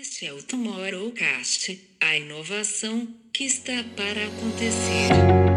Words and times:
Este 0.00 0.26
é 0.26 0.32
o 0.32 0.42
Tomorrowcast, 0.42 1.78
a 2.00 2.16
inovação 2.16 3.06
que 3.30 3.44
está 3.44 3.84
para 3.94 4.26
acontecer. 4.26 5.51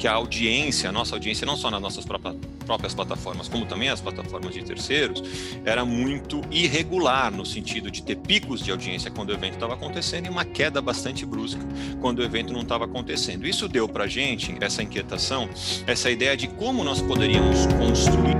Que 0.00 0.08
a 0.08 0.14
audiência, 0.14 0.88
a 0.88 0.92
nossa 0.92 1.14
audiência, 1.14 1.46
não 1.46 1.58
só 1.58 1.70
nas 1.70 1.82
nossas 1.82 2.06
próprias 2.06 2.94
plataformas, 2.94 3.48
como 3.48 3.66
também 3.66 3.90
as 3.90 4.00
plataformas 4.00 4.54
de 4.54 4.64
terceiros, 4.64 5.22
era 5.62 5.84
muito 5.84 6.40
irregular 6.50 7.30
no 7.30 7.44
sentido 7.44 7.90
de 7.90 8.02
ter 8.02 8.16
picos 8.16 8.62
de 8.64 8.70
audiência 8.70 9.10
quando 9.10 9.28
o 9.28 9.34
evento 9.34 9.54
estava 9.54 9.74
acontecendo 9.74 10.24
e 10.24 10.30
uma 10.30 10.46
queda 10.46 10.80
bastante 10.80 11.26
brusca 11.26 11.60
quando 12.00 12.20
o 12.20 12.22
evento 12.22 12.50
não 12.50 12.62
estava 12.62 12.86
acontecendo. 12.86 13.46
Isso 13.46 13.68
deu 13.68 13.86
para 13.86 14.06
gente 14.06 14.56
essa 14.62 14.82
inquietação, 14.82 15.50
essa 15.86 16.10
ideia 16.10 16.34
de 16.34 16.48
como 16.48 16.82
nós 16.82 17.02
poderíamos 17.02 17.66
construir 17.66 18.38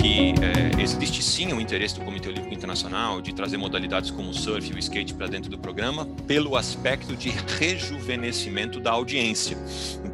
que 0.00 0.32
é, 0.40 0.80
existe 0.80 1.22
sim 1.22 1.52
o 1.52 1.60
interesse 1.60 1.96
do 1.96 2.04
Comitê 2.04 2.28
Olímpico 2.28 2.54
Internacional 2.54 3.20
de 3.20 3.34
trazer 3.34 3.56
modalidades 3.56 4.10
como 4.10 4.30
o 4.30 4.34
surf 4.34 4.70
e 4.70 4.74
o 4.74 4.78
skate 4.78 5.12
para 5.12 5.26
dentro 5.26 5.50
do 5.50 5.58
programa, 5.58 6.06
pelo 6.26 6.56
aspecto 6.56 7.16
de 7.16 7.30
rejuvenescimento 7.58 8.78
da 8.78 8.92
audiência. 8.92 9.58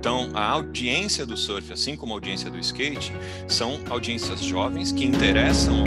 Então, 0.04 0.28
a 0.34 0.50
audiência 0.50 1.24
do 1.24 1.34
surf, 1.34 1.72
assim 1.72 1.96
como 1.96 2.12
a 2.12 2.16
audiência 2.16 2.50
do 2.50 2.58
skate, 2.58 3.10
são 3.48 3.80
audiências 3.88 4.42
jovens 4.42 4.92
que 4.92 5.02
interessam. 5.02 5.82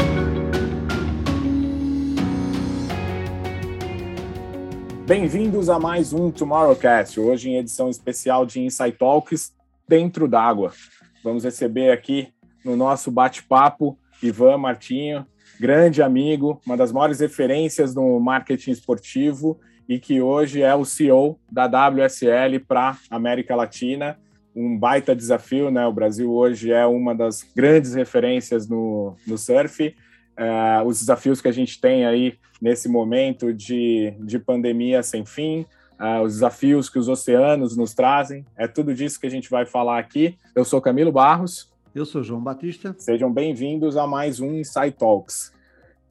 Bem-vindos 5.06 5.70
a 5.70 5.78
mais 5.78 6.14
um 6.14 6.32
Tomorrowcast, 6.32 7.20
hoje 7.20 7.52
em 7.52 7.58
edição 7.58 7.92
especial 7.92 8.44
de 8.44 8.60
Insight 8.60 8.98
Talks 8.98 9.54
dentro 9.88 10.28
d'água. 10.28 10.74
Vamos 11.24 11.44
receber 11.44 11.92
aqui 11.92 12.30
no 12.66 12.76
nosso 12.76 13.12
bate-papo, 13.12 14.00
Ivan 14.24 14.58
Martinho, 14.58 15.28
grande 15.60 16.02
amigo, 16.02 16.60
uma 16.66 16.76
das 16.76 16.92
maiores 16.92 17.20
referências 17.20 17.94
no 17.94 18.20
marketing 18.20 18.72
esportivo 18.72 19.60
e 19.88 20.00
que 20.00 20.22
hoje 20.22 20.62
é 20.62 20.76
o 20.76 20.84
CEO 20.84 21.40
da 21.50 21.66
WSL 21.66 22.60
para 22.68 22.98
América 23.10 23.56
Latina. 23.56 24.20
Um 24.56 24.78
baita 24.78 25.16
desafio, 25.16 25.72
né? 25.72 25.86
O 25.86 25.94
Brasil 25.94 26.32
hoje 26.32 26.72
é 26.72 26.86
uma 26.86 27.16
das 27.16 27.44
grandes 27.56 27.94
referências 27.94 28.68
no, 28.68 29.16
no 29.26 29.38
surf. 29.38 29.96
Uh, 30.38 30.86
os 30.86 31.00
desafios 31.00 31.42
que 31.42 31.48
a 31.48 31.52
gente 31.52 31.80
tem 31.80 32.06
aí 32.06 32.38
nesse 32.62 32.90
momento 32.90 33.54
de, 33.54 34.14
de 34.20 34.38
pandemia 34.38 35.02
sem 35.02 35.26
fim, 35.26 35.66
uh, 36.00 36.22
os 36.24 36.34
desafios 36.34 36.90
que 36.90 37.00
os 37.00 37.08
oceanos 37.08 37.78
nos 37.78 37.94
trazem, 37.94 38.46
é 38.56 38.68
tudo 38.68 38.94
disso 38.94 39.20
que 39.20 39.28
a 39.28 39.32
gente 39.32 39.50
vai 39.50 39.66
falar 39.66 40.00
aqui. 40.00 40.38
Eu 40.56 40.66
sou 40.66 40.82
Camilo 40.82 41.12
Barros, 41.12 41.72
eu 41.96 42.06
sou 42.06 42.24
João 42.24 42.42
Batista. 42.42 42.96
Sejam 43.00 43.32
bem-vindos 43.32 43.96
a 43.96 44.06
mais 44.06 44.40
um 44.40 44.54
Insight 44.54 44.98
Talks. 44.98 45.57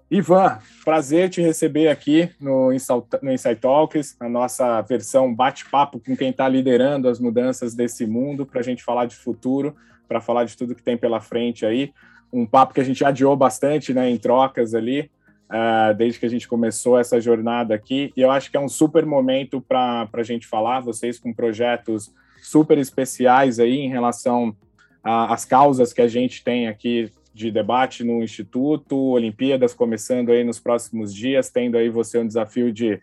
Ivan, 0.09 0.59
prazer 0.85 1.29
te 1.29 1.43
receber 1.43 1.89
aqui 1.89 2.31
no 2.41 2.73
Insight 2.73 3.57
Talks, 3.61 4.17
a 4.21 4.29
nossa 4.29 4.81
versão 4.83 5.35
bate-papo 5.35 5.99
com 5.99 6.17
quem 6.17 6.31
está 6.31 6.49
liderando 6.49 7.09
as 7.09 7.19
mudanças 7.19 7.75
desse 7.75 8.07
mundo, 8.07 8.47
para 8.47 8.61
a 8.61 8.63
gente 8.63 8.85
falar 8.85 9.07
de 9.07 9.17
futuro, 9.17 9.75
para 10.07 10.21
falar 10.21 10.45
de 10.45 10.57
tudo 10.57 10.77
que 10.77 10.83
tem 10.83 10.97
pela 10.97 11.21
frente 11.21 11.67
aí. 11.67 11.93
Um 12.33 12.47
papo 12.47 12.73
que 12.73 12.81
a 12.81 12.85
gente 12.85 13.05
adiou 13.05 13.37
bastante 13.37 13.93
né, 13.93 14.09
em 14.09 14.17
trocas 14.17 14.77
ali, 14.77 15.11
uh, 15.51 15.93
desde 15.97 16.21
que 16.21 16.27
a 16.27 16.31
gente 16.31 16.47
começou 16.47 16.97
essa 16.97 17.21
jornada 17.21 17.75
aqui, 17.75 18.13
e 18.17 18.21
eu 18.21 18.31
acho 18.31 18.49
que 18.49 18.57
é 18.57 18.61
um 18.61 18.69
super 18.69 19.05
momento 19.05 19.61
para 19.61 20.09
a 20.13 20.23
gente 20.23 20.47
falar, 20.47 20.79
vocês 20.79 21.19
com 21.19 21.35
projetos 21.35 22.15
super 22.41 22.79
especiais 22.79 23.59
aí 23.59 23.79
em 23.79 23.89
relação 23.89 24.55
as 25.03 25.45
causas 25.45 25.93
que 25.93 26.03
a 26.03 26.09
gente 26.09 26.43
tem 26.43 26.67
aqui 26.67 27.13
de 27.37 27.51
debate 27.51 28.03
no 28.03 28.25
Instituto, 28.25 28.97
Olimpíadas 28.97 29.75
começando 29.75 30.33
aí 30.33 30.43
nos 30.43 30.59
próximos 30.59 31.15
dias, 31.15 31.51
tendo 31.51 31.77
aí 31.77 31.91
você 31.91 32.19
um 32.19 32.27
desafio 32.27 32.73
de, 32.73 32.99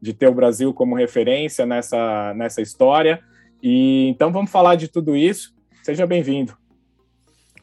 de 0.00 0.12
ter 0.12 0.28
o 0.28 0.34
Brasil 0.34 0.74
como 0.74 0.94
referência 0.94 1.64
nessa, 1.64 2.34
nessa 2.34 2.60
história. 2.60 3.24
E 3.62 4.06
então 4.08 4.30
vamos 4.30 4.50
falar 4.50 4.74
de 4.74 4.88
tudo 4.88 5.16
isso. 5.16 5.54
Seja 5.82 6.06
bem-vindo. 6.06 6.54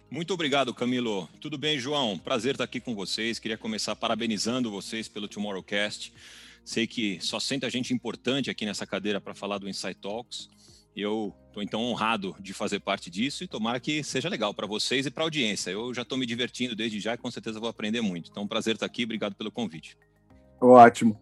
Muito 0.09 0.33
obrigado, 0.33 0.73
Camilo. 0.73 1.29
Tudo 1.39 1.59
bem, 1.59 1.77
João? 1.77 2.17
Prazer 2.17 2.53
estar 2.53 2.63
aqui 2.63 2.79
com 2.79 2.95
vocês. 2.95 3.37
Queria 3.37 3.57
começar 3.57 3.95
parabenizando 3.95 4.71
vocês 4.71 5.07
pelo 5.07 5.27
Tomorrowcast. 5.27 6.11
Sei 6.63 6.87
que 6.87 7.19
só 7.21 7.39
senta 7.39 7.69
gente 7.69 7.93
importante 7.93 8.49
aqui 8.49 8.65
nessa 8.65 8.87
cadeira 8.87 9.21
para 9.21 9.35
falar 9.35 9.59
do 9.59 9.69
Insight 9.69 9.99
Talks. 10.01 10.49
Eu 10.95 11.33
estou 11.47 11.61
então 11.61 11.81
honrado 11.81 12.35
de 12.39 12.53
fazer 12.53 12.79
parte 12.79 13.09
disso 13.09 13.43
e 13.43 13.47
tomara 13.47 13.79
que 13.79 14.03
seja 14.03 14.29
legal 14.29 14.53
para 14.53 14.65
vocês 14.65 15.05
e 15.05 15.11
para 15.11 15.23
a 15.23 15.25
audiência. 15.25 15.71
Eu 15.71 15.93
já 15.93 16.03
estou 16.03 16.17
me 16.17 16.25
divertindo 16.25 16.75
desde 16.75 16.99
já 16.99 17.13
e 17.13 17.17
com 17.17 17.29
certeza 17.29 17.59
vou 17.59 17.69
aprender 17.69 18.01
muito. 18.01 18.29
Então, 18.31 18.43
um 18.43 18.47
prazer 18.47 18.75
estar 18.75 18.85
aqui. 18.85 19.03
Obrigado 19.03 19.35
pelo 19.35 19.51
convite. 19.51 19.97
Ótimo. 20.59 21.19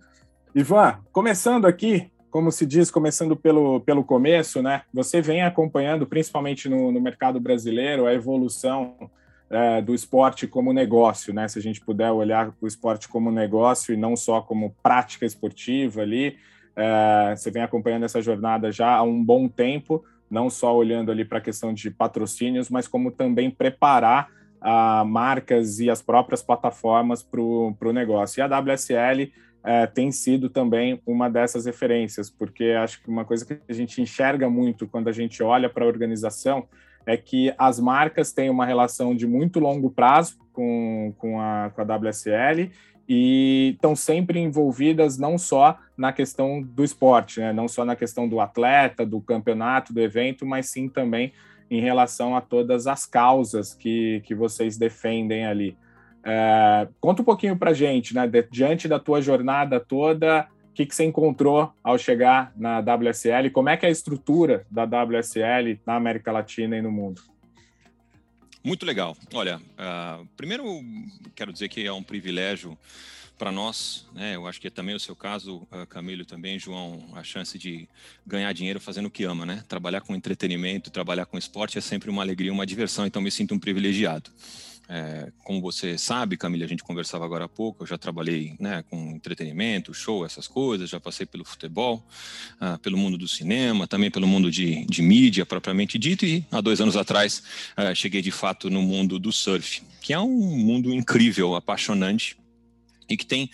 Ivan, 0.54 1.00
começando 1.12 1.66
aqui, 1.66 2.12
como 2.30 2.52
se 2.52 2.66
diz, 2.66 2.92
começando 2.92 3.36
pelo, 3.36 3.80
pelo 3.82 4.04
começo, 4.04 4.62
né? 4.62 4.84
Você 4.94 5.22
vem 5.22 5.42
acompanhando, 5.42 6.06
principalmente 6.06 6.70
no, 6.70 6.92
no 6.92 7.02
mercado 7.02 7.40
brasileiro, 7.40 8.06
a 8.06 8.14
evolução 8.14 9.10
é, 9.50 9.82
do 9.82 9.94
esporte 9.94 10.48
como 10.48 10.74
negócio, 10.74 11.34
né? 11.34 11.48
Se 11.48 11.58
a 11.58 11.62
gente 11.62 11.82
puder 11.82 12.12
olhar 12.12 12.54
o 12.62 12.68
esporte 12.68 13.08
como 13.08 13.32
negócio 13.32 13.94
e 13.94 13.98
não 13.98 14.16
só 14.16 14.42
como 14.42 14.76
prática 14.82 15.26
esportiva 15.26 16.02
ali, 16.02 16.38
é, 16.76 17.36
você 17.36 17.52
vem 17.52 17.62
acompanhando 17.62 18.06
essa 18.06 18.22
jornada 18.22 18.72
já 18.72 18.96
há 18.96 19.04
um 19.04 19.24
bom 19.24 19.48
tempo, 19.48 20.04
não 20.30 20.50
só 20.50 20.76
olhando 20.76 21.12
ali 21.12 21.24
para 21.24 21.38
a 21.38 21.42
questão 21.42 21.74
de 21.74 21.92
patrocínios, 21.92 22.70
mas 22.70 22.88
como 22.88 23.12
também 23.12 23.52
preparar 23.52 24.30
a 24.60 25.04
marcas 25.06 25.80
e 25.80 25.90
as 25.90 26.02
próprias 26.02 26.42
plataformas 26.42 27.22
para 27.22 27.42
o 27.42 27.94
negócio. 27.94 28.40
E 28.40 28.42
a 28.42 28.48
WSL 28.48 29.32
é, 29.64 29.86
tem 29.86 30.12
sido 30.12 30.50
também 30.50 31.02
uma 31.06 31.30
dessas 31.30 31.66
referências, 31.66 32.30
porque 32.30 32.76
acho 32.82 33.02
que 33.02 33.10
uma 33.10 33.26
coisa 33.26 33.46
que 33.46 33.60
a 33.68 33.74
gente 33.74 34.02
enxerga 34.02 34.50
muito 34.50 34.88
quando 34.88 35.10
a 35.10 35.12
gente 35.12 35.44
olha 35.44 35.70
para 35.70 35.84
a 35.84 35.88
organização 35.88 36.68
é 37.06 37.18
que 37.18 37.54
as 37.58 37.80
marcas 37.80 38.32
têm 38.32 38.50
uma 38.50 38.66
relação 38.66 39.14
de 39.14 39.28
muito 39.28 39.60
longo 39.60 39.90
prazo 39.90 40.38
com, 40.54 41.14
com, 41.18 41.40
a, 41.40 41.70
com 41.70 41.82
a 41.82 41.96
WSL 41.98 42.72
e 43.08 43.72
estão 43.76 43.96
sempre 43.96 44.40
envolvidas 44.40 45.18
não 45.18 45.38
só 45.38 45.78
na 45.98 46.14
questão 46.14 46.62
do 46.62 46.84
esporte, 46.84 47.40
né? 47.40 47.52
não 47.52 47.68
só 47.68 47.84
na 47.84 47.96
questão 47.96 48.28
do 48.28 48.40
atleta, 48.40 49.06
do 49.06 49.20
campeonato, 49.20 49.94
do 49.94 50.00
evento, 50.00 50.46
mas 50.46 50.68
sim 50.68 50.88
também 50.88 51.34
em 51.70 51.82
relação 51.82 52.36
a 52.36 52.42
todas 52.42 52.88
as 52.88 53.06
causas 53.06 53.74
que, 53.74 54.22
que 54.26 54.34
vocês 54.34 54.78
defendem 54.78 55.46
ali. 55.46 55.78
É, 56.24 56.88
conta 57.02 57.22
um 57.22 57.26
pouquinho 57.26 57.58
para 57.58 57.74
gente, 57.74 58.16
né? 58.16 58.28
De, 58.28 58.44
diante 58.50 58.88
da 58.88 59.00
tua 59.00 59.22
jornada 59.22 59.80
toda, 59.80 60.48
o 60.70 60.74
que, 60.74 60.86
que 60.86 60.96
você 60.96 61.04
encontrou 61.04 61.72
ao 61.84 61.98
chegar 61.98 62.54
na 62.56 62.80
WSL? 62.80 63.50
Como 63.52 63.70
é 63.70 63.76
que 63.76 63.86
é 63.86 63.90
a 63.90 63.92
estrutura 63.92 64.66
da 64.72 64.84
WSL 64.86 65.80
na 65.86 65.96
América 65.96 66.32
Latina 66.32 66.78
e 66.78 66.82
no 66.82 66.92
mundo? 66.92 67.22
Muito 68.64 68.86
legal. 68.86 69.18
Olha, 69.34 69.58
uh, 69.58 70.26
primeiro 70.38 70.82
quero 71.36 71.52
dizer 71.52 71.68
que 71.68 71.86
é 71.86 71.92
um 71.92 72.02
privilégio 72.02 72.78
para 73.38 73.52
nós, 73.52 74.06
né? 74.14 74.38
Eu 74.38 74.48
acho 74.48 74.62
que 74.62 74.68
é 74.68 74.70
também 74.70 74.96
o 74.96 75.00
seu 75.00 75.18
caso, 75.18 75.68
uh, 75.70 75.86
Camilo, 75.90 76.24
também, 76.24 76.58
João, 76.58 77.04
a 77.14 77.24
chance 77.24 77.60
de 77.60 77.90
ganhar 78.26 78.54
dinheiro 78.54 78.80
fazendo 78.80 79.08
o 79.08 79.12
que 79.12 79.26
ama, 79.26 79.46
né? 79.46 79.66
Trabalhar 79.68 80.00
com 80.00 80.16
entretenimento, 80.16 80.90
trabalhar 80.90 81.26
com 81.26 81.38
esporte 81.38 81.78
é 81.78 81.82
sempre 81.82 82.10
uma 82.10 82.22
alegria, 82.22 82.54
uma 82.54 82.66
diversão, 82.66 83.06
então 83.06 83.22
me 83.22 83.32
sinto 83.32 83.54
um 83.54 83.60
privilegiado. 83.60 84.32
É, 84.90 85.32
como 85.44 85.62
você 85.62 85.98
sabe, 85.98 86.36
Camila, 86.36 86.66
a 86.66 86.68
gente 86.68 86.84
conversava 86.84 87.24
agora 87.24 87.46
há 87.46 87.48
pouco, 87.48 87.84
eu 87.84 87.88
já 87.88 87.98
trabalhei 87.98 88.56
né, 88.60 88.84
com 88.90 89.12
entretenimento, 89.12 89.94
show, 89.94 90.26
essas 90.26 90.48
coisas, 90.48 90.90
já 90.90 91.00
passei 91.00 91.26
pelo 91.26 91.46
futebol, 91.46 92.06
uh, 92.62 92.78
pelo 92.80 92.98
mundo 92.98 93.18
do 93.18 93.28
cinema, 93.28 93.88
também 93.88 94.12
pelo 94.12 94.28
mundo 94.28 94.52
de, 94.52 94.86
de 94.86 95.02
mídia 95.02 95.46
propriamente 95.46 95.98
dito, 95.98 96.26
e 96.26 96.46
há 96.52 96.60
dois 96.60 96.82
anos 96.82 96.98
atrás 96.98 97.42
uh, 97.78 97.96
cheguei 97.96 98.22
de 98.22 98.32
fato 98.32 98.70
no 98.70 98.82
mundo 98.82 99.18
do 99.18 99.32
surf, 99.32 99.82
que 100.02 100.12
é 100.12 100.20
um 100.20 100.58
mundo 100.58 100.94
incrível, 100.94 101.56
apaixonante 101.56 102.36
e 103.08 103.16
que 103.16 103.26
tem 103.26 103.50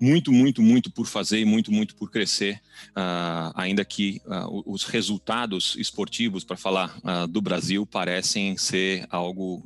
muito, 0.00 0.32
muito, 0.32 0.62
muito 0.62 0.90
por 0.90 1.06
fazer 1.06 1.40
e 1.40 1.44
muito, 1.44 1.72
muito 1.72 1.94
por 1.94 2.10
crescer, 2.10 2.60
uh, 2.90 3.52
ainda 3.54 3.84
que 3.84 4.20
uh, 4.26 4.62
os 4.66 4.84
resultados 4.84 5.76
esportivos, 5.78 6.44
para 6.44 6.56
falar 6.56 6.98
uh, 6.98 7.26
do 7.26 7.40
Brasil, 7.40 7.86
parecem 7.86 8.56
ser 8.56 9.06
algo 9.10 9.64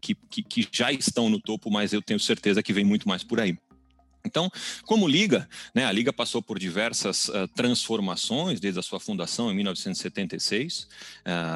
que, 0.00 0.14
que, 0.14 0.42
que, 0.42 0.68
já 0.70 0.92
estão 0.92 1.28
no 1.28 1.40
topo, 1.40 1.70
mas 1.70 1.92
eu 1.92 2.02
tenho 2.02 2.20
certeza 2.20 2.62
que 2.62 2.72
vem 2.72 2.84
muito 2.84 3.08
mais 3.08 3.24
por 3.24 3.40
aí. 3.40 3.56
Então, 4.28 4.50
como 4.84 5.08
liga, 5.08 5.48
né, 5.74 5.86
a 5.86 5.90
liga 5.90 6.12
passou 6.12 6.42
por 6.42 6.58
diversas 6.58 7.28
uh, 7.28 7.48
transformações 7.54 8.60
desde 8.60 8.78
a 8.78 8.82
sua 8.82 9.00
fundação 9.00 9.50
em 9.50 9.54
1976. 9.54 10.82
Uh, 10.82 10.86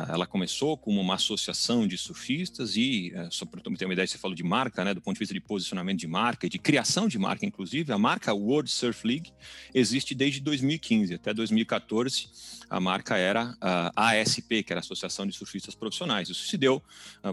ela 0.09 0.27
começou 0.27 0.75
como 0.79 0.99
uma 0.99 1.17
associação 1.17 1.87
de 1.87 1.99
surfistas 1.99 2.75
e, 2.75 3.13
uh, 3.15 3.31
só 3.31 3.45
para 3.45 3.61
ter 3.61 3.85
uma 3.85 3.93
ideia, 3.93 4.07
você 4.07 4.17
falou 4.17 4.35
de 4.35 4.43
marca, 4.43 4.83
né, 4.83 4.95
do 4.95 5.03
ponto 5.03 5.17
de 5.17 5.19
vista 5.19 5.35
de 5.35 5.41
posicionamento 5.41 5.99
de 5.99 6.07
marca 6.07 6.47
e 6.47 6.49
de 6.49 6.59
criação 6.59 7.07
de 7.07 7.19
marca, 7.19 7.45
inclusive, 7.45 7.93
a 7.93 7.99
marca 7.99 8.33
World 8.33 8.71
Surf 8.71 9.07
League 9.07 9.31
existe 9.75 10.15
desde 10.15 10.41
2015 10.41 11.15
até 11.15 11.35
2014. 11.35 12.31
A 12.71 12.81
marca 12.81 13.19
era 13.19 13.55
a 13.61 14.13
ASP, 14.13 14.63
que 14.63 14.73
era 14.73 14.81
a 14.81 14.81
Associação 14.81 15.27
de 15.27 15.35
Surfistas 15.35 15.75
Profissionais. 15.75 16.31
Isso 16.31 16.47
se 16.49 16.57
deu 16.57 16.83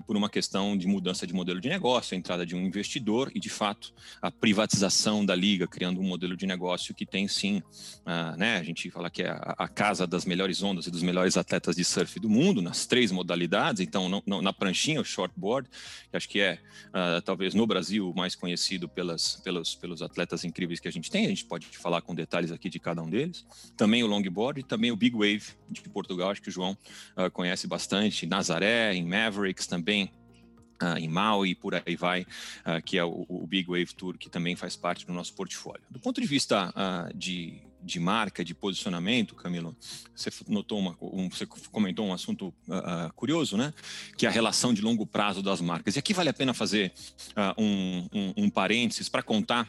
por 0.05 0.17
uma 0.17 0.29
questão 0.29 0.77
de 0.77 0.85
mudança 0.85 1.25
de 1.25 1.33
modelo 1.33 1.61
de 1.61 1.69
negócio, 1.69 2.13
a 2.13 2.17
entrada 2.17 2.45
de 2.45 2.57
um 2.57 2.61
investidor 2.65 3.31
e, 3.33 3.39
de 3.39 3.49
fato, 3.49 3.93
a 4.21 4.29
privatização 4.29 5.25
da 5.29 5.35
liga, 5.35 5.67
criando 5.67 6.01
um 6.01 6.03
modelo 6.03 6.35
de 6.35 6.47
negócio 6.47 6.93
que 6.93 7.05
tem 7.05 7.27
sim, 7.27 7.61
uh, 7.99 8.35
né? 8.35 8.57
A 8.57 8.63
gente 8.63 8.89
fala 8.89 9.11
que 9.11 9.21
é 9.21 9.29
a, 9.29 9.55
a, 9.59 9.67
casa 9.67 10.07
das 10.07 10.25
melhores 10.25 10.63
ondas 10.63 10.87
e 10.87 10.91
dos 10.91 11.03
melhores 11.03 11.37
atletas 11.37 11.75
de 11.75 11.85
surf 11.85 12.19
do 12.19 12.27
mundo, 12.27 12.63
nas 12.63 12.87
três 12.87 13.11
modalidades. 13.11 13.79
Então, 13.79 14.09
não, 14.09 14.23
não, 14.25 14.41
na 14.41 14.51
pranchinha, 14.51 14.99
o 14.99 15.05
shortboard, 15.05 15.69
que 16.09 16.17
acho 16.17 16.27
que 16.27 16.39
é 16.39 16.59
uh, 16.87 17.21
talvez 17.21 17.53
no 17.53 17.67
Brasil 17.67 18.11
mais 18.15 18.35
conhecido 18.35 18.89
pelas, 18.89 19.35
pelos, 19.43 19.75
pelos 19.75 20.01
atletas 20.01 20.43
incríveis 20.43 20.79
que 20.79 20.87
a 20.87 20.91
gente 20.91 21.11
tem. 21.11 21.27
A 21.27 21.29
gente 21.29 21.45
pode 21.45 21.67
falar 21.77 22.01
com 22.01 22.15
detalhes 22.15 22.51
aqui 22.51 22.67
de 22.67 22.79
cada 22.79 23.03
um 23.03 23.09
deles. 23.09 23.45
Também 23.77 24.03
o 24.03 24.07
longboard 24.07 24.61
e 24.61 24.63
também 24.63 24.91
o 24.91 24.95
big 24.95 25.15
wave 25.15 25.43
de 25.69 25.81
Portugal, 25.89 26.31
acho 26.31 26.41
que 26.41 26.49
o 26.49 26.51
João 26.51 26.75
uh, 27.15 27.29
conhece 27.31 27.67
bastante. 27.67 28.25
Nazaré, 28.25 28.95
em 28.95 29.05
Mavericks 29.05 29.67
também 29.67 30.11
Uh, 30.81 30.97
em 30.97 31.09
Maui 31.09 31.49
e 31.49 31.55
por 31.55 31.75
aí 31.75 31.95
vai, 31.97 32.21
uh, 32.21 32.81
que 32.85 32.97
é 32.97 33.03
o, 33.03 33.25
o, 33.27 33.45
Big 33.45 33.67
Wave 33.67 33.93
Tour, 33.93 34.17
que 34.17 34.29
também 34.29 34.55
faz 34.55 34.77
parte 34.77 35.05
do 35.05 35.11
nosso 35.11 35.33
portfólio. 35.33 35.81
Do 35.89 35.99
ponto 35.99 36.21
de 36.21 36.27
vista 36.27 36.69
uh, 36.69 37.17
de, 37.17 37.61
de 37.83 37.99
marca, 37.99 38.45
de 38.45 38.53
posicionamento, 38.53 39.35
Camilo, 39.35 39.75
você 40.15 40.29
notou 40.47 40.79
uma, 40.79 40.95
um, 41.01 41.29
você 41.29 41.45
comentou 41.45 42.07
um 42.07 42.13
assunto 42.13 42.53
curioso, 43.13 43.57
né? 43.57 43.73
Que 44.17 44.25
é 44.25 44.29
a 44.29 44.31
relação 44.31 44.73
de 44.73 44.81
longo 44.81 45.05
prazo 45.05 45.43
das 45.43 45.59
marcas. 45.59 45.97
E 45.97 45.99
aqui 45.99 46.13
vale 46.13 46.29
a 46.29 46.33
pena 46.33 46.53
fazer 46.53 46.93
um, 47.57 48.07
um, 48.13 48.33
um 48.45 48.49
parênteses 48.49 49.09
para 49.09 49.21
contar 49.21 49.67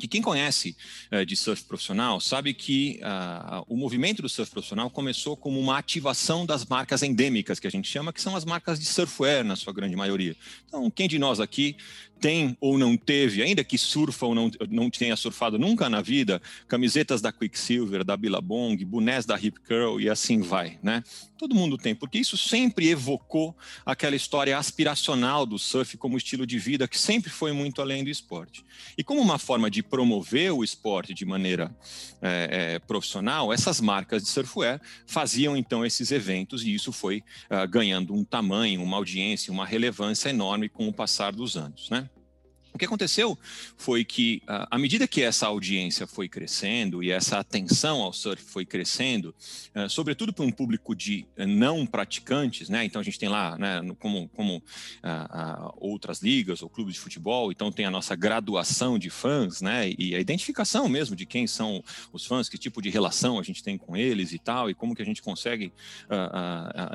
que 0.00 0.08
quem 0.08 0.22
conhece 0.22 0.76
uh, 1.12 1.24
de 1.24 1.36
surf 1.36 1.62
profissional 1.64 2.20
sabe 2.20 2.52
que 2.54 3.00
uh, 3.02 3.64
o 3.68 3.76
movimento 3.76 4.22
do 4.22 4.28
surf 4.28 4.50
profissional 4.50 4.90
começou 4.90 5.36
como 5.36 5.60
uma 5.60 5.78
ativação 5.78 6.44
das 6.44 6.64
marcas 6.64 7.02
endêmicas, 7.02 7.60
que 7.60 7.66
a 7.66 7.70
gente 7.70 7.88
chama, 7.88 8.12
que 8.12 8.20
são 8.20 8.34
as 8.34 8.44
marcas 8.44 8.80
de 8.80 8.86
surfwear, 8.86 9.44
na 9.44 9.54
sua 9.54 9.72
grande 9.72 9.94
maioria. 9.94 10.36
Então, 10.66 10.90
quem 10.90 11.06
de 11.08 11.18
nós 11.18 11.38
aqui 11.38 11.76
tem 12.20 12.56
ou 12.60 12.78
não 12.78 12.96
teve, 12.96 13.42
ainda 13.42 13.64
que 13.64 13.78
surfa 13.78 14.26
ou 14.26 14.34
não, 14.34 14.50
não 14.68 14.90
tenha 14.90 15.16
surfado 15.16 15.58
nunca 15.58 15.88
na 15.88 16.02
vida, 16.02 16.40
camisetas 16.68 17.20
da 17.20 17.32
Quicksilver, 17.32 18.04
da 18.04 18.16
Billabong, 18.16 18.76
bonés 18.84 19.24
da 19.24 19.38
Hip 19.40 19.60
Curl 19.60 20.00
e 20.00 20.08
assim 20.08 20.40
vai, 20.40 20.78
né? 20.82 21.02
Todo 21.38 21.54
mundo 21.54 21.78
tem, 21.78 21.94
porque 21.94 22.18
isso 22.18 22.36
sempre 22.36 22.90
evocou 22.90 23.56
aquela 23.86 24.14
história 24.14 24.58
aspiracional 24.58 25.46
do 25.46 25.58
surf 25.58 25.96
como 25.96 26.18
estilo 26.18 26.46
de 26.46 26.58
vida 26.58 26.86
que 26.86 26.98
sempre 26.98 27.30
foi 27.30 27.50
muito 27.50 27.80
além 27.80 28.04
do 28.04 28.10
esporte. 28.10 28.62
E 28.96 29.02
como 29.02 29.22
uma 29.22 29.38
forma 29.38 29.70
de 29.70 29.82
promover 29.82 30.52
o 30.52 30.62
esporte 30.62 31.14
de 31.14 31.24
maneira 31.24 31.74
é, 32.20 32.74
é, 32.74 32.78
profissional, 32.78 33.50
essas 33.54 33.80
marcas 33.80 34.22
de 34.22 34.28
surfwear 34.28 34.82
faziam 35.06 35.56
então 35.56 35.84
esses 35.84 36.12
eventos 36.12 36.62
e 36.62 36.74
isso 36.74 36.92
foi 36.92 37.24
uh, 37.50 37.66
ganhando 37.66 38.12
um 38.12 38.22
tamanho, 38.22 38.82
uma 38.82 38.98
audiência, 38.98 39.50
uma 39.50 39.64
relevância 39.64 40.28
enorme 40.28 40.68
com 40.68 40.88
o 40.88 40.92
passar 40.92 41.32
dos 41.32 41.56
anos, 41.56 41.88
né? 41.88 42.09
O 42.72 42.78
que 42.78 42.84
aconteceu 42.84 43.38
foi 43.76 44.04
que, 44.04 44.42
à 44.46 44.78
medida 44.78 45.06
que 45.08 45.22
essa 45.22 45.46
audiência 45.46 46.06
foi 46.06 46.28
crescendo 46.28 47.02
e 47.02 47.10
essa 47.10 47.38
atenção 47.38 48.00
ao 48.00 48.12
surf 48.12 48.42
foi 48.44 48.64
crescendo, 48.64 49.34
eh, 49.74 49.88
sobretudo 49.88 50.32
para 50.32 50.44
um 50.44 50.52
público 50.52 50.94
de 50.94 51.26
eh, 51.36 51.46
não 51.46 51.84
praticantes, 51.84 52.68
né? 52.68 52.84
Então 52.84 53.00
a 53.00 53.04
gente 53.04 53.18
tem 53.18 53.28
lá, 53.28 53.58
né, 53.58 53.80
como, 53.98 54.28
como 54.30 54.62
outras 55.76 56.22
ligas 56.22 56.62
ou 56.62 56.68
clubes 56.68 56.94
de 56.94 57.00
futebol, 57.00 57.50
então 57.50 57.72
tem 57.72 57.86
a 57.86 57.90
nossa 57.90 58.14
graduação 58.14 58.98
de 58.98 59.10
fãs, 59.10 59.60
né? 59.60 59.92
E 59.98 60.14
a 60.14 60.20
identificação 60.20 60.88
mesmo 60.88 61.16
de 61.16 61.26
quem 61.26 61.46
são 61.46 61.82
os 62.12 62.24
fãs, 62.24 62.48
que 62.48 62.58
tipo 62.58 62.80
de 62.80 62.90
relação 62.90 63.38
a 63.38 63.42
gente 63.42 63.62
tem 63.62 63.76
com 63.76 63.96
eles 63.96 64.32
e 64.32 64.38
tal, 64.38 64.70
e 64.70 64.74
como 64.74 64.94
que 64.94 65.02
a 65.02 65.04
gente 65.04 65.22
consegue 65.22 65.72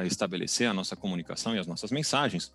estabelecer 0.06 0.69
a 0.69 0.74
nossa 0.74 0.95
comunicação 0.95 1.56
e 1.56 1.60
as 1.60 1.68
nossas 1.68 1.92
mensagens. 1.92 2.51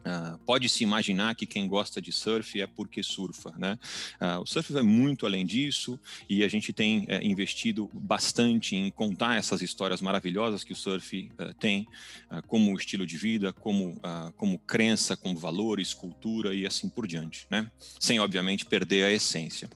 Uh, 0.00 0.38
Pode-se 0.46 0.82
imaginar 0.82 1.34
que 1.34 1.46
quem 1.46 1.68
gosta 1.68 2.00
de 2.00 2.12
surf 2.12 2.60
é 2.60 2.66
porque 2.66 3.02
surfa, 3.02 3.52
né? 3.58 3.78
Uh, 4.20 4.40
o 4.40 4.46
surf 4.46 4.72
vai 4.72 4.82
muito 4.82 5.26
além 5.26 5.44
disso 5.44 5.98
e 6.28 6.42
a 6.42 6.48
gente 6.48 6.72
tem 6.72 7.00
uh, 7.00 7.22
investido 7.22 7.90
bastante 7.92 8.74
em 8.76 8.90
contar 8.90 9.36
essas 9.36 9.60
histórias 9.62 10.00
maravilhosas 10.00 10.64
que 10.64 10.72
o 10.72 10.76
surf 10.76 11.30
eh, 11.38 11.54
tem, 11.58 11.86
ah, 12.28 12.42
como 12.42 12.74
estilo 12.76 13.06
de 13.06 13.16
vida, 13.16 13.52
como, 13.52 14.00
como 14.36 14.58
crença, 14.58 15.16
como 15.16 15.36
valores, 15.38 15.94
cultura 15.94 16.54
e 16.54 16.66
assim 16.66 16.88
por 16.88 17.06
diante, 17.06 17.46
né? 17.50 17.70
Sem, 17.98 18.18
obviamente, 18.20 18.64
perder 18.64 19.04
a 19.04 19.12
essência. 19.12 19.68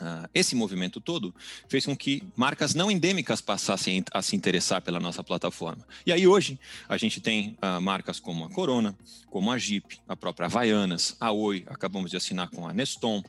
Uh, 0.00 0.28
esse 0.32 0.54
movimento 0.54 1.00
todo 1.00 1.34
fez 1.68 1.84
com 1.84 1.96
que 1.96 2.22
marcas 2.36 2.74
não 2.74 2.90
endêmicas 2.90 3.40
passassem 3.40 4.04
a 4.12 4.22
se 4.22 4.36
interessar 4.36 4.80
pela 4.80 5.00
nossa 5.00 5.24
plataforma. 5.24 5.84
E 6.06 6.12
aí 6.12 6.26
hoje 6.26 6.58
a 6.88 6.96
gente 6.96 7.20
tem 7.20 7.58
uh, 7.62 7.80
marcas 7.80 8.20
como 8.20 8.44
a 8.44 8.50
Corona, 8.50 8.96
como 9.28 9.50
a 9.50 9.58
Jeep, 9.58 10.00
a 10.06 10.14
própria 10.14 10.46
Havaianas, 10.46 11.16
a 11.18 11.32
Oi, 11.32 11.64
acabamos 11.66 12.10
de 12.10 12.16
assinar 12.16 12.48
com 12.48 12.68
a 12.68 12.72
Neston, 12.72 13.22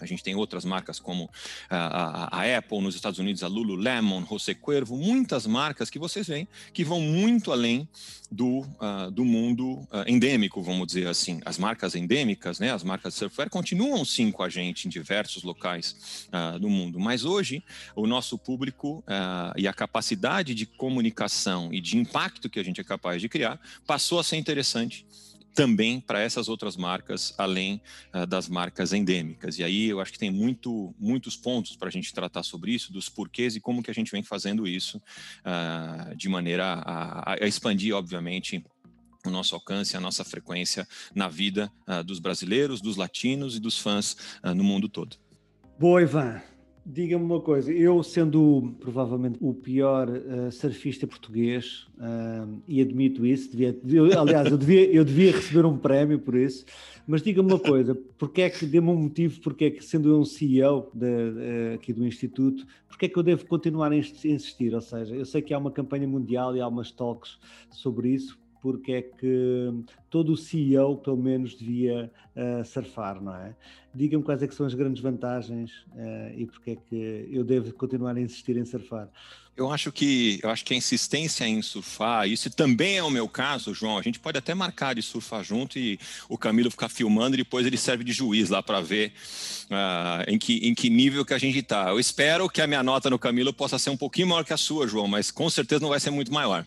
a 0.00 0.06
gente 0.06 0.22
tem 0.22 0.34
outras 0.34 0.64
marcas 0.64 0.98
como 0.98 1.30
a, 1.68 1.76
a, 1.76 2.40
a, 2.40 2.58
Apple 2.58 2.80
nos 2.80 2.94
Estados 2.94 3.18
Unidos, 3.18 3.42
a 3.42 3.48
Lululemon, 3.48 4.24
José 4.26 4.54
Cuervo, 4.54 4.96
muitas 4.96 5.46
marcas 5.46 5.90
que 5.90 5.98
vocês 5.98 6.26
veem 6.26 6.48
que 6.72 6.84
vão 6.84 7.00
muito 7.00 7.52
além 7.52 7.88
do, 8.30 8.60
uh, 8.60 9.10
do 9.12 9.24
mundo 9.24 9.74
uh, 9.74 10.04
endêmico, 10.06 10.62
vamos 10.62 10.88
dizer 10.88 11.06
assim. 11.06 11.40
As 11.44 11.58
marcas 11.58 11.94
endêmicas, 11.94 12.58
né, 12.58 12.72
as 12.72 12.82
marcas 12.82 13.14
de 13.14 13.18
surfwear, 13.20 13.48
continuam 13.48 14.04
sim 14.04 14.32
com 14.32 14.42
a 14.42 14.48
gente 14.48 14.86
em 14.86 14.90
diversos 14.90 15.42
locais 15.42 16.28
uh, 16.32 16.58
do 16.58 16.68
mundo, 16.68 16.98
mas 16.98 17.24
hoje 17.24 17.62
o 17.94 18.06
nosso 18.06 18.36
público 18.36 19.04
e 19.56 19.68
a 19.68 19.72
capacidade 19.72 20.54
de 20.54 20.66
comunicação 20.66 21.72
e 21.72 21.80
de 21.80 21.96
impacto 21.96 22.48
que 22.50 22.58
a 22.58 22.62
gente 22.62 22.80
é 22.80 22.84
capaz 22.84 23.20
de 23.20 23.28
criar 23.28 23.60
passou 23.86 24.18
a 24.18 24.24
ser 24.24 24.36
interessante 24.36 25.06
também 25.54 26.00
para 26.00 26.20
essas 26.20 26.48
outras 26.48 26.76
marcas, 26.76 27.32
além 27.38 27.80
uh, 28.12 28.26
das 28.26 28.48
marcas 28.48 28.92
endêmicas. 28.92 29.58
E 29.58 29.64
aí 29.64 29.86
eu 29.88 30.00
acho 30.00 30.12
que 30.12 30.18
tem 30.18 30.30
muito, 30.30 30.94
muitos 30.98 31.36
pontos 31.36 31.76
para 31.76 31.88
a 31.88 31.90
gente 31.90 32.12
tratar 32.12 32.42
sobre 32.42 32.72
isso, 32.72 32.92
dos 32.92 33.08
porquês 33.08 33.54
e 33.56 33.60
como 33.60 33.82
que 33.82 33.90
a 33.90 33.94
gente 33.94 34.10
vem 34.10 34.22
fazendo 34.22 34.66
isso 34.66 34.98
uh, 34.98 36.14
de 36.16 36.28
maneira 36.28 36.64
a, 36.64 37.34
a, 37.34 37.46
expandir, 37.46 37.94
obviamente, 37.94 38.64
o 39.24 39.30
nosso 39.30 39.54
alcance, 39.54 39.96
a 39.96 40.00
nossa 40.00 40.24
frequência 40.24 40.86
na 41.14 41.28
vida 41.28 41.72
uh, 41.88 42.02
dos 42.02 42.18
brasileiros, 42.18 42.80
dos 42.80 42.96
latinos 42.96 43.56
e 43.56 43.60
dos 43.60 43.78
fãs 43.78 44.16
no 44.54 44.64
mundo 44.64 44.88
todo. 44.88 45.16
Boa, 45.78 46.02
Ivan. 46.02 46.53
Diga-me 46.86 47.24
uma 47.24 47.40
coisa, 47.40 47.72
eu 47.72 48.02
sendo 48.02 48.74
provavelmente 48.78 49.38
o 49.40 49.54
pior 49.54 50.06
uh, 50.06 50.52
surfista 50.52 51.06
português, 51.06 51.86
uh, 51.96 52.60
e 52.68 52.82
admito 52.82 53.24
isso, 53.24 53.50
devia, 53.50 53.74
eu, 53.86 54.20
aliás, 54.20 54.50
eu 54.50 54.58
devia, 54.58 54.84
eu 54.92 55.02
devia 55.02 55.32
receber 55.32 55.64
um 55.64 55.78
prémio 55.78 56.18
por 56.18 56.34
isso, 56.34 56.66
mas 57.06 57.22
diga-me 57.22 57.50
uma 57.50 57.58
coisa, 57.58 57.94
porque 58.18 58.42
é 58.42 58.50
que, 58.50 58.66
dê-me 58.66 58.90
um 58.90 58.96
motivo, 58.96 59.40
porque 59.40 59.64
é 59.64 59.70
que, 59.70 59.82
sendo 59.82 60.10
eu 60.10 60.20
um 60.20 60.26
CEO 60.26 60.90
de, 60.92 61.06
uh, 61.06 61.74
aqui 61.76 61.90
do 61.90 62.06
Instituto, 62.06 62.66
porque 62.86 63.06
é 63.06 63.08
que 63.08 63.18
eu 63.18 63.22
devo 63.22 63.46
continuar 63.46 63.90
a 63.90 63.96
insistir? 63.96 64.74
Ou 64.74 64.82
seja, 64.82 65.16
eu 65.16 65.24
sei 65.24 65.40
que 65.40 65.54
há 65.54 65.58
uma 65.58 65.70
campanha 65.70 66.06
mundial 66.06 66.54
e 66.54 66.60
há 66.60 66.68
umas 66.68 66.90
talks 66.90 67.38
sobre 67.70 68.10
isso, 68.10 68.38
porque 68.64 68.92
é 68.92 69.02
que 69.02 69.70
todo 70.08 70.32
o 70.32 70.36
CEO, 70.38 70.96
pelo 70.96 71.18
menos, 71.18 71.54
devia 71.54 72.10
uh, 72.34 72.64
surfar, 72.64 73.22
não 73.22 73.36
é? 73.36 73.54
Diga-me 73.94 74.24
quais 74.24 74.42
é 74.42 74.48
que 74.48 74.54
são 74.54 74.64
as 74.64 74.72
grandes 74.72 75.02
vantagens 75.02 75.70
uh, 75.92 76.32
e 76.34 76.46
porque 76.46 76.70
é 76.70 76.76
que 76.76 77.28
eu 77.30 77.44
devo 77.44 77.70
continuar 77.74 78.16
a 78.16 78.20
insistir 78.22 78.56
em 78.56 78.64
surfar. 78.64 79.10
Eu 79.54 79.70
acho 79.70 79.92
que 79.92 80.40
eu 80.42 80.48
acho 80.48 80.64
que 80.64 80.72
a 80.72 80.76
insistência 80.78 81.46
em 81.46 81.60
surfar, 81.60 82.26
isso 82.26 82.48
também 82.50 82.96
é 82.96 83.02
o 83.02 83.10
meu 83.10 83.28
caso, 83.28 83.74
João. 83.74 83.98
A 83.98 84.02
gente 84.02 84.18
pode 84.18 84.38
até 84.38 84.54
marcar 84.54 84.94
de 84.94 85.02
surfar 85.02 85.44
junto 85.44 85.78
e 85.78 86.00
o 86.26 86.38
Camilo 86.38 86.70
ficar 86.70 86.88
filmando 86.88 87.36
e 87.36 87.44
depois 87.44 87.66
ele 87.66 87.76
serve 87.76 88.02
de 88.02 88.14
juiz 88.14 88.48
lá 88.48 88.62
para 88.62 88.80
ver 88.80 89.12
uh, 89.66 90.24
em, 90.26 90.38
que, 90.38 90.66
em 90.66 90.74
que 90.74 90.88
nível 90.88 91.22
que 91.22 91.34
a 91.34 91.38
gente 91.38 91.58
está. 91.58 91.90
Eu 91.90 92.00
espero 92.00 92.48
que 92.48 92.62
a 92.62 92.66
minha 92.66 92.82
nota 92.82 93.10
no 93.10 93.18
Camilo 93.18 93.52
possa 93.52 93.78
ser 93.78 93.90
um 93.90 93.96
pouquinho 93.96 94.28
maior 94.28 94.42
que 94.42 94.54
a 94.54 94.56
sua, 94.56 94.88
João, 94.88 95.06
mas 95.06 95.30
com 95.30 95.50
certeza 95.50 95.82
não 95.82 95.90
vai 95.90 96.00
ser 96.00 96.10
muito 96.10 96.32
maior. 96.32 96.64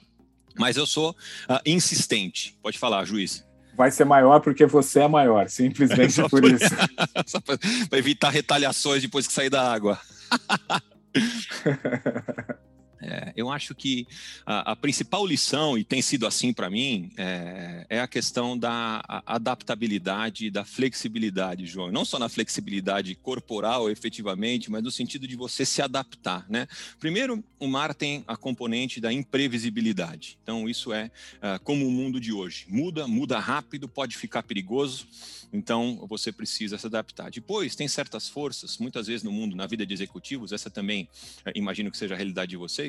Mas 0.58 0.78
eu 0.78 0.86
sou 0.86 1.12
uh, 1.12 1.60
insistente. 1.66 2.58
Pode 2.62 2.78
falar, 2.78 3.06
juiz. 3.06 3.46
Vai 3.76 3.92
ser 3.92 4.06
maior 4.06 4.40
porque 4.40 4.66
você 4.66 5.02
é 5.02 5.08
maior, 5.08 5.50
simplesmente 5.50 6.22
por 6.30 6.44
isso. 6.44 6.74
Só 7.28 7.40
para 7.40 7.58
evitar 7.98 8.30
retaliações 8.30 9.02
depois 9.02 9.28
que 9.28 9.34
sair 9.34 9.50
da 9.50 9.72
água. 9.72 10.00
É, 13.02 13.32
eu 13.36 13.52
acho 13.52 13.76
que 13.76 14.08
a, 14.46 14.72
a, 14.72 14.76
principal 14.76 15.26
lição, 15.26 15.78
e 15.78 15.84
tem 15.84 16.02
sido 16.02 16.26
assim 16.26 16.52
para 16.52 16.70
mim, 16.70 17.12
é, 17.18 17.86
é, 17.90 18.00
a 18.00 18.08
questão 18.08 18.58
da 18.58 19.04
adaptabilidade, 19.26 20.50
da 20.50 20.66
flexibilidade, 20.66 21.66
João. 21.66 21.92
Não 21.92 22.04
só 22.04 22.18
na 22.18 22.28
flexibilidade 22.28 23.14
corporal, 23.16 23.90
efetivamente, 23.90 24.72
mas 24.72 24.84
no 24.84 24.92
sentido 24.92 25.28
de 25.28 25.36
você 25.36 25.66
se 25.66 25.82
adaptar. 25.82 26.46
Né? 26.50 26.68
Primeiro, 27.00 27.44
o 27.60 27.68
mar 27.68 27.94
tem 27.94 28.24
a 28.28 28.36
componente 28.36 29.00
da 29.00 29.14
imprevisibilidade. 29.14 30.38
Então, 30.42 30.68
isso 30.68 30.92
é 30.92 31.12
uh, 31.36 31.64
como 31.64 31.88
o 31.88 31.92
mundo 31.92 32.20
de 32.20 32.34
hoje. 32.34 32.66
Muda, 32.68 33.08
muda 33.08 33.40
rápido, 33.40 33.88
pode 33.88 34.18
ficar 34.18 34.44
perigoso. 34.44 35.08
Então, 35.54 36.06
você 36.10 36.32
precisa 36.32 36.78
se 36.78 36.86
adaptar. 36.88 37.32
Depois, 37.32 37.76
tem 37.76 37.88
certas 37.88 38.28
forças, 38.28 38.78
muitas 38.78 39.08
vezes 39.08 39.24
no 39.24 39.32
mundo, 39.32 39.56
na 39.56 39.66
vida 39.66 39.86
de 39.86 39.94
executivos, 39.94 40.52
essa 40.52 40.70
também, 40.70 41.08
uh, 41.46 41.52
imagino 41.56 41.92
que 41.92 41.98
seja 41.98 42.14
a 42.16 42.18
realidade 42.18 42.50
de 42.50 42.58
vocês 42.58 42.87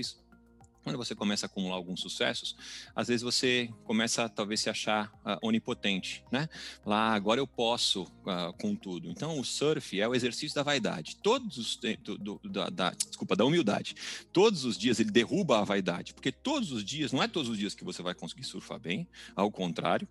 quando 0.88 0.96
você 0.96 1.14
começa 1.14 1.44
a 1.44 1.48
acumular 1.48 1.76
alguns 1.76 2.00
sucessos, 2.00 2.56
às 2.96 3.08
vezes 3.08 3.22
você 3.22 3.68
começa 3.84 4.26
talvez 4.26 4.60
se 4.60 4.70
achar 4.70 5.12
uh, 5.16 5.46
onipotente, 5.46 6.24
né? 6.32 6.48
Lá, 6.84 7.12
agora 7.12 7.38
eu 7.38 7.46
posso 7.46 8.04
uh, 8.04 8.52
com 8.58 8.74
tudo. 8.74 9.10
Então, 9.10 9.38
o 9.38 9.44
surf 9.44 10.00
é 10.00 10.08
o 10.08 10.14
exercício 10.14 10.54
da 10.54 10.62
vaidade. 10.62 11.16
Todos 11.16 11.58
os 11.58 11.78
do, 12.02 12.16
do, 12.16 12.40
da, 12.48 12.70
da, 12.70 12.90
desculpa, 12.90 13.36
da 13.36 13.44
humildade. 13.44 13.94
Todos 14.32 14.64
os 14.64 14.78
dias 14.78 14.98
ele 14.98 15.10
derruba 15.10 15.60
a 15.60 15.64
vaidade, 15.64 16.14
porque 16.14 16.32
todos 16.32 16.72
os 16.72 16.82
dias, 16.82 17.12
não 17.12 17.22
é 17.22 17.28
todos 17.28 17.50
os 17.50 17.58
dias 17.58 17.74
que 17.74 17.84
você 17.84 18.02
vai 18.02 18.14
conseguir 18.14 18.44
surfar 18.44 18.80
bem, 18.80 19.06
ao 19.36 19.50
contrário, 19.50 20.08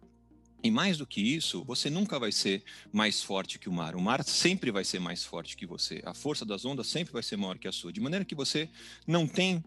e 0.63 0.72
mais 0.72 0.98
do 0.98 1.05
que 1.05 1.22
isso, 1.22 1.63
você 1.63 1.89
nunca 1.89 2.17
vai 2.19 2.31
ser 2.31 2.63
mais 2.91 3.22
forte 3.22 3.60
que 3.60 3.69
o 3.69 3.72
mar. 3.72 3.96
O 3.96 4.01
mar 4.01 4.24
sempre 4.24 4.72
vai 4.72 4.84
ser 4.84 5.00
mais 5.00 5.24
forte 5.24 5.55
que 5.55 5.65
você. 5.65 6.01
A 6.03 6.13
força 6.13 6.43
das 6.43 6.65
ondas 6.65 6.88
sempre 6.88 7.13
vai 7.13 7.22
ser 7.22 7.38
maior 7.38 7.57
que 7.57 7.67
a 7.67 7.72
sua. 7.72 7.93
De 7.93 8.01
maneira 8.01 8.25
que 8.25 8.34
você 8.34 8.69
não 9.05 9.27
tem 9.27 9.63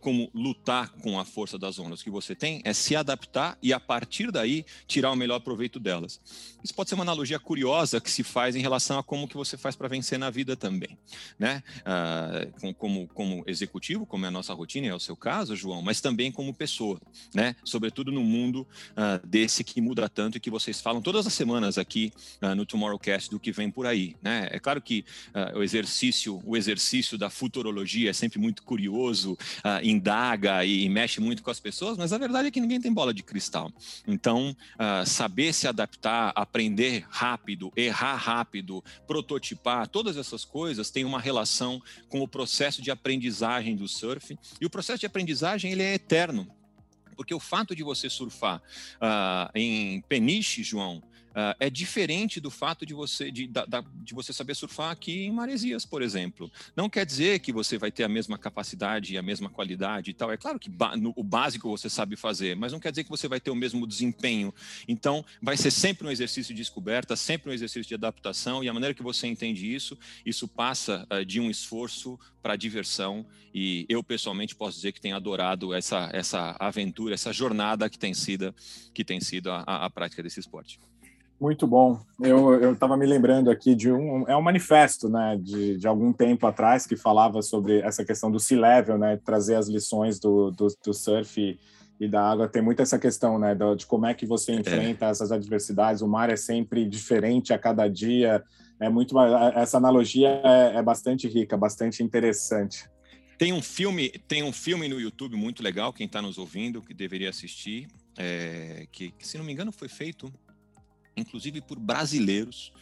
como 0.00 0.30
lutar 0.34 0.90
com 0.90 1.18
a 1.18 1.24
força 1.24 1.58
das 1.58 1.78
ondas. 1.78 2.02
Que 2.02 2.10
você 2.10 2.34
tem 2.34 2.60
é 2.64 2.72
se 2.72 2.94
adaptar 2.94 3.58
e, 3.62 3.72
a 3.72 3.80
partir 3.80 4.30
daí, 4.30 4.64
tirar 4.86 5.10
o 5.10 5.16
melhor 5.16 5.40
proveito 5.40 5.80
delas. 5.80 6.20
Isso 6.62 6.74
pode 6.74 6.88
ser 6.88 6.94
uma 6.94 7.04
analogia 7.04 7.38
curiosa 7.38 8.00
que 8.00 8.10
se 8.10 8.22
faz 8.22 8.56
em 8.56 8.60
relação 8.60 8.98
a 8.98 9.02
como 9.02 9.28
que 9.28 9.36
você 9.36 9.56
faz 9.56 9.76
para 9.76 9.88
vencer 9.88 10.18
na 10.18 10.30
vida 10.30 10.56
também. 10.56 10.96
Né? 11.38 11.62
Uh, 11.80 12.74
como, 12.74 13.08
como 13.08 13.44
executivo, 13.46 14.06
como 14.06 14.24
é 14.24 14.28
a 14.28 14.30
nossa 14.30 14.54
rotina, 14.54 14.86
é 14.86 14.94
o 14.94 15.00
seu 15.00 15.16
caso, 15.16 15.56
João, 15.56 15.82
mas 15.82 16.00
também 16.00 16.30
como 16.32 16.54
pessoa. 16.54 17.00
Né? 17.34 17.56
Sobretudo 17.64 18.12
no 18.12 18.22
mundo 18.22 18.66
uh, 18.92 19.26
desse 19.26 19.64
que 19.64 19.80
muda 19.80 20.08
tanto 20.08 20.38
e 20.38 20.40
que 20.40 20.50
vocês 20.50 20.80
falam 20.80 21.02
todas 21.02 21.26
as 21.26 21.34
semanas 21.34 21.76
aqui 21.76 22.12
uh, 22.42 22.54
no 22.54 22.64
Tomorrowcast 22.64 23.30
do 23.30 23.40
que 23.40 23.52
vem 23.52 23.70
por 23.70 23.86
aí, 23.86 24.16
né? 24.22 24.48
É 24.50 24.58
claro 24.58 24.80
que 24.80 25.04
o 25.54 25.62
exercício, 25.62 26.40
o 26.44 26.56
exercício 26.56 27.18
da 27.18 27.28
futurologia 27.28 28.10
é 28.10 28.12
sempre 28.12 28.38
muito 28.38 28.62
curioso, 28.62 29.32
uh, 29.32 29.73
indaga 29.82 30.64
e, 30.64 30.84
e, 30.84 30.88
mexe 30.88 31.20
muito 31.20 31.42
com 31.42 31.50
as 31.50 31.60
pessoas, 31.60 31.96
mas 31.96 32.12
a 32.12 32.18
verdade 32.18 32.48
é 32.48 32.50
que 32.50 32.60
ninguém 32.60 32.80
tem 32.80 32.92
bola 32.92 33.12
de 33.12 33.22
cristal. 33.22 33.72
Então, 34.06 34.56
saber 35.06 35.52
se 35.52 35.66
adaptar, 35.66 36.32
aprender 36.34 37.04
rápido, 37.08 37.72
errar 37.76 38.16
rápido, 38.16 38.82
prototipar, 39.06 39.88
todas 39.88 40.16
essas 40.16 40.44
coisas 40.44 40.90
têm 40.90 41.04
uma 41.04 41.20
relação 41.20 41.82
com 42.08 42.20
o 42.20 42.28
processo 42.28 42.82
de 42.82 42.90
aprendizagem 42.90 43.76
do 43.76 43.88
surf. 43.88 44.38
E 44.60 44.66
o 44.66 44.70
processo 44.70 45.00
de 45.00 45.06
aprendizagem 45.06 45.72
ele 45.72 45.82
é 45.82 45.94
eterno. 45.94 46.46
Porque 47.16 47.34
o 47.34 47.40
fato 47.40 47.74
de 47.74 47.82
você 47.82 48.10
surfar 48.10 48.58
uh, 48.96 49.50
em 49.54 50.00
Peniche, 50.02 50.62
João, 50.62 51.02
Uh, 51.34 51.50
é 51.58 51.68
diferente 51.68 52.40
do 52.40 52.48
fato 52.48 52.86
de 52.86 52.94
você, 52.94 53.28
de, 53.28 53.48
da, 53.48 53.84
de 53.92 54.14
você 54.14 54.32
saber 54.32 54.54
surfar 54.54 54.92
aqui 54.92 55.24
em 55.24 55.32
Maresias, 55.32 55.84
por 55.84 56.00
exemplo. 56.00 56.48
Não 56.76 56.88
quer 56.88 57.04
dizer 57.04 57.40
que 57.40 57.52
você 57.52 57.76
vai 57.76 57.90
ter 57.90 58.04
a 58.04 58.08
mesma 58.08 58.38
capacidade 58.38 59.14
e 59.14 59.18
a 59.18 59.22
mesma 59.22 59.50
qualidade 59.50 60.12
e 60.12 60.14
tal. 60.14 60.30
É 60.30 60.36
claro 60.36 60.60
que 60.60 60.70
no, 60.96 61.12
o 61.16 61.24
básico 61.24 61.68
você 61.68 61.90
sabe 61.90 62.14
fazer, 62.14 62.54
mas 62.54 62.72
não 62.72 62.78
quer 62.78 62.90
dizer 62.90 63.02
que 63.02 63.10
você 63.10 63.26
vai 63.26 63.40
ter 63.40 63.50
o 63.50 63.56
mesmo 63.56 63.84
desempenho. 63.84 64.54
Então, 64.86 65.24
vai 65.42 65.56
ser 65.56 65.72
sempre 65.72 66.06
um 66.06 66.10
exercício 66.10 66.54
de 66.54 66.60
descoberta, 66.60 67.16
sempre 67.16 67.50
um 67.50 67.52
exercício 67.52 67.88
de 67.88 67.94
adaptação, 67.94 68.62
e 68.62 68.68
a 68.68 68.72
maneira 68.72 68.94
que 68.94 69.02
você 69.02 69.26
entende 69.26 69.74
isso, 69.74 69.98
isso 70.24 70.46
passa 70.46 71.04
uh, 71.10 71.24
de 71.24 71.40
um 71.40 71.50
esforço 71.50 72.16
para 72.40 72.54
diversão. 72.54 73.26
E 73.52 73.86
eu, 73.88 74.04
pessoalmente, 74.04 74.54
posso 74.54 74.76
dizer 74.76 74.92
que 74.92 75.00
tenho 75.00 75.16
adorado 75.16 75.74
essa, 75.74 76.10
essa 76.12 76.56
aventura, 76.60 77.14
essa 77.14 77.32
jornada 77.32 77.90
que 77.90 77.98
tem 77.98 78.14
sido, 78.14 78.54
que 78.92 79.04
tem 79.04 79.20
sido 79.20 79.50
a, 79.50 79.62
a 79.62 79.90
prática 79.90 80.22
desse 80.22 80.38
esporte. 80.38 80.78
Muito 81.40 81.66
bom. 81.66 82.00
Eu 82.20 82.72
estava 82.72 82.96
me 82.96 83.04
lembrando 83.04 83.50
aqui 83.50 83.74
de 83.74 83.90
um 83.90 84.26
é 84.28 84.36
um 84.36 84.42
manifesto, 84.42 85.08
né, 85.08 85.36
de, 85.40 85.76
de 85.76 85.86
algum 85.86 86.12
tempo 86.12 86.46
atrás 86.46 86.86
que 86.86 86.96
falava 86.96 87.42
sobre 87.42 87.80
essa 87.80 88.04
questão 88.04 88.30
do 88.30 88.38
sea 88.38 88.58
level, 88.58 88.96
né, 88.96 89.18
trazer 89.24 89.56
as 89.56 89.68
lições 89.68 90.18
do, 90.18 90.50
do, 90.52 90.68
do 90.84 90.94
surf 90.94 91.40
e, 91.40 91.58
e, 91.98 92.08
da 92.08 92.30
água. 92.30 92.48
Tem 92.48 92.62
muito 92.62 92.80
essa 92.80 92.98
questão, 92.98 93.38
né, 93.38 93.54
de, 93.54 93.76
de 93.76 93.86
como 93.86 94.06
é 94.06 94.14
que 94.14 94.24
você 94.24 94.52
é. 94.52 94.54
enfrenta 94.54 95.06
é. 95.06 95.10
essas 95.10 95.32
adversidades. 95.32 96.02
O 96.02 96.08
mar 96.08 96.30
é 96.30 96.36
sempre 96.36 96.86
diferente 96.86 97.52
a 97.52 97.58
cada 97.58 97.88
dia. 97.88 98.42
É 98.78 98.88
muito 98.88 99.18
essa 99.56 99.76
analogia 99.76 100.40
é, 100.44 100.76
é 100.76 100.82
bastante 100.82 101.28
rica, 101.28 101.56
bastante 101.56 102.02
interessante. 102.02 102.88
Tem 103.36 103.52
um 103.52 103.60
filme, 103.60 104.10
tem 104.28 104.44
um 104.44 104.52
filme 104.52 104.88
no 104.88 105.00
YouTube 105.00 105.36
muito 105.36 105.62
legal. 105.62 105.92
Quem 105.92 106.06
está 106.06 106.22
nos 106.22 106.38
ouvindo 106.38 106.80
que 106.80 106.94
deveria 106.94 107.30
assistir, 107.30 107.88
é, 108.16 108.86
que, 108.92 109.10
que 109.10 109.26
se 109.26 109.36
não 109.36 109.44
me 109.44 109.52
engano 109.52 109.72
foi 109.72 109.88
feito 109.88 110.32
inclusive 111.16 111.60
por 111.60 111.78
brasileiros, 111.78 112.72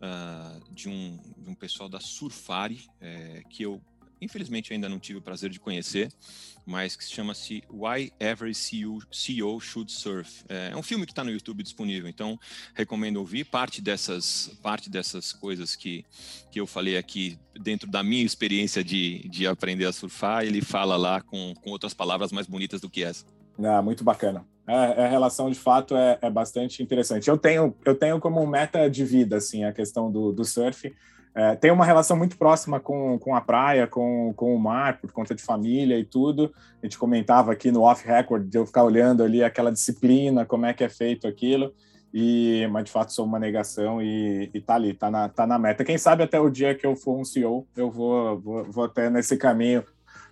uh, 0.00 0.74
de, 0.74 0.88
um, 0.88 1.18
de 1.38 1.50
um 1.50 1.54
pessoal 1.54 1.88
da 1.88 2.00
Surfari, 2.00 2.88
é, 3.00 3.42
que 3.48 3.62
eu 3.62 3.80
infelizmente 4.20 4.72
ainda 4.72 4.88
não 4.88 4.98
tive 4.98 5.18
o 5.18 5.22
prazer 5.22 5.50
de 5.50 5.60
conhecer, 5.60 6.12
mas 6.66 6.96
que 6.96 7.04
chama-se 7.04 7.62
Why 7.70 8.12
Every 8.18 8.54
CEO, 8.54 8.98
CEO 9.12 9.60
Should 9.60 9.90
Surf. 9.90 10.44
É, 10.48 10.70
é 10.72 10.76
um 10.76 10.82
filme 10.82 11.06
que 11.06 11.12
está 11.12 11.24
no 11.24 11.30
YouTube 11.30 11.62
disponível, 11.62 12.08
então 12.08 12.38
recomendo 12.74 13.18
ouvir. 13.18 13.44
Parte 13.44 13.80
dessas, 13.80 14.58
parte 14.62 14.90
dessas 14.90 15.32
coisas 15.32 15.76
que, 15.76 16.04
que 16.50 16.60
eu 16.60 16.66
falei 16.66 16.96
aqui, 16.96 17.38
dentro 17.60 17.88
da 17.88 18.02
minha 18.02 18.24
experiência 18.24 18.82
de, 18.82 19.28
de 19.28 19.46
aprender 19.46 19.86
a 19.86 19.92
surfar, 19.92 20.44
ele 20.44 20.60
fala 20.60 20.96
lá 20.96 21.20
com, 21.20 21.54
com 21.54 21.70
outras 21.70 21.94
palavras 21.94 22.32
mais 22.32 22.46
bonitas 22.46 22.80
do 22.80 22.90
que 22.90 23.02
essa. 23.02 23.24
Ah, 23.62 23.82
muito 23.82 24.04
bacana. 24.04 24.46
É, 24.68 25.04
a 25.04 25.08
relação 25.08 25.50
de 25.50 25.58
fato 25.58 25.96
é, 25.96 26.18
é, 26.20 26.28
bastante 26.28 26.82
interessante. 26.82 27.28
Eu 27.28 27.38
tenho, 27.38 27.74
eu 27.86 27.94
tenho 27.94 28.20
como 28.20 28.46
meta 28.46 28.88
de 28.90 29.02
vida 29.02 29.38
assim 29.38 29.64
a 29.64 29.72
questão 29.72 30.12
do, 30.12 30.30
do 30.30 30.44
surf. 30.44 30.94
É, 31.34 31.56
tem 31.56 31.70
uma 31.70 31.86
relação 31.86 32.18
muito 32.18 32.36
próxima 32.36 32.78
com, 32.78 33.18
com 33.18 33.34
a 33.34 33.40
praia, 33.40 33.86
com, 33.86 34.34
com 34.36 34.54
o 34.54 34.58
mar, 34.58 35.00
por 35.00 35.10
conta 35.10 35.34
de 35.34 35.42
família 35.42 35.98
e 35.98 36.04
tudo. 36.04 36.52
A 36.82 36.86
gente 36.86 36.98
comentava 36.98 37.50
aqui 37.50 37.70
no 37.70 37.80
off-record 37.80 38.46
de 38.46 38.58
eu 38.58 38.66
ficar 38.66 38.84
olhando 38.84 39.22
ali 39.22 39.42
aquela 39.42 39.72
disciplina, 39.72 40.44
como 40.44 40.66
é 40.66 40.74
que 40.74 40.84
é 40.84 40.88
feito 40.90 41.26
aquilo. 41.26 41.72
E, 42.12 42.66
mas 42.70 42.84
de 42.84 42.90
fato 42.90 43.12
sou 43.12 43.24
uma 43.24 43.38
negação 43.38 44.02
e, 44.02 44.50
e 44.52 44.60
tá 44.60 44.74
ali, 44.74 44.92
tá 44.92 45.10
na, 45.10 45.30
tá 45.30 45.46
na 45.46 45.58
meta. 45.58 45.82
Quem 45.82 45.96
sabe 45.96 46.24
até 46.24 46.38
o 46.38 46.50
dia 46.50 46.74
que 46.74 46.86
eu 46.86 46.94
for 46.94 47.18
um 47.18 47.24
CEO, 47.24 47.66
eu 47.74 47.90
vou, 47.90 48.38
vou, 48.38 48.64
vou 48.64 48.84
até 48.84 49.08
nesse 49.08 49.38
caminho 49.38 49.82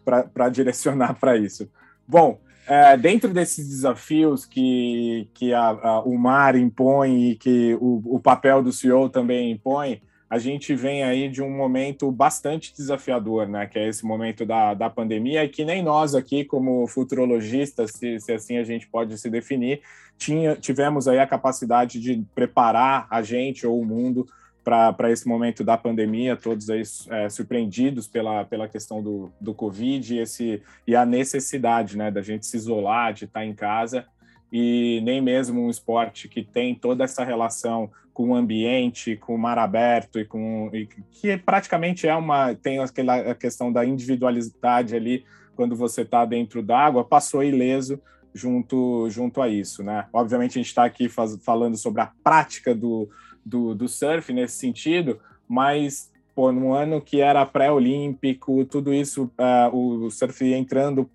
para 0.05 0.49
direcionar 0.51 1.15
para 1.19 1.39
isso. 1.39 1.71
Bom, 2.07 2.39
é, 2.67 2.97
dentro 2.97 3.33
desses 3.33 3.69
desafios 3.69 4.45
que, 4.45 5.29
que 5.33 5.55
a, 5.55 5.69
a, 5.69 6.01
o 6.01 6.19
mar 6.19 6.57
impõe 6.57 7.31
e 7.31 7.37
que 7.37 7.75
o, 7.81 8.03
o, 8.17 8.21
papel 8.21 8.63
do 8.63 8.73
CEO 8.73 9.09
também 9.09 9.53
impõe, 9.53 10.03
a 10.29 10.39
gente 10.39 10.75
vem 10.75 11.05
aí 11.05 11.29
de 11.29 11.41
um 11.41 11.51
momento 11.51 12.11
bastante 12.11 12.75
desafiador, 12.75 13.47
né? 13.47 13.67
Que 13.67 13.79
é 13.79 13.89
esse 13.89 14.05
momento 14.05 14.45
da, 14.45 14.75
da 14.75 14.91
pandemia, 14.91 15.49
que 15.49 15.65
nem 15.65 15.83
nós 15.83 16.15
aqui, 16.17 16.45
como 16.45 16.87
futurologistas, 16.89 17.93
se, 17.93 18.19
se 18.19 18.33
assim 18.33 18.59
a 18.59 18.65
gente 18.65 18.89
pode 18.89 19.17
se 19.17 19.31
definir, 19.31 19.81
tinha, 20.19 20.57
tivemos 20.57 21.07
aí 21.07 21.21
a 21.21 21.27
capacidade 21.27 22.01
de 22.01 22.25
preparar 22.35 23.07
a 23.09 23.23
gente 23.23 23.65
ou 23.65 23.81
o 23.81 23.85
mundo 23.85 24.27
para 24.67 25.13
esse 25.13 25.29
momento 25.29 25.63
da 25.63 25.79
pandemia, 25.79 26.35
todos 26.35 26.69
aí 26.69 26.83
é, 27.11 27.29
surpreendidos 27.29 28.09
pela, 28.09 28.45
pela 28.45 28.67
questão 28.67 29.01
do, 29.01 29.31
do 29.41 29.55
Covid 29.55 30.13
e, 30.13 30.19
esse, 30.19 30.61
e 30.85 30.97
a 30.97 31.07
necessidade 31.07 31.97
né, 31.97 32.11
da 32.11 32.21
gente 32.21 32.45
se 32.47 32.57
isolar, 32.57 33.13
de 33.13 33.27
estar 33.27 33.47
em 33.47 33.55
casa, 33.55 34.05
e 34.51 35.01
nem 35.05 35.21
mesmo 35.21 35.65
um 35.65 35.71
esporte 35.71 36.29
que 36.29 36.43
tem 36.43 36.75
toda 36.75 37.05
essa 37.05 37.25
relação 37.25 37.89
com 38.13 38.31
o 38.31 38.35
ambiente, 38.35 39.17
com 39.17 39.37
o 39.37 39.39
mar 39.39 39.57
aberto 39.57 40.19
e 40.19 40.25
com 40.25 40.69
e 40.73 40.89
que 41.13 41.37
praticamente 41.37 42.09
é 42.09 42.15
uma 42.17 42.55
tem 42.55 42.81
aquela 42.81 43.17
a 43.17 43.35
questão 43.35 43.71
da 43.73 43.85
individualidade 43.85 44.97
ali 44.97 45.25
quando 45.55 45.77
você 45.77 46.03
está 46.03 46.25
dentro 46.25 46.63
d'água 46.63 47.05
passou 47.05 47.43
ileso 47.43 48.01
junto 48.33 49.09
junto 49.11 49.43
a 49.43 49.49
isso, 49.49 49.83
né? 49.83 50.07
Obviamente 50.13 50.53
a 50.53 50.63
gente 50.63 50.69
está 50.69 50.85
aqui 50.85 51.09
faz, 51.09 51.37
falando 51.45 51.77
sobre 51.77 52.01
a 52.01 52.11
prática 52.25 52.75
do, 52.75 53.09
do, 53.47 53.77
do 53.77 53.89
surf 53.89 54.33
nesse 54.33 54.57
sentido, 54.57 55.21
mas 55.49 56.11
pô, 56.35 56.51
no 56.51 56.75
ano 56.75 57.01
que 57.01 57.21
era 57.21 57.47
pré-olímpico, 57.47 58.65
tudo 58.65 58.93
isso, 58.93 59.31
uh, 59.39 59.75
o 59.75 60.11
surf 60.11 60.45
entrando 60.53 61.09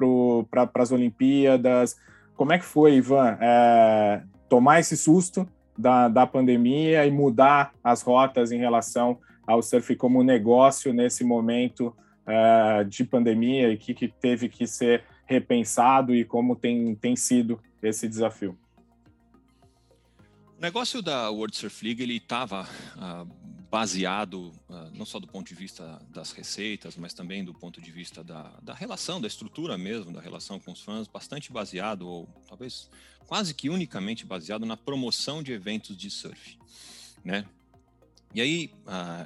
para 0.50 0.70
as 0.76 0.92
Olimpíadas, 0.92 1.98
como 2.36 2.54
é 2.54 2.58
que 2.58 2.66
foi, 2.66 2.96
Ivan, 2.96 3.38
é, 3.40 4.24
tomar 4.50 4.80
esse 4.80 4.98
susto 4.98 5.48
da, 5.78 6.08
da 6.08 6.26
pandemia 6.26 7.06
e 7.06 7.12
mudar 7.12 7.72
as 7.84 8.02
rotas 8.02 8.52
em 8.52 8.58
relação 8.58 9.20
ao 9.46 9.62
surf 9.62 9.96
como 9.96 10.24
negócio 10.24 10.92
nesse 10.92 11.24
momento 11.24 11.96
uh, 12.26 12.84
de 12.86 13.04
pandemia 13.04 13.70
e 13.70 13.78
que, 13.78 13.94
que 13.94 14.08
teve 14.08 14.50
que 14.50 14.66
ser 14.66 15.04
repensado 15.26 16.16
e 16.16 16.26
como 16.26 16.56
tem, 16.56 16.96
tem 16.96 17.16
sido 17.16 17.60
esse 17.84 18.08
desafio? 18.08 18.58
O 20.62 20.64
negócio 20.64 21.02
da 21.02 21.28
World 21.32 21.58
Surf 21.58 21.84
League 21.84 22.04
ele 22.04 22.18
estava 22.18 22.70
uh, 22.96 23.26
baseado 23.72 24.54
uh, 24.70 24.92
não 24.94 25.08
só 25.08 25.20
do 25.20 25.26
ponto 25.26 25.48
de 25.48 25.56
vista 25.56 26.00
das 26.10 26.32
receitas, 26.34 26.96
mas 26.96 27.16
também 27.16 27.44
do 27.44 27.52
ponto 27.52 27.82
de 27.82 27.90
vista 27.90 28.24
da, 28.24 28.44
da 28.62 28.72
relação, 28.72 29.20
da 29.20 29.26
estrutura 29.26 29.76
mesmo, 29.76 30.14
da 30.14 30.22
relação 30.22 30.60
com 30.60 30.72
os 30.72 30.80
fãs, 30.80 31.08
bastante 31.08 31.52
baseado 31.52 32.08
ou 32.08 32.30
talvez 32.48 32.92
quase 33.26 33.56
que 33.56 33.72
unicamente 33.72 34.24
baseado 34.24 34.64
na 34.64 34.78
promoção 34.78 35.42
de 35.42 35.52
eventos 35.52 35.98
de 35.98 36.12
surf, 36.12 36.60
né? 37.26 37.44
E 38.34 38.42
aí, 38.42 38.72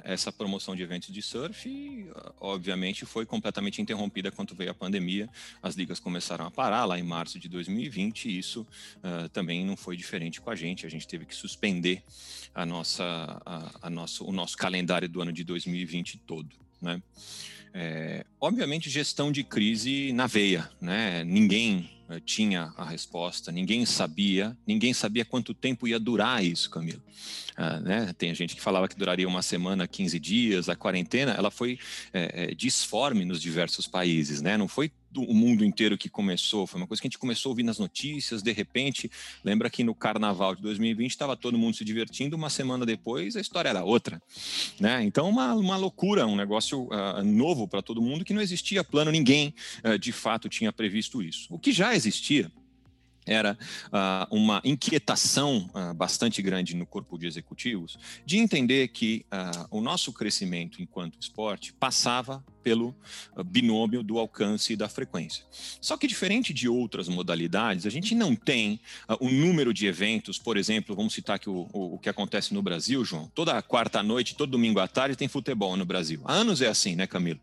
essa 0.02 0.32
promoção 0.32 0.74
de 0.74 0.82
eventos 0.82 1.14
de 1.14 1.22
surf, 1.22 2.06
obviamente, 2.40 3.06
foi 3.06 3.24
completamente 3.24 3.80
interrompida 3.80 4.32
quando 4.32 4.54
veio 4.54 4.72
a 4.72 4.74
pandemia. 4.74 5.28
As 5.62 5.76
ligas 5.76 6.00
começaram 6.00 6.44
a 6.44 6.50
parar 6.50 6.84
lá 6.84 6.98
em 6.98 7.04
março 7.04 7.38
de 7.38 7.48
2020 7.48 8.28
e 8.28 8.38
isso 8.38 8.66
uh, 8.96 9.28
também 9.28 9.64
não 9.64 9.76
foi 9.76 9.96
diferente 9.96 10.40
com 10.40 10.50
a 10.50 10.56
gente. 10.56 10.84
A 10.84 10.88
gente 10.88 11.06
teve 11.06 11.24
que 11.24 11.36
suspender 11.36 12.02
a 12.52 12.66
nossa, 12.66 13.04
a, 13.46 13.70
a 13.82 13.90
nosso, 13.90 14.24
o 14.24 14.32
nosso 14.32 14.56
calendário 14.56 15.08
do 15.08 15.22
ano 15.22 15.32
de 15.32 15.44
2020 15.44 16.18
todo, 16.26 16.50
né? 16.82 17.00
É, 17.72 18.24
obviamente, 18.40 18.88
gestão 18.88 19.30
de 19.30 19.44
crise 19.44 20.10
na 20.12 20.26
veia, 20.26 20.70
né? 20.80 21.22
Ninguém 21.24 21.95
tinha 22.24 22.72
a 22.76 22.84
resposta, 22.84 23.50
ninguém 23.50 23.84
sabia, 23.84 24.56
ninguém 24.66 24.92
sabia 24.94 25.24
quanto 25.24 25.52
tempo 25.52 25.88
ia 25.88 25.98
durar 25.98 26.44
isso, 26.44 26.70
Camilo. 26.70 27.02
Ah, 27.56 27.80
né? 27.80 28.14
Tem 28.18 28.34
gente 28.34 28.54
que 28.54 28.60
falava 28.60 28.86
que 28.86 28.96
duraria 28.96 29.26
uma 29.26 29.42
semana, 29.42 29.88
15 29.88 30.20
dias, 30.20 30.68
a 30.68 30.76
quarentena, 30.76 31.32
ela 31.32 31.50
foi 31.50 31.78
é, 32.12 32.54
disforme 32.54 33.24
nos 33.24 33.40
diversos 33.40 33.86
países, 33.86 34.42
né? 34.42 34.56
Não 34.56 34.68
foi 34.68 34.92
o 35.22 35.34
mundo 35.34 35.64
inteiro 35.64 35.96
que 35.96 36.08
começou, 36.08 36.66
foi 36.66 36.80
uma 36.80 36.86
coisa 36.86 37.00
que 37.00 37.06
a 37.06 37.10
gente 37.10 37.18
começou 37.18 37.50
a 37.50 37.52
ouvir 37.52 37.62
nas 37.62 37.78
notícias, 37.78 38.42
de 38.42 38.52
repente, 38.52 39.10
lembra 39.44 39.70
que 39.70 39.84
no 39.84 39.94
carnaval 39.94 40.54
de 40.54 40.62
2020 40.62 41.10
estava 41.10 41.36
todo 41.36 41.58
mundo 41.58 41.76
se 41.76 41.84
divertindo, 41.84 42.36
uma 42.36 42.50
semana 42.50 42.84
depois 42.84 43.36
a 43.36 43.40
história 43.40 43.68
era 43.68 43.84
outra, 43.84 44.20
né? 44.78 45.02
Então, 45.02 45.28
uma, 45.28 45.54
uma 45.54 45.76
loucura, 45.76 46.26
um 46.26 46.36
negócio 46.36 46.84
uh, 46.84 47.22
novo 47.24 47.66
para 47.66 47.82
todo 47.82 48.02
mundo 48.02 48.24
que 48.24 48.34
não 48.34 48.40
existia 48.40 48.84
plano, 48.84 49.10
ninguém 49.10 49.54
uh, 49.84 49.98
de 49.98 50.12
fato 50.12 50.48
tinha 50.48 50.72
previsto 50.72 51.22
isso. 51.22 51.46
O 51.50 51.58
que 51.58 51.72
já 51.72 51.94
existia 51.94 52.50
era 53.26 53.58
uh, 53.86 54.34
uma 54.34 54.62
inquietação 54.64 55.68
uh, 55.74 55.92
bastante 55.92 56.40
grande 56.40 56.76
no 56.76 56.86
corpo 56.86 57.18
de 57.18 57.26
executivos 57.26 57.98
de 58.24 58.38
entender 58.38 58.88
que 58.88 59.26
uh, 59.32 59.66
o 59.70 59.80
nosso 59.80 60.12
crescimento 60.12 60.80
enquanto 60.80 61.18
esporte 61.20 61.72
passava 61.72 62.44
pelo 62.62 62.96
binômio 63.46 64.02
do 64.02 64.18
alcance 64.18 64.72
e 64.72 64.76
da 64.76 64.88
frequência. 64.88 65.44
Só 65.80 65.96
que 65.96 66.08
diferente 66.08 66.52
de 66.52 66.68
outras 66.68 67.08
modalidades, 67.08 67.86
a 67.86 67.90
gente 67.90 68.12
não 68.12 68.34
tem 68.34 68.80
o 69.20 69.30
número 69.30 69.72
de 69.72 69.86
eventos, 69.86 70.36
por 70.36 70.56
exemplo, 70.56 70.96
vamos 70.96 71.14
citar 71.14 71.36
aqui 71.36 71.48
o, 71.48 71.68
o, 71.72 71.94
o 71.94 71.98
que 72.00 72.08
acontece 72.08 72.52
no 72.52 72.60
Brasil, 72.60 73.04
João. 73.04 73.30
Toda 73.32 73.62
quarta 73.62 74.02
noite, 74.02 74.34
todo 74.34 74.50
domingo 74.50 74.80
à 74.80 74.88
tarde 74.88 75.14
tem 75.14 75.28
futebol 75.28 75.76
no 75.76 75.84
Brasil. 75.84 76.20
Há 76.24 76.32
anos 76.32 76.60
é 76.60 76.66
assim, 76.66 76.96
né, 76.96 77.06
Camilo? 77.06 77.38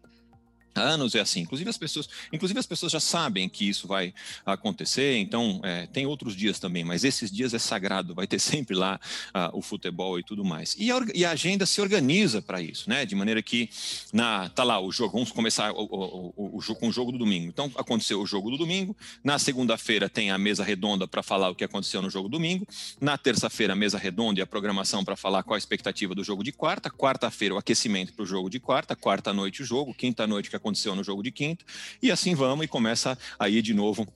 Anos 0.75 1.15
é 1.15 1.19
assim. 1.19 1.41
Inclusive 1.41 1.69
as 1.69 1.77
pessoas, 1.77 2.09
inclusive 2.31 2.59
as 2.59 2.65
pessoas 2.65 2.91
já 2.91 2.99
sabem 2.99 3.47
que 3.47 3.67
isso 3.67 3.87
vai 3.87 4.13
acontecer. 4.45 5.17
Então 5.17 5.59
é, 5.63 5.87
tem 5.87 6.05
outros 6.05 6.35
dias 6.35 6.59
também, 6.59 6.83
mas 6.83 7.03
esses 7.03 7.31
dias 7.31 7.53
é 7.53 7.59
sagrado. 7.59 8.13
Vai 8.13 8.27
ter 8.27 8.39
sempre 8.41 8.75
lá 8.75 8.99
uh, 9.29 9.57
o 9.57 9.61
futebol 9.61 10.19
e 10.19 10.23
tudo 10.23 10.43
mais. 10.43 10.75
E 10.77 10.91
a, 10.91 10.99
e 11.13 11.25
a 11.25 11.31
agenda 11.31 11.65
se 11.65 11.81
organiza 11.81 12.41
para 12.41 12.61
isso, 12.61 12.89
né? 12.89 13.05
De 13.05 13.15
maneira 13.15 13.41
que 13.41 13.69
na 14.11 14.49
tá 14.49 14.63
lá 14.63 14.79
o 14.79 14.91
jogo. 14.91 15.13
Vamos 15.13 15.31
começar 15.31 15.71
o, 15.71 15.83
o, 15.83 16.33
o, 16.35 16.57
o 16.57 16.61
jogo 16.61 16.79
com 16.79 16.87
o 16.87 16.91
jogo 16.91 17.11
do 17.11 17.17
domingo. 17.17 17.47
Então 17.47 17.71
aconteceu 17.75 18.21
o 18.21 18.25
jogo 18.25 18.49
do 18.49 18.57
domingo. 18.57 18.95
Na 19.23 19.37
segunda-feira 19.37 20.09
tem 20.09 20.31
a 20.31 20.37
mesa 20.37 20.63
redonda 20.63 21.07
para 21.07 21.21
falar 21.21 21.49
o 21.49 21.55
que 21.55 21.63
aconteceu 21.63 22.01
no 22.01 22.09
jogo 22.09 22.27
do 22.27 22.33
domingo. 22.33 22.67
Na 22.99 23.17
terça-feira 23.17 23.73
a 23.73 23.75
mesa 23.75 23.97
redonda 23.97 24.39
e 24.39 24.43
a 24.43 24.47
programação 24.47 25.03
para 25.03 25.15
falar 25.15 25.43
qual 25.43 25.55
a 25.55 25.57
expectativa 25.57 26.15
do 26.15 26.23
jogo 26.23 26.43
de 26.43 26.51
quarta. 26.51 26.89
Quarta-feira 26.89 27.55
o 27.55 27.57
aquecimento 27.57 28.13
para 28.13 28.23
o 28.23 28.25
jogo 28.25 28.49
de 28.49 28.59
quarta. 28.59 28.95
Quarta 28.95 29.33
noite 29.33 29.61
o 29.61 29.65
jogo. 29.65 29.93
Quinta 29.93 30.25
noite 30.25 30.49
que 30.49 30.55
aconteceu 30.63 30.95
no 30.95 31.03
jogo 31.03 31.21
de 31.21 31.31
quinta, 31.31 31.65
e 32.01 32.09
assim 32.09 32.33
vamos, 32.33 32.65
e 32.65 32.67
começa 32.67 33.17
aí 33.37 33.61
de 33.61 33.73
novo 33.73 34.07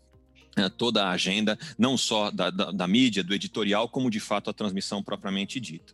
é, 0.55 0.69
toda 0.69 1.05
a 1.05 1.11
agenda, 1.11 1.57
não 1.77 1.97
só 1.97 2.31
da, 2.31 2.49
da, 2.49 2.71
da 2.71 2.87
mídia, 2.87 3.23
do 3.23 3.33
editorial, 3.33 3.87
como 3.89 4.09
de 4.09 4.19
fato 4.19 4.49
a 4.49 4.53
transmissão 4.53 5.03
propriamente 5.03 5.59
dita. 5.59 5.93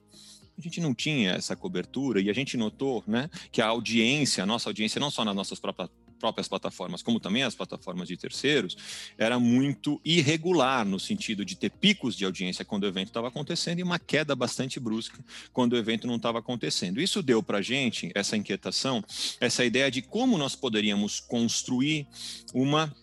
A 0.57 0.61
gente 0.61 0.79
não 0.79 0.93
tinha 0.93 1.31
essa 1.31 1.55
cobertura 1.55 2.21
e 2.21 2.29
a 2.29 2.33
gente 2.33 2.55
notou 2.55 3.03
né, 3.07 3.29
que 3.51 3.61
a 3.61 3.67
audiência, 3.67 4.43
a 4.43 4.45
nossa 4.45 4.69
audiência, 4.69 5.01
não 5.01 5.09
só 5.09 5.25
nas 5.25 5.35
nossas 5.35 5.59
próprias 5.59 5.89
próprias 6.23 6.47
plataformas, 6.47 7.01
como 7.01 7.19
também 7.19 7.43
as 7.43 7.53
plataformas 7.53 8.07
de 8.07 8.15
terceiros, 8.15 8.77
era 9.17 9.37
muito 9.37 9.99
irregular 10.05 10.85
no 10.85 10.97
sentido 10.97 11.43
de 11.43 11.57
ter 11.57 11.69
picos 11.69 12.15
de 12.15 12.23
audiência 12.23 12.63
quando 12.63 12.83
o 12.83 12.87
evento 12.87 13.09
estava 13.09 13.27
acontecendo 13.27 13.79
e 13.79 13.83
uma 13.83 13.99
queda 13.99 14.33
bastante 14.33 14.79
brusca 14.79 15.19
quando 15.51 15.73
o 15.73 15.77
evento 15.77 16.07
não 16.07 16.15
estava 16.15 16.39
acontecendo. 16.39 17.01
Isso 17.01 17.21
deu 17.21 17.43
para 17.43 17.57
a 17.57 17.61
gente 17.61 18.09
essa 18.15 18.37
inquietação, 18.37 19.03
essa 19.37 19.65
ideia 19.65 19.91
de 19.91 20.01
como 20.01 20.37
nós 20.37 20.55
poderíamos 20.55 21.19
construir 21.19 22.07
uma 22.53 22.95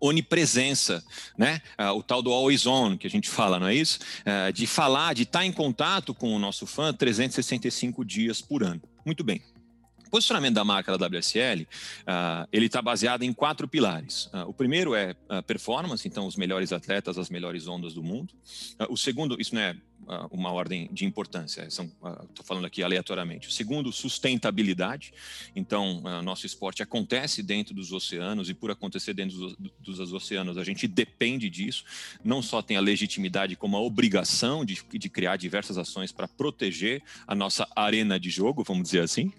onipresença, 0.00 1.02
né? 1.36 1.60
Uh, 1.76 1.98
o 1.98 2.04
tal 2.04 2.22
do 2.22 2.30
always 2.30 2.66
on 2.66 2.96
que 2.96 3.08
a 3.08 3.10
gente 3.10 3.28
fala, 3.28 3.58
não 3.58 3.66
é 3.66 3.74
isso? 3.74 3.98
Uh, 4.20 4.52
de 4.52 4.64
falar, 4.64 5.12
de 5.12 5.24
estar 5.24 5.40
tá 5.40 5.44
em 5.44 5.52
contato 5.52 6.14
com 6.14 6.32
o 6.36 6.38
nosso 6.38 6.66
fã 6.66 6.94
365 6.94 8.04
dias 8.04 8.40
por 8.40 8.62
ano. 8.62 8.80
Muito 9.04 9.24
bem 9.24 9.42
posicionamento 10.14 10.54
da 10.54 10.64
marca 10.64 10.96
da 10.96 11.08
WSL, 11.08 11.62
uh, 11.62 11.66
ah, 12.06 12.48
ele 12.52 12.66
está 12.66 12.80
baseado 12.80 13.24
em 13.24 13.32
quatro 13.32 13.66
pilares. 13.66 14.26
Uh, 14.26 14.48
o 14.48 14.54
primeiro 14.54 14.94
é 14.94 15.16
uh, 15.28 15.42
performance, 15.42 16.06
então 16.06 16.24
os 16.24 16.36
melhores 16.36 16.72
atletas, 16.72 17.18
as 17.18 17.28
melhores 17.28 17.66
ondas 17.66 17.94
do 17.94 18.02
mundo. 18.02 18.32
o 18.88 18.96
segundo, 18.96 19.36
isso 19.40 19.56
não 19.56 19.62
é 19.62 19.76
uma 20.30 20.52
ordem 20.52 20.88
de 20.92 21.06
importância, 21.06 21.62
estou 21.62 22.44
falando 22.44 22.66
aqui 22.66 22.82
aleatoriamente. 22.82 23.48
O 23.48 23.50
segundo, 23.50 23.90
sustentabilidade. 23.90 25.14
Então, 25.56 26.02
nosso 26.22 26.44
esporte 26.44 26.82
acontece 26.82 27.42
dentro 27.42 27.74
dos 27.74 27.90
oceanos 27.90 28.50
e 28.50 28.54
por 28.54 28.70
acontecer 28.70 29.14
dentro 29.14 29.38
dos, 29.38 29.56
dos, 29.80 30.12
oceanos, 30.12 30.58
a 30.58 30.64
gente 30.64 30.86
depende 30.86 31.48
disso. 31.48 31.84
Não 32.22 32.42
só 32.42 32.60
tem 32.60 32.76
a 32.76 32.82
legitimidade, 32.82 33.56
como 33.56 33.78
a 33.78 33.80
obrigação 33.80 34.62
de, 34.62 34.78
de 34.92 35.08
criar 35.08 35.38
diversas 35.38 35.78
ações 35.78 36.12
para 36.12 36.28
proteger 36.28 37.02
a 37.26 37.34
nossa 37.34 37.66
arena 37.74 38.20
de 38.20 38.28
jogo, 38.28 38.62
vamos 38.62 38.84
dizer 38.84 39.00
assim. 39.00 39.32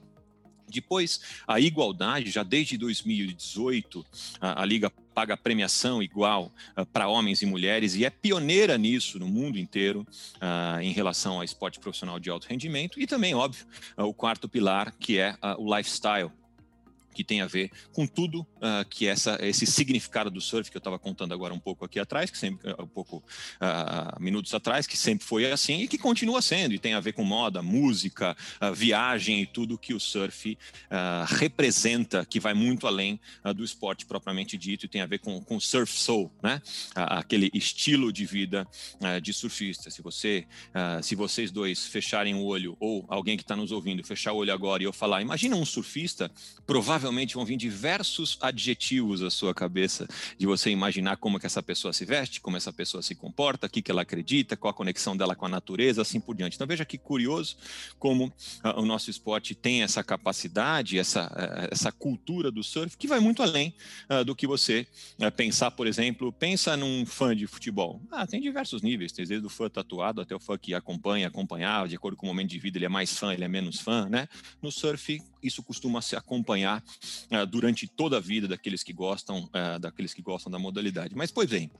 Depois, 0.67 1.19
a 1.47 1.59
igualdade, 1.59 2.31
já 2.31 2.43
desde 2.43 2.77
2018, 2.77 4.05
a, 4.39 4.61
a 4.61 4.65
Liga 4.65 4.91
paga 5.15 5.37
premiação 5.37 6.03
igual 6.03 6.51
uh, 6.77 6.85
para 6.85 7.07
homens 7.07 7.41
e 7.41 7.45
mulheres 7.45 7.95
e 7.95 8.03
é 8.03 8.09
pioneira 8.09 8.77
nisso 8.77 9.17
no 9.17 9.27
mundo 9.27 9.57
inteiro 9.57 10.05
uh, 10.35 10.81
em 10.81 10.91
relação 10.91 11.37
ao 11.37 11.43
esporte 11.43 11.79
profissional 11.79 12.19
de 12.19 12.29
alto 12.29 12.47
rendimento. 12.47 12.99
E 12.99 13.07
também, 13.07 13.33
óbvio, 13.33 13.65
uh, 13.97 14.03
o 14.03 14.13
quarto 14.13 14.49
pilar, 14.49 14.93
que 14.99 15.17
é 15.17 15.35
o 15.57 15.75
lifestyle, 15.75 16.31
que 17.15 17.23
tem 17.23 17.41
a 17.41 17.47
ver 17.47 17.71
com 17.93 18.05
tudo 18.05 18.41
uh, 18.41 18.87
que 18.89 19.07
essa, 19.07 19.37
esse 19.41 19.65
significado 19.65 20.29
do 20.29 20.41
surf 20.41 20.69
que 20.69 20.75
eu 20.75 20.79
estava 20.79 20.99
contando 20.99 21.33
agora 21.33 21.53
um 21.53 21.59
pouco 21.59 21.85
aqui 21.85 21.97
atrás, 21.97 22.29
que 22.29 22.37
sempre 22.37 22.75
um 22.77 22.87
pouco 22.87 23.17
uh, 23.17 24.21
minutos 24.21 24.53
atrás, 24.53 24.85
que 24.85 24.97
sempre 24.97 25.25
foi 25.25 25.49
assim 25.49 25.81
e 25.81 25.87
que 25.87 25.97
continua 25.97 26.41
sendo 26.41 26.75
e 26.75 26.79
tem 26.79 26.93
a 26.93 26.99
ver 26.99 27.13
com 27.13 27.23
moda, 27.23 27.63
música, 27.63 28.35
uh, 28.61 28.73
viagem 28.73 29.41
e 29.41 29.45
tudo 29.45 29.77
que 29.77 29.93
o 29.93 29.99
surf 29.99 30.57
representa, 31.39 32.25
que 32.25 32.39
vai 32.39 32.53
muito 32.53 32.85
além 32.85 33.19
do 33.55 33.63
esporte 33.63 34.05
propriamente 34.05 34.57
dito 34.57 34.85
e 34.85 34.89
tem 34.89 35.01
a 35.01 35.05
ver 35.05 35.19
com, 35.19 35.41
com 35.41 35.59
surf 35.59 35.93
soul, 35.93 36.31
né? 36.43 36.61
aquele 36.95 37.49
estilo 37.53 38.11
de 38.11 38.25
vida 38.25 38.67
de 39.21 39.31
surfista. 39.31 39.89
Se 39.89 40.01
você, 40.01 40.45
se 41.01 41.15
vocês 41.15 41.51
dois 41.51 41.85
fecharem 41.85 42.35
o 42.35 42.43
olho 42.43 42.75
ou 42.79 43.05
alguém 43.07 43.37
que 43.37 43.43
está 43.43 43.55
nos 43.55 43.71
ouvindo 43.71 44.03
fechar 44.03 44.33
o 44.33 44.37
olho 44.37 44.53
agora 44.53 44.83
e 44.83 44.85
eu 44.85 44.93
falar, 44.93 45.21
imagina 45.21 45.55
um 45.55 45.65
surfista, 45.65 46.29
provavelmente 46.65 47.04
provavelmente 47.05 47.35
vão 47.35 47.45
vir 47.45 47.57
diversos 47.57 48.37
adjetivos 48.41 49.21
à 49.21 49.29
sua 49.29 49.53
cabeça 49.53 50.07
de 50.39 50.47
você 50.47 50.71
imaginar 50.71 51.17
como 51.17 51.39
que 51.39 51.45
essa 51.45 51.61
pessoa 51.61 51.93
se 51.93 52.03
veste, 52.03 52.41
como 52.41 52.57
essa 52.57 52.73
pessoa 52.73 53.03
se 53.03 53.13
comporta, 53.13 53.67
o 53.67 53.69
que, 53.69 53.81
que 53.81 53.91
ela 53.91 54.01
acredita, 54.01 54.57
qual 54.57 54.71
a 54.71 54.73
conexão 54.73 55.15
dela 55.15 55.35
com 55.35 55.45
a 55.45 55.49
natureza, 55.49 56.01
assim 56.01 56.19
por 56.19 56.35
diante. 56.35 56.55
Então 56.55 56.65
veja 56.65 56.83
que 56.83 56.97
curioso 56.97 57.57
como 57.99 58.25
uh, 58.25 58.79
o 58.79 58.85
nosso 58.85 59.11
esporte 59.11 59.53
tem 59.53 59.83
essa 59.83 60.03
capacidade, 60.03 60.97
essa, 60.97 61.27
uh, 61.27 61.67
essa 61.71 61.91
cultura 61.91 62.49
do 62.51 62.63
surf 62.63 62.97
que 62.97 63.07
vai 63.07 63.19
muito 63.19 63.43
além 63.43 63.75
uh, 64.09 64.25
do 64.25 64.35
que 64.35 64.47
você 64.47 64.87
pensar, 65.35 65.71
por 65.71 65.85
exemplo, 65.85 66.31
pensa 66.33 66.75
num 66.75 67.05
fã 67.05 67.35
de 67.35 67.45
futebol. 67.45 68.01
Ah, 68.11 68.25
tem 68.25 68.41
diversos 68.41 68.81
níveis, 68.81 69.11
tem 69.11 69.25
desde 69.25 69.45
o 69.45 69.49
fã 69.49 69.69
tatuado 69.69 70.21
até 70.21 70.35
o 70.35 70.39
fã 70.39 70.57
que 70.57 70.73
acompanha, 70.73 71.27
acompanhar, 71.27 71.87
de 71.87 71.95
acordo 71.95 72.17
com 72.17 72.25
o 72.25 72.29
momento 72.29 72.49
de 72.49 72.59
vida, 72.59 72.77
ele 72.77 72.85
é 72.85 72.89
mais 72.89 73.15
fã, 73.15 73.33
ele 73.33 73.43
é 73.43 73.47
menos 73.47 73.79
fã, 73.79 74.09
né? 74.09 74.27
No 74.61 74.71
surf, 74.71 75.21
isso 75.45 75.63
costuma 75.63 76.01
se 76.01 76.15
acompanhar 76.15 76.83
uh, 77.31 77.45
durante 77.45 77.87
toda 77.87 78.17
a 78.17 78.19
vida 78.19 78.47
daqueles 78.47 78.83
que 78.83 78.93
gostam, 78.93 79.43
uh, 79.45 79.79
daqueles 79.79 80.13
que 80.13 80.21
gostam 80.21 80.51
da 80.51 80.59
modalidade. 80.59 81.15
Mas, 81.15 81.31
pois 81.31 81.49
bem, 81.49 81.71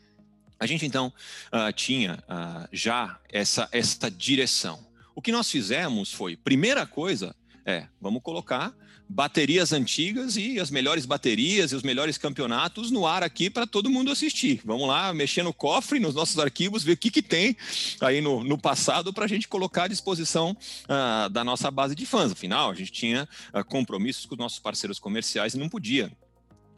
a 0.60 0.66
gente 0.66 0.86
então 0.86 1.12
uh, 1.48 1.74
tinha 1.74 2.24
já 2.72 3.20
essa, 3.30 3.68
essa 3.72 4.10
direção. 4.10 4.86
O 5.14 5.22
que 5.22 5.32
nós 5.32 5.50
fizemos 5.50 6.14
foi, 6.14 6.36
primeira 6.36 6.86
coisa, 6.86 7.36
É, 7.66 7.88
vamos 8.00 8.22
colocar 8.22 8.76
baterias 9.08 9.72
antigas 9.72 10.36
e 10.36 10.60
as 10.60 10.70
melhores 10.70 11.06
baterias 11.06 11.72
e 11.72 11.76
os 11.76 11.84
melhores 11.84 12.18
campeonatos 12.18 12.92
no 12.92 13.06
ar 13.06 13.24
aqui 13.24 13.50
para 13.50 13.68
todo 13.68 13.90
mundo 13.90 14.12
assistir. 14.12 14.62
Vamos 14.64 14.88
lá, 14.88 15.14
mexer 15.14 15.44
no 15.44 15.54
cofre, 15.54 16.00
nos 16.00 16.16
nossos 16.16 16.38
arquivos, 16.40 16.84
ver 16.84 16.94
o 16.94 16.98
que, 16.98 17.12
que 17.12 17.22
tem 17.22 17.56
aí 18.02 18.22
no, 18.22 18.44
no 18.44 18.58
passado 18.58 19.14
para 19.14 19.26
a 19.26 19.28
gente 19.28 19.48
colocar 19.48 19.84
à 19.84 19.88
disposição 19.88 20.56
uh, 20.84 21.30
da 21.30 21.44
nossa 21.44 21.70
base 21.70 21.96
de 21.96 22.06
fãs. 22.06 22.32
Afinal, 22.32 22.72
a 22.72 22.76
gente 22.76 22.92
tinha 22.92 23.28
uh, 23.54 23.64
compromissos 23.66 24.26
com 24.26 24.36
os 24.36 24.40
nossos 24.40 24.60
parceiros 24.60 25.00
comerciais 25.00 25.54
e 25.54 25.58
não 25.58 25.70
podia 25.70 26.12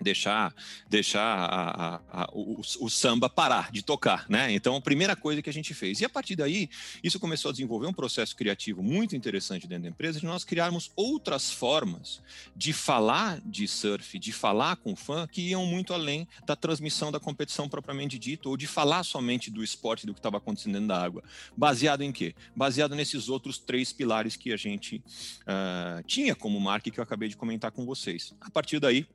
deixar 0.01 0.53
deixar 0.89 1.21
a, 1.21 1.95
a, 1.95 2.23
a, 2.23 2.29
o, 2.33 2.61
o, 2.79 2.89
samba 2.89 3.29
parar 3.29 3.71
de 3.71 3.81
tocar, 3.81 4.25
né? 4.29 4.51
Então, 4.51 4.75
a 4.75 4.81
primeira 4.81 5.15
coisa 5.15 5.41
que 5.41 5.49
a 5.49 5.53
gente 5.53 5.73
fez. 5.73 6.01
E 6.01 6.05
a 6.05 6.09
partir 6.09 6.35
daí, 6.35 6.69
isso 7.03 7.19
começou 7.19 7.49
a 7.49 7.51
desenvolver 7.51 7.87
um 7.87 7.93
processo 7.93 8.35
criativo 8.35 8.83
muito 8.83 9.15
interessante 9.15 9.67
dentro 9.67 9.83
da 9.83 9.89
empresa, 9.89 10.19
de 10.19 10.25
nós 10.25 10.43
criarmos 10.43 10.91
outras 10.95 11.51
formas 11.51 12.21
de 12.55 12.73
falar 12.73 13.41
de 13.45 13.67
surf, 13.67 14.17
de 14.19 14.31
falar 14.31 14.75
com 14.77 14.95
fã, 14.95 15.27
que 15.27 15.41
iam 15.41 15.65
muito 15.65 15.93
além 15.93 16.27
da 16.45 16.55
transmissão 16.55 17.11
da 17.11 17.19
competição 17.19 17.67
propriamente 17.67 18.17
dita, 18.17 18.49
ou 18.49 18.57
de 18.57 18.67
falar 18.67 19.03
somente 19.03 19.49
do 19.51 19.63
esporte, 19.63 20.05
do 20.05 20.13
que 20.13 20.19
estava 20.19 20.37
acontecendo 20.37 20.73
dentro 20.73 20.87
da 20.87 21.01
água. 21.01 21.23
Baseado 21.55 22.01
em 22.01 22.11
quê? 22.11 22.35
Baseado 22.55 22.95
nesses 22.95 23.29
outros 23.29 23.57
três 23.57 23.91
pilares 23.91 24.35
que 24.35 24.51
a 24.53 24.57
gente 24.57 24.97
uh, 24.97 26.03
tinha 26.05 26.35
como 26.35 26.59
marca 26.59 26.89
que 26.89 26.99
eu 26.99 27.03
acabei 27.03 27.29
de 27.29 27.37
comentar 27.37 27.71
com 27.71 27.85
vocês. 27.85 28.33
A 28.41 28.49
partir 28.49 28.79
daí, 28.79 29.07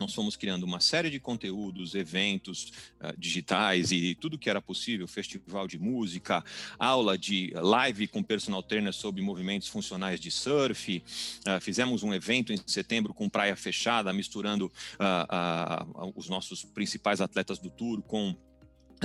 nós 0.00 0.14
fomos 0.14 0.36
criando 0.36 0.64
uma 0.64 0.80
série 0.80 1.10
de 1.10 1.20
conteúdos, 1.20 1.94
eventos 1.94 2.72
uh, 3.00 3.18
digitais 3.18 3.92
e 3.92 4.14
tudo 4.14 4.38
que 4.38 4.50
era 4.50 4.60
possível, 4.60 5.06
festival 5.06 5.66
de 5.66 5.78
música, 5.78 6.44
aula 6.78 7.16
de 7.16 7.52
live 7.54 8.08
com 8.08 8.22
personal 8.22 8.62
trainer 8.62 8.92
sobre 8.92 9.22
movimentos 9.22 9.68
funcionais 9.68 10.20
de 10.20 10.30
surf, 10.30 11.02
uh, 11.46 11.60
fizemos 11.60 12.02
um 12.02 12.14
evento 12.14 12.52
em 12.52 12.58
setembro 12.66 13.12
com 13.14 13.28
praia 13.28 13.56
fechada, 13.56 14.12
misturando 14.12 14.66
uh, 14.66 16.12
os 16.14 16.28
nossos 16.28 16.64
principais 16.64 17.20
atletas 17.20 17.58
do 17.58 17.70
tour 17.70 18.02
com 18.02 18.36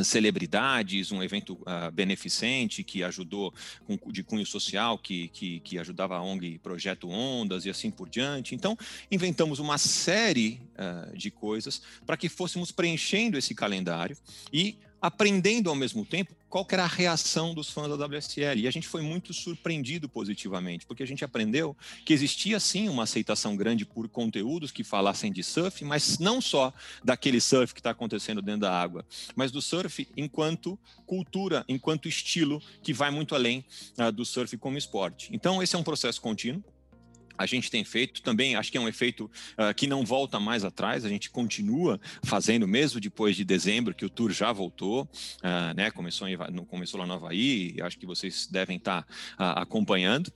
celebridades, 0.02 1.12
um 1.12 1.22
evento 1.22 1.54
uh, 1.54 1.92
beneficente 1.92 2.84
que 2.84 3.04
ajudou 3.04 3.54
com, 3.86 3.98
de 4.12 4.24
cunho 4.24 4.46
social, 4.46 4.98
que, 4.98 5.28
que, 5.28 5.60
que, 5.60 5.78
ajudava 5.78 6.16
a 6.16 6.22
ONG 6.22 6.58
Projeto 6.60 7.10
Ondas 7.10 7.66
e 7.66 7.70
assim 7.70 7.92
por 7.92 8.10
diante. 8.10 8.56
Então, 8.56 8.78
inventamos 9.12 9.60
uma 9.60 9.78
série 9.78 10.62
uh, 10.74 11.16
de 11.16 11.30
coisas 11.30 11.82
para 12.06 12.18
que 12.18 12.30
fôssemos 12.30 12.72
preenchendo 12.72 13.38
esse 13.38 13.54
calendário 13.54 14.18
e 14.52 14.78
aprendendo 15.04 15.70
ao 15.70 15.76
mesmo 15.76 16.06
tempo 16.06 16.34
qual 16.50 16.66
era 16.72 16.86
a 16.86 16.88
reação 16.88 17.54
dos 17.54 17.70
fãs 17.70 17.90
da 17.90 18.06
WSL. 18.06 18.62
E 18.62 18.68
a 18.70 18.72
gente 18.72 18.88
foi 18.88 19.02
muito 19.02 19.34
surpreendido 19.34 20.08
positivamente, 20.08 20.86
porque 20.86 21.04
a 21.04 21.06
gente 21.06 21.26
aprendeu 21.26 21.76
que 22.06 22.14
existia 22.14 22.58
sim 22.58 22.88
uma 22.88 23.04
aceitação 23.04 23.54
grande 23.54 23.84
por 23.84 24.08
conteúdos 24.08 24.72
que 24.72 24.82
falassem 24.82 25.30
de 25.30 25.44
surf, 25.44 25.84
mas 25.84 26.20
não 26.20 26.40
só 26.40 26.72
daquele 27.04 27.42
surf 27.42 27.74
que 27.74 27.82
está 27.82 27.90
acontecendo 27.90 28.42
dentro 28.42 28.62
da 28.62 28.80
água, 28.80 29.06
mas 29.36 29.52
do 29.52 29.62
surf 29.62 30.08
enquanto 30.16 30.80
cultura, 31.06 31.66
enquanto 31.68 32.08
estilo 32.08 32.62
que 32.82 32.94
vai 32.94 33.12
muito 33.12 33.36
além 33.36 33.66
uh, 33.98 34.10
do 34.10 34.24
surf 34.24 34.56
como 34.58 34.78
esporte. 34.78 35.30
Então, 35.34 35.62
esse 35.62 35.76
é 35.76 35.80
um 35.80 35.84
processo 35.84 36.22
contínuo 36.22 36.64
a 37.38 37.46
gente 37.46 37.70
tem 37.70 37.84
feito 37.84 38.22
também, 38.22 38.56
acho 38.56 38.72
que 38.72 38.78
é 38.78 38.82
um 38.82 38.88
efeito 38.88 39.26
uh, 39.58 39.74
que 39.76 39.88
não 39.88 40.06
volta 40.06 40.40
mais 40.40 40.64
atrás, 40.64 41.06
a 41.06 41.10
gente 41.10 41.30
continua 41.30 42.00
fazendo 42.24 42.68
mesmo 42.68 43.00
depois 43.00 43.36
de 43.36 43.44
dezembro, 43.44 43.94
que 43.94 44.06
o 44.06 44.10
tour 44.10 44.32
já 44.32 44.52
voltou, 44.52 45.04
uh, 45.04 45.74
né? 45.76 45.92
Começou, 45.92 46.28
em, 46.28 46.38
começou 46.66 47.00
lá 47.00 47.06
no 47.06 47.14
Havaí, 47.14 47.76
acho 47.82 47.98
que 47.98 48.06
vocês 48.06 48.48
devem 48.48 48.78
estar 48.78 49.02
uh, 49.02 49.60
acompanhando. 49.60 50.32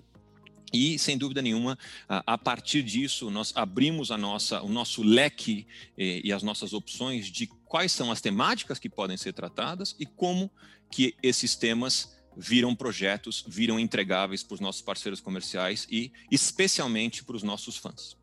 E, 0.74 1.00
sem 1.00 1.18
dúvida 1.18 1.42
nenhuma, 1.42 1.80
a 2.10 2.38
partir 2.38 2.84
disso, 2.84 3.32
nós 3.32 3.54
abrimos 3.56 4.12
a 4.12 4.18
nossa, 4.18 4.62
o 4.62 4.68
nosso 4.68 5.02
leque 5.02 5.66
e, 5.98 6.22
e 6.26 6.34
as 6.34 6.44
nossas 6.44 6.74
opções 6.74 7.28
de 7.28 7.48
quais 7.66 7.94
são 7.94 8.12
as 8.12 8.20
temáticas 8.20 8.78
que 8.78 8.90
podem 8.90 9.16
ser 9.16 9.32
tratadas 9.32 9.96
e 9.98 10.06
como 10.06 10.52
que 10.92 11.16
esses 11.24 11.56
temas 11.56 12.17
viram 12.38 12.76
projetos, 12.76 13.44
viram 13.48 13.80
entregáveis 13.80 14.44
para 14.44 14.56
os 14.56 14.60
nossos 14.60 14.82
parceiros 14.82 15.20
comerciais 15.20 15.88
e 15.90 16.12
especialmente 16.32 17.24
para 17.24 17.36
os 17.36 17.44
nossos 17.44 17.78
fãs. 17.78 18.16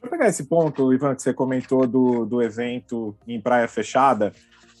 Deixa 0.00 0.06
eu 0.06 0.10
pegar 0.10 0.28
esse 0.28 0.44
ponto, 0.44 0.92
Ivan, 0.92 1.14
que 1.14 1.22
você 1.22 1.34
comentou 1.34 1.86
do, 1.86 2.24
do 2.24 2.42
evento 2.42 3.16
em 3.26 3.40
Praia 3.40 3.68
Fechada, 3.68 4.32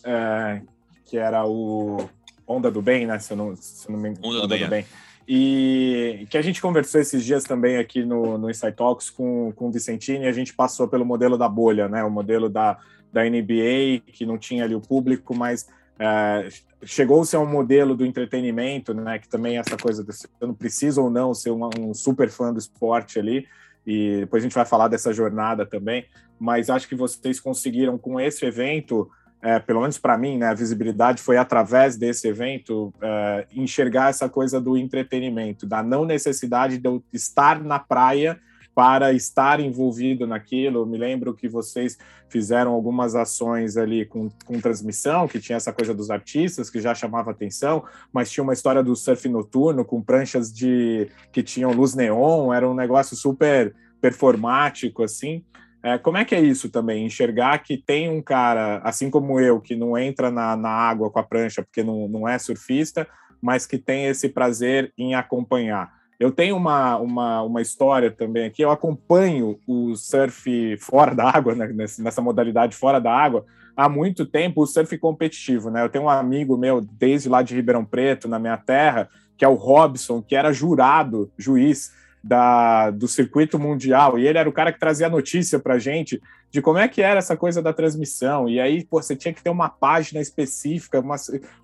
é, 0.04 0.62
que 1.04 1.18
era 1.18 1.44
o 1.46 2.08
Onda 2.46 2.70
do 2.70 2.80
Bem, 2.80 3.06
né? 3.06 3.18
Se 3.18 3.32
eu 3.32 3.36
não, 3.36 3.56
se 3.56 3.88
eu 3.88 3.92
não 3.92 4.00
me 4.00 4.10
engano. 4.10 4.26
Onda, 4.26 4.38
Onda 4.38 4.46
do, 4.46 4.48
Bem. 4.48 4.64
Do 4.64 4.70
bem. 4.70 4.80
É. 4.80 5.06
E 5.28 6.26
que 6.30 6.38
a 6.38 6.42
gente 6.42 6.62
conversou 6.62 7.00
esses 7.00 7.24
dias 7.24 7.42
também 7.42 7.78
aqui 7.78 8.04
no, 8.04 8.38
no 8.38 8.48
Insight 8.48 8.76
Talks 8.76 9.10
com, 9.10 9.52
com 9.56 9.68
o 9.68 9.72
Vicentini, 9.72 10.24
e 10.24 10.28
a 10.28 10.32
gente 10.32 10.54
passou 10.54 10.86
pelo 10.86 11.04
modelo 11.04 11.36
da 11.36 11.48
bolha, 11.48 11.88
né? 11.88 12.04
O 12.04 12.10
modelo 12.10 12.48
da, 12.48 12.78
da 13.12 13.24
NBA, 13.24 14.02
que 14.06 14.24
não 14.24 14.38
tinha 14.38 14.62
ali 14.62 14.74
o 14.74 14.80
público, 14.80 15.34
mas 15.34 15.66
é, 15.98 16.48
chegou-se 16.86 17.34
a 17.34 17.40
um 17.40 17.46
modelo 17.46 17.96
do 17.96 18.06
entretenimento, 18.06 18.94
né, 18.94 19.18
que 19.18 19.28
também 19.28 19.56
é 19.56 19.60
essa 19.60 19.76
coisa 19.76 20.02
de 20.02 20.12
você 20.12 20.28
não 20.40 20.54
precisa 20.54 21.00
ou 21.00 21.10
não 21.10 21.34
ser 21.34 21.50
um, 21.50 21.68
um, 21.78 21.92
super 21.92 22.30
fã 22.30 22.52
do 22.52 22.58
esporte 22.58 23.18
ali, 23.18 23.46
e 23.84 24.20
depois 24.20 24.42
a 24.42 24.46
gente 24.46 24.54
vai 24.54 24.64
falar 24.64 24.88
dessa 24.88 25.12
jornada 25.12 25.66
também, 25.66 26.06
mas 26.38 26.70
acho 26.70 26.88
que 26.88 26.94
vocês 26.94 27.40
conseguiram 27.40 27.98
com 27.98 28.20
esse 28.20 28.46
evento, 28.46 29.10
é, 29.42 29.58
pelo 29.58 29.80
menos 29.80 29.98
para 29.98 30.16
mim, 30.16 30.38
né, 30.38 30.46
a 30.46 30.54
visibilidade 30.54 31.20
foi 31.20 31.36
através 31.36 31.96
desse 31.96 32.28
evento, 32.28 32.94
é, 33.02 33.46
enxergar 33.52 34.10
essa 34.10 34.28
coisa 34.28 34.60
do 34.60 34.76
entretenimento, 34.76 35.66
da 35.66 35.82
não 35.82 36.04
necessidade 36.04 36.78
de 36.78 36.86
eu 36.86 37.02
estar 37.12 37.62
na 37.62 37.78
praia 37.78 38.40
para 38.76 39.10
estar 39.14 39.58
envolvido 39.58 40.26
naquilo. 40.26 40.80
Eu 40.80 40.86
me 40.86 40.98
lembro 40.98 41.32
que 41.32 41.48
vocês 41.48 41.96
fizeram 42.28 42.72
algumas 42.72 43.14
ações 43.14 43.78
ali 43.78 44.04
com, 44.04 44.28
com 44.44 44.60
transmissão, 44.60 45.26
que 45.26 45.40
tinha 45.40 45.56
essa 45.56 45.72
coisa 45.72 45.94
dos 45.94 46.10
artistas, 46.10 46.68
que 46.68 46.78
já 46.78 46.94
chamava 46.94 47.30
atenção, 47.30 47.84
mas 48.12 48.30
tinha 48.30 48.44
uma 48.44 48.52
história 48.52 48.82
do 48.82 48.94
surf 48.94 49.26
noturno 49.30 49.82
com 49.82 50.02
pranchas 50.02 50.52
de 50.52 51.08
que 51.32 51.42
tinham 51.42 51.72
luz 51.72 51.94
neon, 51.94 52.52
era 52.52 52.68
um 52.68 52.74
negócio 52.74 53.16
super 53.16 53.74
performático, 53.98 55.02
assim. 55.02 55.42
É, 55.82 55.96
como 55.96 56.18
é 56.18 56.24
que 56.26 56.34
é 56.34 56.40
isso 56.42 56.68
também? 56.68 57.06
Enxergar 57.06 57.56
que 57.62 57.78
tem 57.78 58.10
um 58.10 58.20
cara, 58.20 58.82
assim 58.84 59.08
como 59.08 59.40
eu, 59.40 59.58
que 59.58 59.74
não 59.74 59.96
entra 59.96 60.30
na, 60.30 60.54
na 60.54 60.68
água 60.68 61.10
com 61.10 61.18
a 61.18 61.22
prancha 61.22 61.62
porque 61.62 61.82
não, 61.82 62.06
não 62.08 62.28
é 62.28 62.38
surfista, 62.38 63.08
mas 63.40 63.66
que 63.66 63.78
tem 63.78 64.04
esse 64.04 64.28
prazer 64.28 64.92
em 64.98 65.14
acompanhar. 65.14 65.96
Eu 66.18 66.30
tenho 66.30 66.56
uma, 66.56 66.96
uma, 66.96 67.42
uma 67.42 67.62
história 67.62 68.10
também 68.10 68.46
aqui, 68.46 68.62
eu 68.62 68.70
acompanho 68.70 69.60
o 69.66 69.94
surf 69.94 70.76
fora 70.78 71.14
da 71.14 71.28
água, 71.28 71.54
né, 71.54 71.68
nessa 71.98 72.22
modalidade 72.22 72.74
fora 72.74 72.98
da 72.98 73.12
água, 73.12 73.44
há 73.76 73.88
muito 73.88 74.24
tempo, 74.24 74.62
o 74.62 74.66
surf 74.66 74.96
competitivo, 74.98 75.70
né? 75.70 75.84
Eu 75.84 75.90
tenho 75.90 76.04
um 76.04 76.08
amigo 76.08 76.56
meu, 76.56 76.80
desde 76.80 77.28
lá 77.28 77.42
de 77.42 77.54
Ribeirão 77.54 77.84
Preto, 77.84 78.26
na 78.26 78.38
minha 78.38 78.56
terra, 78.56 79.08
que 79.36 79.44
é 79.44 79.48
o 79.48 79.54
Robson, 79.54 80.22
que 80.22 80.34
era 80.34 80.52
jurado, 80.52 81.30
juiz 81.36 81.92
da, 82.26 82.90
do 82.90 83.06
circuito 83.06 83.56
mundial, 83.56 84.18
e 84.18 84.26
ele 84.26 84.36
era 84.36 84.48
o 84.48 84.52
cara 84.52 84.72
que 84.72 84.80
trazia 84.80 85.08
notícia 85.08 85.60
para 85.60 85.78
gente 85.78 86.20
de 86.50 86.60
como 86.60 86.78
é 86.78 86.88
que 86.88 87.00
era 87.00 87.18
essa 87.18 87.36
coisa 87.36 87.62
da 87.62 87.72
transmissão. 87.72 88.48
E 88.48 88.58
aí, 88.58 88.84
pô, 88.84 89.00
você 89.00 89.14
tinha 89.14 89.32
que 89.32 89.42
ter 89.42 89.50
uma 89.50 89.68
página 89.68 90.20
específica 90.20 91.02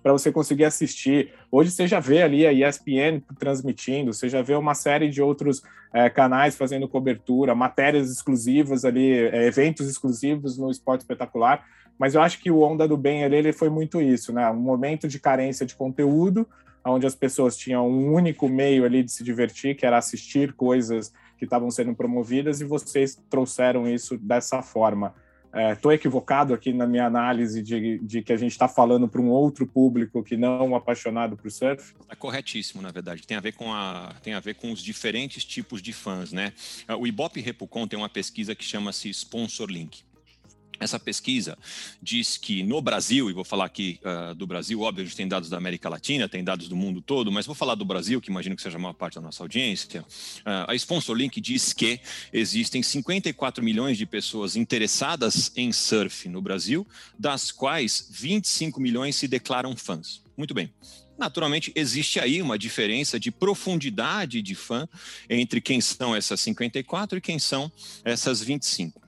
para 0.01 0.11
você 0.13 0.31
conseguir 0.31 0.63
assistir. 0.63 1.33
Hoje 1.51 1.71
você 1.71 1.85
já 1.85 1.99
vê 1.99 2.21
ali 2.21 2.45
a 2.45 2.53
ESPN 2.53 3.21
transmitindo, 3.37 4.13
você 4.13 4.29
já 4.29 4.41
vê 4.41 4.55
uma 4.55 4.73
série 4.73 5.09
de 5.09 5.21
outros 5.21 5.61
é, 5.93 6.09
canais 6.09 6.55
fazendo 6.55 6.87
cobertura, 6.87 7.53
matérias 7.53 8.09
exclusivas 8.09 8.85
ali, 8.85 9.11
é, 9.11 9.45
eventos 9.45 9.89
exclusivos 9.89 10.57
no 10.57 10.71
Esporte 10.71 11.01
Espetacular. 11.01 11.65
Mas 11.99 12.15
eu 12.15 12.21
acho 12.21 12.39
que 12.39 12.49
o 12.49 12.61
Onda 12.61 12.87
do 12.87 12.97
Bem 12.97 13.23
ali, 13.23 13.35
ele 13.35 13.53
foi 13.53 13.69
muito 13.69 14.01
isso, 14.01 14.31
né? 14.31 14.49
Um 14.49 14.55
momento 14.55 15.07
de 15.07 15.19
carência 15.19 15.65
de 15.65 15.75
conteúdo, 15.75 16.47
onde 16.85 17.05
as 17.05 17.15
pessoas 17.15 17.57
tinham 17.57 17.87
um 17.87 18.13
único 18.13 18.49
meio 18.49 18.85
ali 18.85 19.03
de 19.03 19.11
se 19.11 19.23
divertir, 19.23 19.75
que 19.75 19.85
era 19.85 19.97
assistir 19.97 20.53
coisas 20.53 21.13
que 21.37 21.45
estavam 21.45 21.69
sendo 21.71 21.95
promovidas, 21.95 22.61
e 22.61 22.65
vocês 22.65 23.21
trouxeram 23.29 23.87
isso 23.87 24.17
dessa 24.17 24.61
forma. 24.61 25.13
Estou 25.71 25.91
é, 25.91 25.95
equivocado 25.95 26.51
aqui 26.51 26.73
na 26.73 26.87
minha 26.87 27.05
análise 27.05 27.61
de, 27.61 27.99
de 27.99 28.23
que 28.23 28.33
a 28.33 28.37
gente 28.37 28.53
está 28.53 28.67
falando 28.67 29.07
para 29.07 29.21
um 29.21 29.29
outro 29.29 29.67
público 29.67 30.23
que 30.23 30.35
não 30.35 30.75
apaixonado 30.75 31.37
por 31.37 31.51
surf? 31.51 31.93
É 32.09 32.15
corretíssimo, 32.15 32.81
na 32.81 32.89
verdade. 32.89 33.27
Tem 33.27 33.37
a 33.37 33.39
ver 33.39 33.51
com, 33.51 33.71
a, 33.71 34.15
tem 34.23 34.33
a 34.33 34.39
ver 34.39 34.55
com 34.55 34.71
os 34.71 34.81
diferentes 34.81 35.45
tipos 35.45 35.79
de 35.79 35.93
fãs, 35.93 36.33
né? 36.33 36.53
O 36.97 37.05
Ibope 37.05 37.39
Repucon 37.39 37.87
tem 37.87 37.99
uma 37.99 38.09
pesquisa 38.09 38.55
que 38.55 38.63
chama-se 38.63 39.09
Sponsor 39.09 39.69
Link. 39.69 40.03
Essa 40.79 40.99
pesquisa 40.99 41.57
diz 42.01 42.37
que 42.37 42.63
no 42.63 42.81
Brasil, 42.81 43.29
e 43.29 43.33
vou 43.33 43.43
falar 43.43 43.65
aqui 43.65 43.99
uh, 44.03 44.35
do 44.35 44.45
Brasil, 44.45 44.81
óbvio, 44.81 45.03
a 45.03 45.05
gente 45.05 45.15
tem 45.15 45.27
dados 45.27 45.49
da 45.49 45.57
América 45.57 45.87
Latina, 45.87 46.27
tem 46.27 46.43
dados 46.43 46.67
do 46.67 46.75
mundo 46.75 47.01
todo, 47.01 47.31
mas 47.31 47.45
vou 47.45 47.55
falar 47.55 47.75
do 47.75 47.85
Brasil, 47.85 48.19
que 48.19 48.29
imagino 48.29 48.55
que 48.55 48.61
seja 48.61 48.77
a 48.77 48.81
maior 48.81 48.93
parte 48.93 49.15
da 49.15 49.21
nossa 49.21 49.43
audiência. 49.43 50.01
Uh, 50.01 50.69
a 50.69 50.75
SponsorLink 50.75 51.39
diz 51.39 51.73
que 51.73 51.99
existem 52.31 52.81
54 52.81 53.63
milhões 53.63 53.97
de 53.97 54.05
pessoas 54.05 54.55
interessadas 54.55 55.51
em 55.55 55.71
surf 55.71 56.27
no 56.27 56.41
Brasil, 56.41 56.87
das 57.17 57.51
quais 57.51 58.07
25 58.11 58.81
milhões 58.81 59.15
se 59.15 59.27
declaram 59.27 59.75
fãs. 59.75 60.21
Muito 60.35 60.53
bem. 60.53 60.71
Naturalmente, 61.17 61.71
existe 61.75 62.19
aí 62.19 62.41
uma 62.41 62.57
diferença 62.57 63.19
de 63.19 63.31
profundidade 63.31 64.41
de 64.41 64.55
fã 64.55 64.87
entre 65.29 65.61
quem 65.61 65.79
são 65.79 66.15
essas 66.15 66.41
54 66.41 67.17
e 67.17 67.21
quem 67.21 67.37
são 67.37 67.71
essas 68.03 68.41
25. 68.41 69.02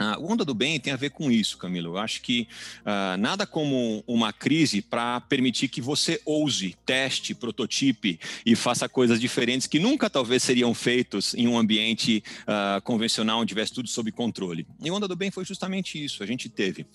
Uh, 0.00 0.22
o 0.22 0.32
Onda 0.32 0.44
do 0.44 0.54
Bem 0.54 0.78
tem 0.78 0.92
a 0.92 0.96
ver 0.96 1.10
com 1.10 1.30
isso, 1.30 1.58
Camilo. 1.58 1.88
Eu 1.90 1.98
acho 1.98 2.22
que 2.22 2.46
uh, 2.82 3.16
nada 3.18 3.46
como 3.46 4.04
uma 4.06 4.32
crise 4.32 4.80
para 4.80 5.20
permitir 5.22 5.68
que 5.68 5.80
você 5.80 6.20
ouse, 6.24 6.76
teste, 6.86 7.34
prototipe 7.34 8.20
e 8.46 8.54
faça 8.54 8.88
coisas 8.88 9.20
diferentes 9.20 9.66
que 9.66 9.80
nunca 9.80 10.08
talvez 10.08 10.42
seriam 10.42 10.72
feitos 10.72 11.34
em 11.34 11.48
um 11.48 11.58
ambiente 11.58 12.22
uh, 12.42 12.80
convencional 12.82 13.40
onde 13.40 13.48
tivesse 13.48 13.72
tudo 13.72 13.88
sob 13.88 14.12
controle. 14.12 14.66
E 14.80 14.90
o 14.90 14.94
Onda 14.94 15.08
do 15.08 15.16
Bem 15.16 15.30
foi 15.30 15.44
justamente 15.44 16.02
isso. 16.02 16.22
A 16.22 16.26
gente 16.26 16.48
teve 16.48 16.86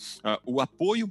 o 0.46 0.62
apoio 0.62 1.10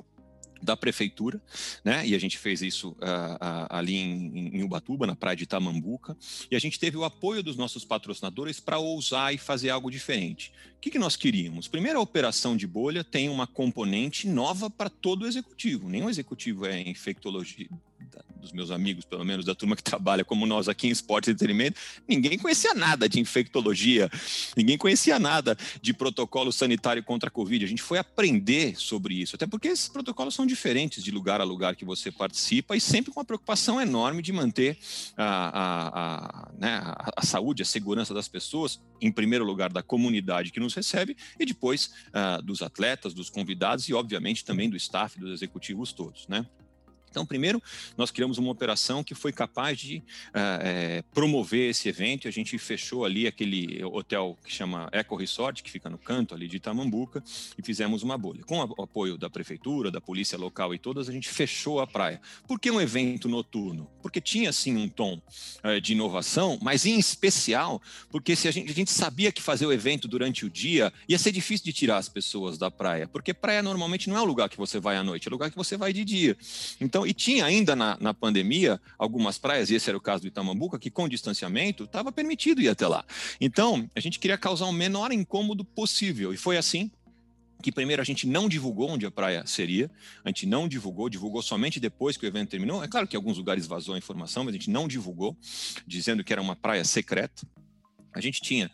da 0.62 0.76
prefeitura, 0.76 1.40
né? 1.84 2.06
E 2.06 2.14
a 2.14 2.18
gente 2.18 2.38
fez 2.38 2.62
isso 2.62 2.90
uh, 2.90 3.34
uh, 3.34 3.66
ali 3.68 3.96
em, 3.96 4.56
em, 4.56 4.62
Ubatuba, 4.62 5.06
na 5.06 5.16
praia 5.16 5.36
de 5.36 5.46
Tamambuca, 5.46 6.16
e 6.50 6.56
a 6.56 6.58
gente 6.58 6.78
teve 6.78 6.96
o 6.96 7.04
apoio 7.04 7.42
dos 7.42 7.56
nossos 7.56 7.84
patrocinadores 7.84 8.60
para 8.60 8.78
ousar 8.78 9.34
e 9.34 9.38
fazer 9.38 9.70
algo 9.70 9.90
diferente. 9.90 10.52
O 10.76 10.80
que, 10.80 10.90
que 10.90 10.98
nós 10.98 11.16
queríamos? 11.16 11.68
Primeiro, 11.68 11.98
a 11.98 12.02
operação 12.02 12.56
de 12.56 12.66
bolha 12.66 13.04
tem 13.04 13.28
uma 13.28 13.46
componente 13.46 14.26
nova 14.26 14.70
para 14.70 14.88
todo 14.88 15.22
o 15.22 15.26
executivo. 15.26 15.88
Nenhum 15.88 16.08
executivo 16.08 16.66
é 16.66 16.80
infectologia, 18.02 18.32
dos 18.42 18.52
meus 18.52 18.70
amigos, 18.70 19.04
pelo 19.04 19.24
menos 19.24 19.44
da 19.44 19.54
turma 19.54 19.76
que 19.76 19.82
trabalha 19.84 20.24
como 20.24 20.46
nós 20.46 20.68
aqui 20.68 20.88
em 20.88 20.90
esporte 20.90 21.28
e 21.28 21.32
entretenimento, 21.32 21.80
ninguém 22.08 22.38
conhecia 22.38 22.74
nada 22.74 23.08
de 23.08 23.20
infectologia, 23.20 24.10
ninguém 24.56 24.76
conhecia 24.76 25.18
nada 25.18 25.56
de 25.80 25.94
protocolo 25.94 26.52
sanitário 26.52 27.02
contra 27.02 27.28
a 27.28 27.30
Covid. 27.30 27.64
A 27.64 27.68
gente 27.68 27.82
foi 27.82 27.98
aprender 27.98 28.76
sobre 28.76 29.14
isso, 29.14 29.36
até 29.36 29.46
porque 29.46 29.68
esses 29.68 29.88
protocolos 29.88 30.34
são 30.34 30.44
diferentes 30.44 31.02
de 31.02 31.10
lugar 31.10 31.40
a 31.40 31.44
lugar 31.44 31.76
que 31.76 31.84
você 31.84 32.10
participa 32.10 32.76
e 32.76 32.80
sempre 32.80 33.12
com 33.12 33.20
uma 33.20 33.24
preocupação 33.24 33.80
enorme 33.80 34.22
de 34.22 34.32
manter 34.32 34.76
a, 35.16 35.24
a, 35.24 35.88
a, 35.88 36.52
né, 36.58 36.80
a 37.16 37.24
saúde, 37.24 37.62
a 37.62 37.66
segurança 37.66 38.12
das 38.12 38.28
pessoas, 38.28 38.80
em 39.00 39.10
primeiro 39.10 39.44
lugar 39.44 39.72
da 39.72 39.82
comunidade 39.82 40.50
que 40.50 40.60
nos 40.60 40.74
recebe 40.74 41.16
e 41.38 41.46
depois 41.46 41.92
uh, 42.08 42.42
dos 42.42 42.62
atletas, 42.62 43.14
dos 43.14 43.30
convidados 43.30 43.88
e, 43.88 43.94
obviamente, 43.94 44.44
também 44.44 44.68
do 44.68 44.76
staff, 44.76 45.18
dos 45.18 45.32
executivos 45.32 45.92
todos, 45.92 46.26
né? 46.28 46.46
Então, 47.12 47.26
primeiro, 47.26 47.62
nós 47.94 48.10
criamos 48.10 48.38
uma 48.38 48.50
operação 48.50 49.04
que 49.04 49.14
foi 49.14 49.32
capaz 49.32 49.78
de 49.78 49.98
uh, 49.98 51.02
promover 51.12 51.68
esse 51.68 51.90
evento. 51.90 52.26
A 52.26 52.30
gente 52.30 52.56
fechou 52.56 53.04
ali 53.04 53.26
aquele 53.26 53.84
hotel 53.84 54.38
que 54.42 54.50
chama 54.50 54.88
Eco 54.92 55.14
Resort, 55.14 55.62
que 55.62 55.70
fica 55.70 55.90
no 55.90 55.98
canto 55.98 56.34
ali 56.34 56.48
de 56.48 56.56
Itamambuca, 56.56 57.22
e 57.58 57.62
fizemos 57.62 58.02
uma 58.02 58.16
bolha. 58.16 58.42
Com 58.44 58.58
o 58.58 58.82
apoio 58.82 59.18
da 59.18 59.28
prefeitura, 59.28 59.90
da 59.90 60.00
polícia 60.00 60.38
local 60.38 60.74
e 60.74 60.78
todas, 60.78 61.06
a 61.06 61.12
gente 61.12 61.28
fechou 61.28 61.80
a 61.80 61.86
praia. 61.86 62.18
Por 62.48 62.58
que 62.58 62.70
um 62.70 62.80
evento 62.80 63.28
noturno? 63.28 63.90
Porque 64.00 64.20
tinha, 64.20 64.50
sim, 64.52 64.74
um 64.74 64.88
tom 64.88 65.20
uh, 65.62 65.80
de 65.80 65.92
inovação, 65.92 66.58
mas 66.62 66.86
em 66.86 66.98
especial 66.98 67.82
porque 68.10 68.34
se 68.34 68.48
a 68.48 68.50
gente, 68.50 68.70
a 68.70 68.74
gente 68.74 68.90
sabia 68.90 69.30
que 69.30 69.42
fazer 69.42 69.66
o 69.66 69.72
evento 69.72 70.08
durante 70.08 70.44
o 70.46 70.50
dia 70.50 70.92
ia 71.08 71.18
ser 71.18 71.32
difícil 71.32 71.64
de 71.64 71.72
tirar 71.72 71.98
as 71.98 72.08
pessoas 72.08 72.56
da 72.56 72.70
praia, 72.70 73.06
porque 73.06 73.34
praia 73.34 73.62
normalmente 73.62 74.08
não 74.08 74.16
é 74.16 74.20
o 74.20 74.24
lugar 74.24 74.48
que 74.48 74.56
você 74.56 74.80
vai 74.80 74.96
à 74.96 75.04
noite, 75.04 75.28
é 75.28 75.30
o 75.30 75.32
lugar 75.32 75.50
que 75.50 75.56
você 75.56 75.76
vai 75.76 75.92
de 75.92 76.04
dia. 76.04 76.36
Então, 76.80 77.01
então, 77.02 77.06
e 77.06 77.12
tinha 77.12 77.44
ainda 77.44 77.74
na, 77.74 77.96
na 78.00 78.14
pandemia 78.14 78.80
algumas 78.98 79.38
praias, 79.38 79.70
e 79.70 79.74
esse 79.74 79.88
era 79.88 79.96
o 79.96 80.00
caso 80.00 80.22
do 80.22 80.28
Itamambuca, 80.28 80.78
que 80.78 80.90
com 80.90 81.08
distanciamento 81.08 81.84
estava 81.84 82.12
permitido 82.12 82.60
ir 82.60 82.68
até 82.68 82.86
lá. 82.86 83.04
Então, 83.40 83.88
a 83.94 84.00
gente 84.00 84.18
queria 84.18 84.38
causar 84.38 84.66
o 84.66 84.72
menor 84.72 85.12
incômodo 85.12 85.64
possível, 85.64 86.32
e 86.32 86.36
foi 86.36 86.56
assim 86.56 86.90
que 87.62 87.70
primeiro 87.70 88.02
a 88.02 88.04
gente 88.04 88.26
não 88.26 88.48
divulgou 88.48 88.90
onde 88.90 89.06
a 89.06 89.10
praia 89.10 89.44
seria, 89.46 89.88
a 90.24 90.28
gente 90.28 90.46
não 90.46 90.66
divulgou, 90.66 91.08
divulgou 91.08 91.40
somente 91.40 91.78
depois 91.78 92.16
que 92.16 92.26
o 92.26 92.28
evento 92.28 92.50
terminou. 92.50 92.82
É 92.82 92.88
claro 92.88 93.06
que 93.06 93.14
em 93.14 93.18
alguns 93.18 93.38
lugares 93.38 93.68
vazou 93.68 93.94
a 93.94 93.98
informação, 93.98 94.42
mas 94.42 94.52
a 94.52 94.58
gente 94.58 94.68
não 94.68 94.88
divulgou, 94.88 95.36
dizendo 95.86 96.24
que 96.24 96.32
era 96.32 96.42
uma 96.42 96.56
praia 96.56 96.84
secreta. 96.84 97.46
A 98.14 98.20
gente 98.20 98.40
tinha, 98.40 98.70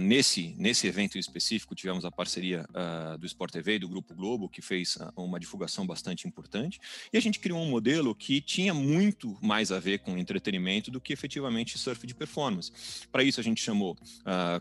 nesse, 0.00 0.54
nesse 0.56 0.86
evento 0.86 1.18
específico, 1.18 1.74
tivemos 1.74 2.04
a 2.04 2.10
parceria 2.10 2.66
uh, 2.70 3.18
do 3.18 3.26
Sport 3.26 3.52
TV 3.52 3.74
e 3.74 3.78
do 3.78 3.88
Grupo 3.88 4.14
Globo, 4.14 4.48
que 4.48 4.62
fez 4.62 4.98
uma 5.16 5.38
divulgação 5.38 5.86
bastante 5.86 6.26
importante, 6.26 6.80
e 7.12 7.18
a 7.18 7.20
gente 7.20 7.38
criou 7.38 7.60
um 7.60 7.68
modelo 7.68 8.14
que 8.14 8.40
tinha 8.40 8.72
muito 8.72 9.36
mais 9.42 9.70
a 9.70 9.78
ver 9.78 9.98
com 9.98 10.16
entretenimento 10.16 10.90
do 10.90 11.00
que 11.00 11.12
efetivamente 11.12 11.78
surf 11.78 12.06
de 12.06 12.14
performance. 12.14 12.72
Para 13.10 13.22
isso, 13.22 13.40
a 13.40 13.42
gente 13.42 13.62
chamou 13.62 13.96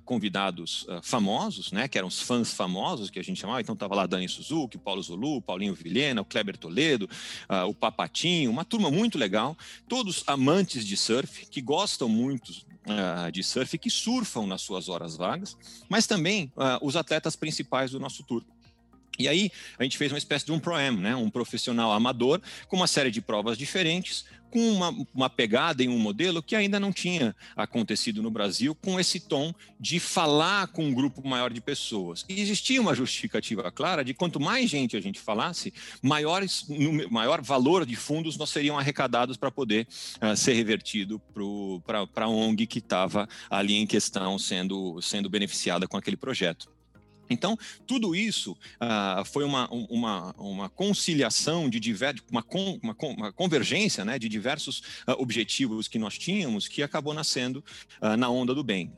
convidados 0.06 0.86
famosos, 1.04 1.72
né, 1.72 1.88
que 1.88 1.98
eram 1.98 2.08
os 2.08 2.22
fãs 2.22 2.54
famosos, 2.54 3.10
que 3.10 3.20
a 3.20 3.24
gente 3.24 3.40
chamava, 3.40 3.62
então 3.62 3.74
estava 3.74 3.96
lá 3.96 4.06
Dani 4.06 4.28
Suzuki, 4.28 4.78
Paulo 4.78 5.02
Zulu, 5.02 5.42
Paulinho 5.42 5.74
Vilhena, 5.74 6.22
o 6.22 6.26
Kleber 6.26 6.58
Toledo, 6.58 7.10
o 7.68 7.74
Papatinho, 7.74 8.52
uma 8.52 8.66
turma 8.66 8.92
muito 8.92 9.18
legal, 9.18 9.58
todos 9.88 10.24
amantes 10.28 10.86
de 10.86 10.98
surf, 10.98 11.46
que 11.48 11.62
gostam 11.62 12.10
muito 12.10 12.52
uh, 12.86 13.32
de 13.32 13.44
surf 13.44 13.78
que 13.78 13.90
surfam 13.90 14.46
nas 14.48 14.62
suas 14.62 14.90
horas 14.90 15.16
vagas, 15.16 15.58
mas 15.90 16.08
também 16.08 16.52
uh, 16.56 16.86
os 16.86 16.96
atletas 16.96 17.36
principais 17.36 17.92
do 17.92 18.00
nosso 18.00 18.24
tour. 18.24 18.44
E 19.20 19.28
aí 19.28 19.52
a 19.78 19.84
gente 19.84 19.98
fez 19.98 20.12
uma 20.12 20.18
espécie 20.18 20.46
de 20.46 20.52
um 20.52 20.60
pro-am, 20.60 20.98
né? 20.98 21.16
um 21.16 21.30
profissional 21.30 21.92
amador, 21.92 22.42
com 22.68 22.76
uma 22.76 22.88
série 22.88 23.12
de 23.12 23.22
provas 23.22 23.58
diferentes, 23.58 24.26
com 24.52 24.60
uma, 24.60 24.94
uma 25.16 25.30
pegada 25.30 25.82
em 25.82 25.88
um 25.88 25.98
modelo 25.98 26.44
que 26.44 26.56
ainda 26.56 26.80
não 26.80 26.92
tinha 26.92 27.34
acontecido 27.56 28.22
no 28.22 28.30
Brasil, 28.30 28.76
com 28.76 29.00
esse 29.00 29.20
tom 29.20 29.54
de 29.80 30.00
falar 30.00 30.68
com 30.68 30.86
um 30.86 30.94
grupo 30.94 31.26
maior 31.26 31.52
de 31.52 31.62
pessoas. 31.62 32.26
E 32.28 32.42
existia 32.42 32.82
uma 32.82 32.94
justificativa 32.94 33.72
clara 33.72 34.04
de 34.04 34.14
quanto 34.14 34.40
mais 34.40 34.70
gente 34.70 34.98
a 34.98 35.02
gente 35.02 35.20
falasse, 35.20 35.74
maiores, 36.02 36.66
maior 37.10 37.42
valor 37.42 37.86
de 37.86 37.96
fundos 37.96 38.38
nós 38.38 38.50
seriam 38.50 38.78
arrecadados 38.78 39.38
para 39.38 39.50
poder 39.50 39.88
uh, 40.22 40.36
ser 40.36 40.54
revertido 40.54 41.22
para 41.86 42.26
a 42.26 42.28
ONG 42.28 42.68
que 42.68 42.80
estava 42.80 43.28
ali 43.50 43.76
em 43.76 43.88
questão 43.88 44.38
sendo, 44.38 45.02
sendo 45.02 45.30
beneficiada 45.30 45.88
com 45.88 45.96
aquele 45.96 46.18
projeto. 46.18 46.70
Então, 47.32 47.58
tudo 47.88 48.16
isso 48.16 48.52
uh, 48.52 49.26
foi 49.26 49.44
uma, 49.44 49.70
uma, 49.72 50.36
uma 50.38 50.70
conciliação 50.70 51.70
de 51.70 51.80
uma, 52.30 52.46
uma, 52.82 52.96
uma, 53.02 53.34
convergência 53.34 54.04
né, 54.04 54.20
de 54.20 54.28
diversos 54.28 54.80
uh, 55.08 55.14
objetivos 55.18 55.88
que 55.88 55.98
nós 55.98 56.18
tínhamos 56.18 56.68
que 56.68 56.84
acabou 56.84 57.14
nascendo 57.14 57.64
uh, 58.02 58.18
na 58.18 58.30
onda 58.30 58.54
do 58.54 58.64
bem. 58.64 58.92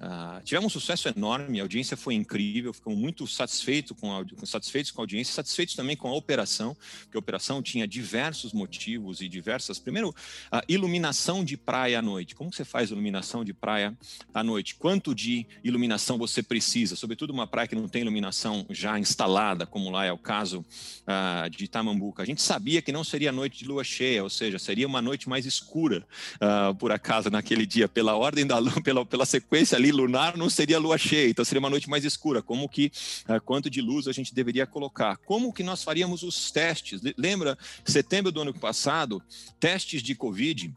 tivemos 0.43 0.76
um 0.76 0.80
sucesso 0.80 1.08
enorme, 1.08 1.60
a 1.60 1.63
audiência 1.63 1.96
foi 1.96 2.15
incrível, 2.15 2.74
ficamos 2.74 2.98
muito 2.98 3.28
satisfeitos 3.28 3.96
com, 4.00 4.12
a, 4.12 4.46
satisfeitos 4.46 4.91
com 4.91 5.02
a 5.02 5.04
audiência, 5.04 5.34
satisfeitos 5.34 5.76
também 5.76 5.96
com 5.96 6.08
a 6.08 6.13
operação, 6.13 6.76
porque 7.02 7.17
a 7.17 7.19
operação 7.19 7.62
tinha 7.62 7.88
diversos 7.88 8.54
motivos 8.54 9.22
e 9.22 9.30
diversas. 9.30 9.80
Primeiro, 9.80 10.13
a 10.52 10.63
iluminação 10.67 11.43
de 11.43 11.56
praia 11.58 12.00
à 12.00 12.02
noite. 12.02 12.36
Como 12.36 12.52
você 12.52 12.65
faz 12.65 12.89
iluminação 12.91 13.43
de 13.43 13.54
praia 13.54 13.96
à 14.34 14.43
noite? 14.43 14.76
Quanto 14.76 15.13
de 15.13 15.46
iluminação 15.63 16.17
você 16.17 16.41
precisa? 16.41 16.96
Sobretudo 16.96 17.32
uma 17.32 17.48
praia 17.48 17.67
que 17.67 17.76
não 17.76 17.88
tem 17.88 18.02
iluminação 18.02 18.22
iluminação 18.23 18.65
já 18.69 18.97
instalada, 18.97 19.65
como 19.65 19.89
lá 19.89 20.05
é 20.05 20.12
o 20.12 20.17
caso 20.17 20.59
uh, 20.59 21.49
de 21.49 21.65
Itamambuca. 21.65 22.23
A 22.23 22.25
gente 22.25 22.41
sabia 22.41 22.81
que 22.81 22.91
não 22.91 23.03
seria 23.03 23.31
noite 23.31 23.59
de 23.59 23.65
lua 23.65 23.83
cheia, 23.83 24.23
ou 24.23 24.29
seja, 24.29 24.57
seria 24.57 24.88
uma 24.88 25.01
noite 25.01 25.27
mais 25.27 25.45
escura, 25.45 26.05
uh, 26.36 26.73
por 26.75 26.91
acaso, 26.91 27.29
naquele 27.29 27.65
dia. 27.65 27.88
Pela 27.89 28.15
ordem 28.15 28.47
da 28.47 28.57
lua, 28.57 28.79
pela, 28.81 29.05
pela 29.05 29.25
sequência 29.25 29.77
ali 29.77 29.91
lunar, 29.91 30.38
não 30.38 30.49
seria 30.49 30.79
lua 30.79 30.97
cheia, 30.97 31.29
então 31.29 31.43
seria 31.43 31.59
uma 31.59 31.69
noite 31.69 31.89
mais 31.89 32.05
escura. 32.05 32.41
Como 32.41 32.69
que, 32.69 32.91
uh, 33.27 33.41
quanto 33.41 33.69
de 33.69 33.81
luz 33.81 34.07
a 34.07 34.13
gente 34.13 34.33
deveria 34.33 34.65
colocar? 34.65 35.17
Como 35.17 35.53
que 35.53 35.63
nós 35.63 35.83
faríamos 35.83 36.23
os 36.23 36.51
testes? 36.51 37.01
Lembra, 37.17 37.57
setembro 37.83 38.31
do 38.31 38.41
ano 38.41 38.53
passado, 38.53 39.21
testes 39.59 40.01
de 40.01 40.15
Covid 40.15 40.73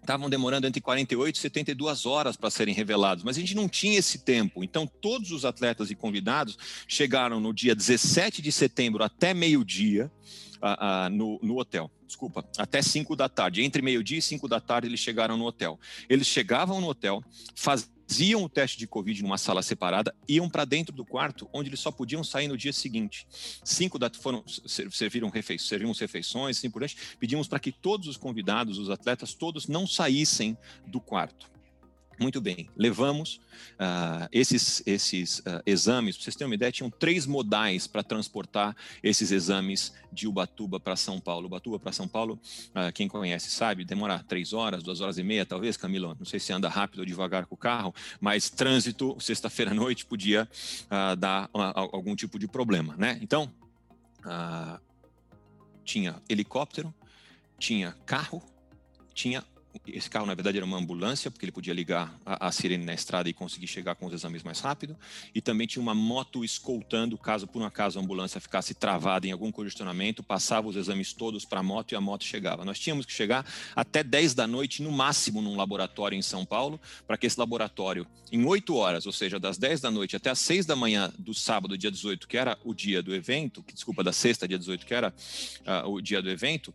estavam 0.00 0.30
demorando 0.30 0.66
entre 0.66 0.80
48 0.80 1.36
e 1.36 1.38
72 1.38 2.06
horas 2.06 2.36
para 2.36 2.50
serem 2.50 2.74
revelados, 2.74 3.22
mas 3.22 3.36
a 3.36 3.40
gente 3.40 3.54
não 3.54 3.68
tinha 3.68 3.98
esse 3.98 4.18
tempo. 4.18 4.64
Então, 4.64 4.86
todos 4.86 5.30
os 5.30 5.44
atletas 5.44 5.90
e 5.90 5.94
convidados 5.94 6.58
chegaram 6.88 7.40
no 7.40 7.52
dia 7.52 7.74
17 7.74 8.42
de 8.42 8.50
setembro 8.50 9.04
até 9.04 9.34
meio-dia 9.34 10.10
uh, 10.62 11.06
uh, 11.06 11.10
no, 11.10 11.38
no 11.42 11.58
hotel. 11.58 11.90
Desculpa, 12.06 12.44
até 12.58 12.82
5 12.82 13.14
da 13.14 13.28
tarde. 13.28 13.62
Entre 13.62 13.80
meio-dia 13.80 14.18
e 14.18 14.22
5 14.22 14.48
da 14.48 14.60
tarde, 14.60 14.88
eles 14.88 14.98
chegaram 14.98 15.36
no 15.36 15.44
hotel. 15.46 15.78
Eles 16.08 16.26
chegavam 16.26 16.80
no 16.80 16.88
hotel, 16.88 17.22
faziam 17.54 17.99
faziam 18.10 18.42
o 18.42 18.48
teste 18.48 18.76
de 18.76 18.88
Covid 18.88 19.22
numa 19.22 19.38
sala 19.38 19.62
separada, 19.62 20.12
iam 20.28 20.50
para 20.50 20.64
dentro 20.64 20.92
do 20.92 21.04
quarto, 21.04 21.48
onde 21.52 21.68
eles 21.68 21.78
só 21.78 21.92
podiam 21.92 22.24
sair 22.24 22.48
no 22.48 22.56
dia 22.56 22.72
seguinte. 22.72 23.24
Cinco 23.64 24.00
da, 24.00 24.10
foram, 24.10 24.42
serviram 24.46 25.30
refeições, 25.30 25.68
servimos 25.68 26.00
refeições, 26.00 26.58
assim 26.58 26.68
por 26.68 26.80
diante. 26.80 26.96
Pedimos 27.20 27.46
para 27.46 27.60
que 27.60 27.70
todos 27.70 28.08
os 28.08 28.16
convidados, 28.16 28.78
os 28.78 28.90
atletas, 28.90 29.32
todos 29.32 29.68
não 29.68 29.86
saíssem 29.86 30.58
do 30.88 31.00
quarto. 31.00 31.48
Muito 32.20 32.38
bem, 32.38 32.68
levamos 32.76 33.40
uh, 33.76 34.28
esses, 34.30 34.82
esses 34.84 35.38
uh, 35.38 35.62
exames, 35.64 36.16
para 36.16 36.24
vocês 36.24 36.36
terem 36.36 36.50
uma 36.50 36.54
ideia, 36.54 36.70
tinham 36.70 36.90
três 36.90 37.24
modais 37.24 37.86
para 37.86 38.02
transportar 38.02 38.76
esses 39.02 39.30
exames 39.30 39.94
de 40.12 40.28
Ubatuba 40.28 40.78
para 40.78 40.96
São 40.96 41.18
Paulo. 41.18 41.46
Ubatuba 41.46 41.78
para 41.78 41.92
São 41.92 42.06
Paulo, 42.06 42.38
uh, 42.74 42.92
quem 42.92 43.08
conhece 43.08 43.50
sabe, 43.50 43.86
demora 43.86 44.22
três 44.28 44.52
horas, 44.52 44.82
duas 44.82 45.00
horas 45.00 45.16
e 45.16 45.22
meia, 45.22 45.46
talvez, 45.46 45.78
Camilo, 45.78 46.14
não 46.18 46.26
sei 46.26 46.38
se 46.38 46.52
anda 46.52 46.68
rápido 46.68 46.98
ou 46.98 47.06
devagar 47.06 47.46
com 47.46 47.54
o 47.54 47.58
carro, 47.58 47.94
mas 48.20 48.50
trânsito, 48.50 49.16
sexta-feira 49.18 49.70
à 49.70 49.74
noite, 49.74 50.04
podia 50.04 50.46
dar 51.18 51.48
algum 51.52 52.14
tipo 52.14 52.38
de 52.38 52.46
problema, 52.46 52.94
né? 52.98 53.18
Então, 53.22 53.50
tinha 55.84 56.20
helicóptero, 56.28 56.94
tinha 57.58 57.92
carro, 58.04 58.42
tinha 59.14 59.42
esse 59.86 60.10
carro, 60.10 60.26
na 60.26 60.34
verdade, 60.34 60.56
era 60.56 60.66
uma 60.66 60.76
ambulância, 60.76 61.30
porque 61.30 61.44
ele 61.44 61.52
podia 61.52 61.72
ligar 61.72 62.18
a, 62.24 62.48
a, 62.48 62.52
sirene 62.52 62.84
na 62.84 62.92
estrada 62.92 63.28
e 63.28 63.32
conseguir 63.32 63.66
chegar 63.66 63.94
com 63.94 64.06
os 64.06 64.12
exames 64.12 64.42
mais 64.42 64.60
rápido. 64.60 64.96
E 65.34 65.40
também 65.40 65.66
tinha 65.66 65.82
uma 65.82 65.94
moto 65.94 66.44
escoltando, 66.44 67.16
caso 67.16 67.46
por 67.46 67.62
um 67.62 67.64
acaso 67.64 67.98
a 67.98 68.02
ambulância 68.02 68.40
ficasse 68.40 68.74
travada 68.74 69.26
em 69.26 69.32
algum 69.32 69.52
congestionamento, 69.52 70.22
passava 70.22 70.68
os 70.68 70.76
exames 70.76 71.12
todos 71.12 71.44
para 71.44 71.60
a 71.60 71.62
moto 71.62 71.92
e 71.92 71.96
a 71.96 72.00
moto 72.00 72.24
chegava. 72.24 72.64
Nós 72.64 72.78
tínhamos 72.78 73.06
que 73.06 73.12
chegar 73.12 73.44
até 73.74 74.02
10 74.02 74.34
da 74.34 74.46
noite, 74.46 74.82
no 74.82 74.90
máximo, 74.90 75.40
num 75.40 75.56
laboratório 75.56 76.16
em 76.16 76.22
São 76.22 76.44
Paulo, 76.44 76.80
para 77.06 77.16
que 77.16 77.26
esse 77.26 77.38
laboratório, 77.38 78.06
em 78.32 78.44
8 78.44 78.74
horas, 78.74 79.06
ou 79.06 79.12
seja, 79.12 79.38
das 79.38 79.56
10 79.56 79.80
da 79.80 79.90
noite 79.90 80.16
até 80.16 80.30
as 80.30 80.38
6 80.40 80.66
da 80.66 80.74
manhã 80.74 81.12
do 81.18 81.32
sábado, 81.32 81.78
dia 81.78 81.90
18, 81.90 82.26
que 82.26 82.36
era 82.36 82.58
o 82.64 82.74
dia 82.74 83.02
do 83.02 83.14
evento, 83.14 83.62
que, 83.62 83.72
desculpa, 83.72 84.02
da 84.02 84.12
sexta, 84.12 84.48
dia 84.48 84.58
18, 84.58 84.84
que 84.84 84.94
era 84.94 85.14
uh, 85.60 85.88
o 85.88 86.00
dia 86.00 86.20
do 86.20 86.30
evento, 86.30 86.74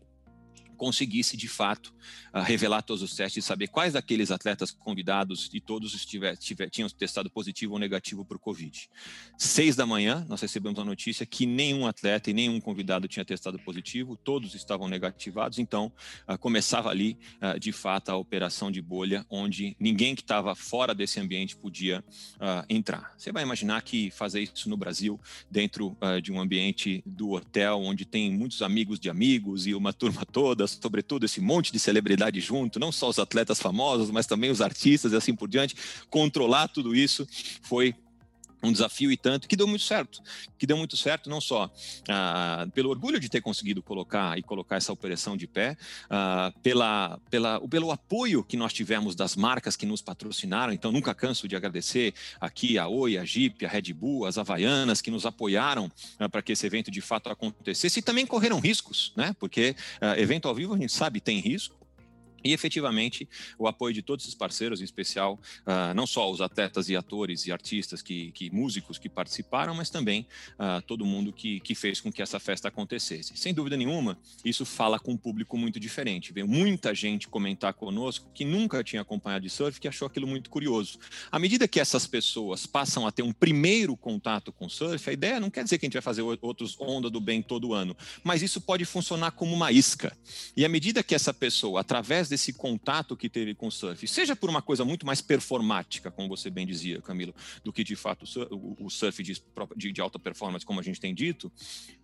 conseguisse 0.75 1.37
de 1.37 1.47
fato 1.47 1.93
uh, 2.33 2.41
revelar 2.41 2.81
todos 2.81 3.01
os 3.01 3.15
testes 3.15 3.43
e 3.43 3.47
saber 3.47 3.67
quais 3.67 3.93
daqueles 3.93 4.31
atletas 4.31 4.71
convidados 4.71 5.49
e 5.53 5.59
todos 5.59 5.93
estiver, 5.93 6.35
tiver, 6.37 6.69
tinham 6.69 6.89
testado 6.89 7.29
positivo 7.29 7.73
ou 7.73 7.79
negativo 7.79 8.25
para 8.25 8.37
o 8.37 8.39
Covid. 8.39 8.89
Seis 9.37 9.75
da 9.75 9.85
manhã, 9.85 10.25
nós 10.29 10.41
recebemos 10.41 10.79
a 10.79 10.83
notícia 10.83 11.25
que 11.25 11.45
nenhum 11.45 11.87
atleta 11.87 12.29
e 12.29 12.33
nenhum 12.33 12.59
convidado 12.59 13.07
tinha 13.07 13.25
testado 13.25 13.57
positivo, 13.59 14.17
todos 14.17 14.53
estavam 14.53 14.87
negativados, 14.87 15.59
então 15.59 15.91
uh, 16.27 16.37
começava 16.37 16.89
ali, 16.89 17.17
uh, 17.41 17.59
de 17.59 17.71
fato, 17.71 18.09
a 18.09 18.15
operação 18.15 18.71
de 18.71 18.81
bolha, 18.81 19.25
onde 19.29 19.75
ninguém 19.79 20.15
que 20.15 20.21
estava 20.21 20.55
fora 20.55 20.93
desse 20.93 21.19
ambiente 21.19 21.55
podia 21.55 22.03
entrar. 22.69 23.13
Você 23.17 23.31
vai 23.31 23.43
imaginar 23.43 23.81
que 23.81 24.11
fazer 24.11 24.41
isso 24.41 24.69
no 24.69 24.77
Brasil, 24.77 25.19
dentro 25.49 25.97
de 26.21 26.31
um 26.31 26.39
ambiente 26.39 27.01
do 27.05 27.31
hotel, 27.31 27.79
onde 27.81 28.05
tem 28.05 28.31
muitos 28.31 28.61
amigos 28.61 28.99
de 28.99 29.09
amigos 29.09 29.67
e 29.67 29.73
uma 29.73 29.93
turma 29.93 30.25
toda, 30.25 30.64
sobretudo 30.67 31.25
esse 31.25 31.41
monte 31.41 31.71
de 31.71 31.79
celebridade 31.79 32.39
junto, 32.39 32.79
não 32.79 32.91
só 32.91 33.09
os 33.09 33.19
atletas 33.19 33.59
famosos, 33.59 34.11
mas 34.11 34.25
também 34.25 34.49
os 34.49 34.61
artistas 34.61 35.11
e 35.13 35.15
assim 35.15 35.35
por 35.35 35.47
diante, 35.47 35.75
controlar 36.09 36.67
tudo 36.67 36.95
isso 36.95 37.27
foi 37.61 37.95
um 38.65 38.71
desafio 38.71 39.11
e 39.11 39.17
tanto 39.17 39.47
que 39.47 39.55
deu 39.55 39.67
muito 39.67 39.83
certo, 39.83 40.21
que 40.57 40.65
deu 40.65 40.77
muito 40.77 40.97
certo 40.97 41.29
não 41.29 41.39
só 41.39 41.71
ah, 42.09 42.67
pelo 42.73 42.89
orgulho 42.89 43.19
de 43.19 43.29
ter 43.29 43.41
conseguido 43.41 43.81
colocar 43.81 44.37
e 44.37 44.43
colocar 44.43 44.77
essa 44.77 44.91
operação 44.91 45.37
de 45.37 45.47
pé, 45.47 45.77
ah, 46.09 46.53
pela, 46.61 47.19
pela, 47.29 47.59
pelo 47.67 47.91
apoio 47.91 48.43
que 48.43 48.57
nós 48.57 48.73
tivemos 48.73 49.15
das 49.15 49.35
marcas 49.35 49.75
que 49.75 49.85
nos 49.85 50.01
patrocinaram. 50.01 50.73
Então 50.73 50.91
nunca 50.91 51.13
canso 51.13 51.47
de 51.47 51.55
agradecer 51.55 52.13
aqui 52.39 52.77
a 52.77 52.87
Oi, 52.87 53.17
a 53.17 53.25
Jeep, 53.25 53.65
a 53.65 53.69
Red 53.69 53.93
Bull, 53.93 54.25
as 54.25 54.37
Havaianas 54.37 55.01
que 55.01 55.11
nos 55.11 55.25
apoiaram 55.25 55.91
ah, 56.19 56.29
para 56.29 56.41
que 56.41 56.51
esse 56.51 56.65
evento 56.65 56.89
de 56.91 57.01
fato 57.01 57.29
acontecesse 57.29 57.99
e 57.99 58.01
também 58.01 58.25
correram 58.25 58.59
riscos, 58.59 59.13
né? 59.15 59.35
Porque 59.39 59.75
ah, 60.01 60.19
evento 60.19 60.47
ao 60.47 60.55
vivo 60.55 60.73
a 60.73 60.77
gente 60.77 60.91
sabe 60.91 61.19
tem 61.19 61.39
risco 61.39 61.84
e 62.45 62.53
efetivamente 62.53 63.27
o 63.57 63.67
apoio 63.67 63.93
de 63.93 64.03
todos 64.03 64.23
esses 64.23 64.35
parceiros, 64.35 64.79
em 64.79 64.83
especial 64.83 65.39
uh, 65.65 65.93
não 65.95 66.05
só 66.05 66.31
os 66.31 66.39
atletas 66.39 66.87
e 66.87 66.95
atores 66.95 67.47
e 67.47 67.51
artistas, 67.51 68.03
que, 68.03 68.31
que 68.31 68.51
músicos 68.51 68.99
que 68.99 69.09
participaram, 69.09 69.73
mas 69.73 69.89
também 69.89 70.27
uh, 70.59 70.81
todo 70.83 71.03
mundo 71.03 71.33
que, 71.33 71.59
que 71.59 71.73
fez 71.73 71.99
com 71.99 72.11
que 72.11 72.21
essa 72.21 72.39
festa 72.39 72.67
acontecesse. 72.67 73.35
Sem 73.35 73.53
dúvida 73.53 73.75
nenhuma, 73.75 74.17
isso 74.43 74.63
fala 74.63 74.99
com 74.99 75.13
um 75.13 75.17
público 75.17 75.57
muito 75.57 75.79
diferente. 75.79 76.31
Veio 76.31 76.47
muita 76.47 76.93
gente 76.93 77.27
comentar 77.27 77.73
conosco 77.73 78.29
que 78.33 78.45
nunca 78.45 78.83
tinha 78.83 79.01
acompanhado 79.01 79.43
de 79.43 79.49
surf, 79.49 79.79
que 79.79 79.87
achou 79.87 80.05
aquilo 80.05 80.27
muito 80.27 80.49
curioso. 80.49 80.99
À 81.31 81.39
medida 81.39 81.67
que 81.67 81.79
essas 81.79 82.05
pessoas 82.05 82.67
passam 82.67 83.07
a 83.07 83.11
ter 83.11 83.23
um 83.23 83.33
primeiro 83.33 83.97
contato 83.97 84.51
com 84.51 84.69
surf, 84.69 85.09
a 85.09 85.13
ideia 85.13 85.39
não 85.39 85.49
quer 85.49 85.63
dizer 85.63 85.79
que 85.79 85.85
a 85.85 85.87
gente 85.87 85.93
vai 85.93 86.01
fazer 86.03 86.21
outros 86.21 86.75
Onda 86.79 87.09
do 87.09 87.19
Bem 87.19 87.41
todo 87.41 87.73
ano, 87.73 87.97
mas 88.23 88.43
isso 88.43 88.61
pode 88.61 88.85
funcionar 88.85 89.31
como 89.31 89.53
uma 89.53 89.71
isca. 89.71 90.15
E 90.55 90.63
à 90.63 90.69
medida 90.69 91.01
que 91.01 91.15
essa 91.15 91.33
pessoa, 91.33 91.81
através 91.81 92.29
desse 92.35 92.51
contato 92.51 93.15
que 93.15 93.29
teve 93.29 93.55
com 93.55 93.67
o 93.67 93.71
surf, 93.71 94.05
seja 94.09 94.35
por 94.35 94.49
uma 94.49 94.61
coisa 94.61 94.83
muito 94.83 95.05
mais 95.05 95.21
performática, 95.21 96.11
como 96.11 96.27
você 96.27 96.49
bem 96.49 96.67
dizia, 96.67 97.01
Camilo, 97.01 97.33
do 97.63 97.71
que 97.71 97.81
de 97.81 97.95
fato 97.95 98.25
o 98.77 98.89
surf 98.89 99.23
de, 99.23 99.41
de, 99.77 100.01
alta 100.01 100.19
performance, 100.19 100.65
como 100.65 100.81
a 100.81 100.83
gente 100.83 100.99
tem 100.99 101.15
dito, 101.15 101.49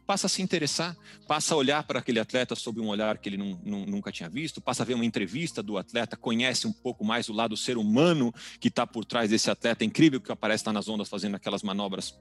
passa 0.08 0.28
a 0.28 0.30
se 0.30 0.42
interessar, 0.42 0.96
passa 1.28 1.54
a 1.54 1.58
olhar 1.58 1.84
para 1.84 2.00
aquele 2.00 2.18
atleta 2.18 2.56
sob 2.56 2.80
um 2.80 2.88
olhar 2.88 3.18
que 3.18 3.28
ele 3.28 3.38
nunca 3.38 4.10
tinha 4.10 4.30
visto, 4.30 4.62
passa 4.62 4.84
a 4.84 4.86
ver 4.86 4.94
uma 4.94 5.04
entrevista 5.04 5.62
do 5.62 5.78
atleta, 5.78 6.16
conhece 6.16 6.66
um 6.66 6.72
pouco 6.72 7.04
mais 7.04 7.28
o 7.28 7.34
lado 7.34 7.58
ser 7.58 7.78
humano 7.78 8.34
que 8.58 8.70
está 8.70 8.88
por 8.88 9.04
trás 9.04 9.30
desse 9.30 9.52
atleta 9.52 9.84
incrível 9.84 10.22
que 10.22 10.32
aparece 10.32 10.64
lá 10.66 10.72
nas 10.72 10.88
ondas 10.88 11.10
fazendo 11.10 11.36
aquelas 11.36 11.62
manobras 11.62 12.18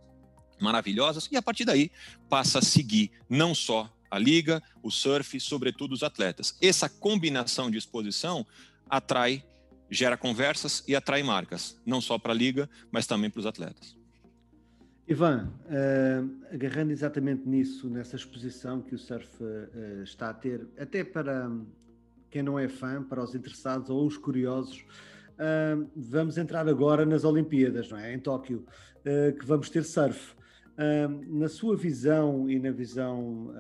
maravilhosas, 0.61 1.29
e 1.31 1.37
a 1.37 1.43
partir 1.43 1.65
daí 1.65 1.93
passa 2.29 2.59
a 2.59 2.63
seguir 2.63 3.13
não 3.29 3.55
só 3.55 3.89
a 4.11 4.19
liga, 4.19 4.63
o 4.83 4.91
surf, 4.91 5.39
sobretudo 5.39 5.93
os 5.93 6.03
atletas. 6.03 6.57
Essa 6.61 6.89
combinação 6.89 7.71
de 7.71 7.79
exposição 7.79 8.47
atrai, 8.89 9.45
gera 9.91 10.17
conversas 10.17 10.83
e 10.87 10.97
atrai 10.97 11.23
marcas, 11.23 11.81
não 11.87 12.01
só 12.01 12.19
para 12.19 12.33
a 12.33 12.37
liga, 12.37 12.69
mas 12.91 13.07
também 13.07 13.31
para 13.31 13.41
os 13.41 13.47
atletas. 13.47 13.97
Ivan, 15.07 15.51
uh, 15.67 16.55
agarrando 16.55 16.93
exatamente 16.93 17.49
nisso, 17.49 17.89
nessa 17.89 18.15
exposição 18.15 18.81
que 18.81 18.95
o 18.95 18.99
surf 18.99 19.29
uh, 19.43 20.03
está 20.05 20.31
a 20.31 20.35
ter, 20.35 20.65
até 20.79 21.03
para 21.03 21.51
quem 22.31 22.45
não 22.45 22.57
é 22.57 22.69
fã, 22.69 23.03
para 23.03 23.21
os 23.21 23.35
interessados 23.35 23.91
ou 23.91 24.07
os 24.07 24.17
curiosos, 24.17 24.85
uh, 25.35 25.91
vamos 25.97 26.39
entrar 26.39 26.69
agora 26.69 27.05
nas 27.05 27.25
Olimpíadas, 27.25 27.89
não 27.89 27.99
é? 27.99 28.15
Em 28.15 28.21
Tóquio, 28.21 28.65
que 29.39 29.47
vamos 29.47 29.71
ter 29.71 29.83
surf 29.83 30.35
na 31.29 31.49
sua 31.49 31.77
visão 31.77 32.49
e 32.49 32.59
na 32.59 32.71
visão 32.71 33.53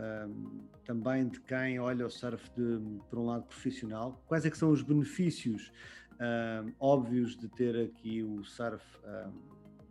também 0.85 1.28
de 1.28 1.38
quem 1.40 1.78
olha 1.78 2.06
o 2.06 2.11
surf 2.11 2.50
de, 2.56 2.80
por 3.11 3.18
um 3.18 3.26
lado 3.26 3.44
profissional, 3.44 4.22
quais 4.26 4.46
é 4.46 4.50
que 4.50 4.56
são 4.56 4.70
os 4.70 4.83
benefícios 4.83 5.70
óbvios 6.78 7.37
de 7.37 7.48
ter 7.48 7.76
aqui 7.76 8.22
o 8.22 8.42
surf 8.44 8.85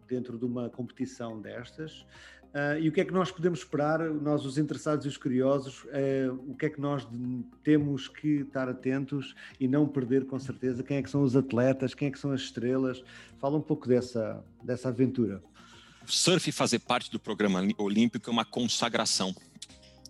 dentro 0.07 0.37
de 0.37 0.45
uma 0.45 0.69
competição 0.69 1.39
destas? 1.39 2.05
Uh, 2.49 2.79
e 2.81 2.89
o 2.89 2.91
que 2.91 3.01
é 3.01 3.05
que 3.05 3.13
nós 3.13 3.31
podemos 3.31 3.59
esperar, 3.59 3.99
nós 3.99 4.43
os 4.43 4.57
interessados 4.57 5.05
e 5.05 5.07
os 5.07 5.17
curiosos, 5.17 5.83
uh, 5.83 6.33
o 6.47 6.55
que 6.55 6.65
é 6.65 6.69
que 6.69 6.81
nós 6.81 7.07
temos 7.63 8.07
que 8.07 8.39
estar 8.39 8.67
atentos 8.67 9.35
e 9.59 9.67
não 9.67 9.87
perder 9.87 10.25
com 10.25 10.39
certeza 10.39 10.81
quem 10.81 10.97
é 10.97 11.03
que 11.03 11.09
são 11.11 11.21
os 11.21 11.35
atletas, 11.35 11.93
quem 11.93 12.07
é 12.07 12.11
que 12.11 12.17
são 12.17 12.31
as 12.31 12.41
estrelas? 12.41 13.03
Fala 13.37 13.55
um 13.55 13.61
pouco 13.61 13.87
dessa, 13.87 14.43
dessa 14.63 14.89
aventura 14.89 15.43
surf 16.09 16.51
fazer 16.51 16.79
parte 16.79 17.11
do 17.11 17.19
programa 17.19 17.61
olímpico 17.77 18.29
é 18.29 18.33
uma 18.33 18.45
consagração. 18.45 19.35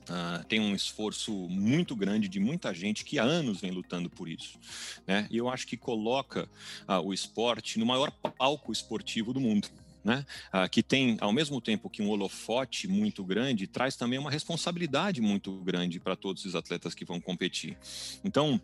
Uh, 0.10 0.44
tem 0.46 0.60
um 0.60 0.74
esforço 0.74 1.32
muito 1.32 1.96
grande 1.96 2.28
de 2.28 2.40
muita 2.40 2.74
gente 2.74 3.06
que 3.06 3.20
há 3.20 3.24
anos 3.24 3.62
vem 3.62 3.70
lutando 3.70 4.10
por 4.10 4.28
isso. 4.28 4.58
Né? 5.06 5.28
E 5.30 5.38
eu 5.38 5.48
acho 5.48 5.68
que 5.68 5.78
coloca 5.78 6.50
uh, 6.88 7.00
o 7.06 7.14
esporte 7.14 7.78
no 7.78 7.86
maior 7.86 8.10
palco 8.12 8.72
esportivo 8.72 9.34
do 9.34 9.40
mundo. 9.40 9.68
Né? 10.04 10.26
Uh, 10.52 10.68
que 10.68 10.82
tem, 10.82 11.18
ao 11.22 11.32
mesmo 11.32 11.62
tempo 11.62 11.90
que 11.90 12.02
um 12.02 12.10
holofote 12.10 12.88
muito 12.88 13.24
grande, 13.24 13.68
traz 13.68 13.96
também 13.96 14.18
uma 14.18 14.32
responsabilidade 14.32 15.22
muito 15.22 15.54
grande 15.60 16.00
para 16.00 16.16
todos 16.16 16.44
os 16.44 16.56
atletas 16.56 16.96
que 16.96 17.06
vão 17.06 17.22
competir. 17.22 17.78
Então, 18.24 18.60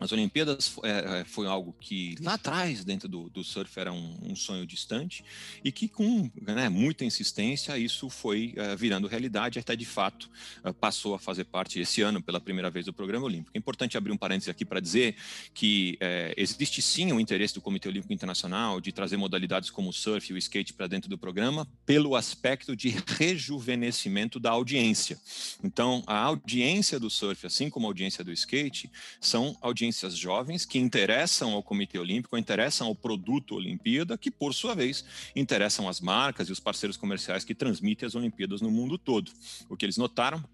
as 0.00 0.12
Olimpíadas 0.12 0.76
é, 0.84 1.20
é, 1.20 1.24
foi 1.24 1.46
algo 1.46 1.74
que 1.80 2.14
lá 2.20 2.34
atrás, 2.34 2.84
dentro 2.84 3.08
do, 3.08 3.28
do 3.30 3.42
surf, 3.42 3.78
era 3.78 3.92
um, 3.92 4.16
um, 4.22 4.36
sonho 4.36 4.64
distante 4.64 5.24
e 5.64 5.72
que, 5.72 5.88
com 5.88 6.30
né, 6.40 6.68
muita 6.68 7.04
insistência, 7.04 7.76
isso 7.76 8.08
foi 8.08 8.54
uh, 8.56 8.76
virando 8.76 9.08
realidade 9.08 9.58
até 9.58 9.74
de 9.74 9.84
fato 9.84 10.30
uh, 10.64 10.72
passou 10.72 11.14
a 11.14 11.18
fazer 11.18 11.44
parte 11.44 11.80
esse 11.80 12.00
ano, 12.00 12.22
pela 12.22 12.40
primeira 12.40 12.70
vez, 12.70 12.86
do 12.86 12.92
programa 12.92 13.26
olímpico. 13.26 13.50
É 13.54 13.58
importante 13.58 13.96
abrir 13.96 14.12
um 14.12 14.16
parênteses 14.16 14.48
aqui 14.48 14.64
para 14.64 14.78
dizer 14.78 15.16
que 15.52 15.98
uh, 16.00 16.34
existe 16.36 16.80
sim 16.80 17.12
o 17.12 17.18
interesse 17.18 17.54
do 17.54 17.60
Comitê 17.60 17.88
Olímpico 17.88 18.12
Internacional 18.12 18.80
de 18.80 18.92
trazer 18.92 19.16
modalidades 19.16 19.68
como 19.68 19.90
o 19.90 19.92
surf 19.92 20.30
e 20.30 20.34
o 20.34 20.38
skate 20.38 20.72
para 20.74 20.86
dentro 20.86 21.10
do 21.10 21.18
programa, 21.18 21.66
pelo 21.84 22.14
aspecto 22.14 22.76
de 22.76 22.90
rejuvenescimento 23.18 24.38
da 24.38 24.50
audiência. 24.50 25.18
Então, 25.62 26.04
a 26.06 26.18
audiência 26.18 27.00
do 27.00 27.10
surf, 27.10 27.46
assim 27.46 27.68
como 27.68 27.86
a 27.86 27.90
audiência 27.90 28.22
do 28.22 28.32
skate, 28.32 28.88
são 29.20 29.56
audiências 29.60 29.87
audiências 29.88 30.16
jovens 30.16 30.64
que 30.66 30.78
interessam 30.78 31.52
ao 31.52 31.62
Comitê 31.62 31.98
Olímpico, 31.98 32.36
interessam 32.36 32.88
ao 32.88 32.94
produto 32.94 33.54
Olimpíada, 33.54 34.18
que 34.18 34.30
por 34.30 34.54
sua 34.54 34.74
vez 34.74 35.04
interessam 35.34 35.88
as 35.88 36.00
marcas 36.00 36.48
e 36.48 36.52
os 36.52 36.60
parceiros 36.60 36.96
comerciais 36.96 37.44
que 37.44 37.54
transmitem 37.54 38.06
as 38.06 38.14
Olimpíadas 38.14 38.60
no 38.60 38.70
mundo 38.70 38.98
todo. 38.98 39.32
O 39.68 39.76
que 39.76 39.86
eles 39.86 39.96
notaram 39.96 40.44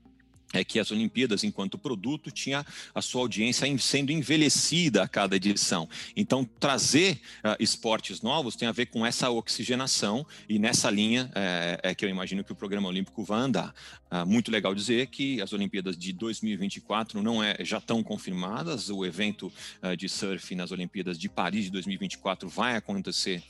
é 0.55 0.65
que 0.65 0.79
as 0.79 0.91
Olimpíadas, 0.91 1.45
enquanto 1.45 1.77
produto, 1.77 2.31
tinha 2.31 2.65
a 2.95 3.03
sua 3.03 3.23
audiência 3.23 3.67
sendo 3.79 4.13
envelhecida 4.13 5.03
a 5.03 5.09
cada 5.09 5.37
edição. 5.37 5.89
Então, 6.17 6.45
trazer 6.45 7.21
uh, 7.45 7.57
esportes 7.59 8.23
novos 8.23 8.57
tem 8.57 8.69
a 8.69 8.73
ver 8.73 8.87
com 8.87 9.05
essa 9.05 9.31
oxigenação, 9.31 10.27
e 10.49 10.59
nessa 10.59 10.91
linha 10.91 11.31
é, 11.35 11.81
é 11.83 11.95
que 11.95 12.05
eu 12.05 12.09
imagino 12.09 12.45
que 12.45 12.53
o 12.53 12.55
programa 12.55 12.89
olímpico 12.89 13.25
vai 13.25 13.41
andar. 13.41 13.75
Uh, 14.11 14.25
muito 14.25 14.51
legal 14.51 14.75
dizer 14.75 15.09
que 15.09 15.43
as 15.43 15.53
Olimpíadas 15.53 15.97
de 15.97 16.13
2024 16.13 17.21
não 17.21 17.43
é, 17.43 17.57
já 17.61 17.79
estão 17.79 18.03
confirmadas, 18.03 18.89
o 18.91 19.05
evento 19.05 19.53
uh, 19.83 19.97
de 19.97 20.09
surf 20.09 20.55
nas 20.55 20.71
Olimpíadas 20.71 21.19
de 21.19 21.29
Paris 21.29 21.65
de 21.65 21.71
2024 21.73 22.49
vai 22.49 22.77
acontecer 22.77 23.43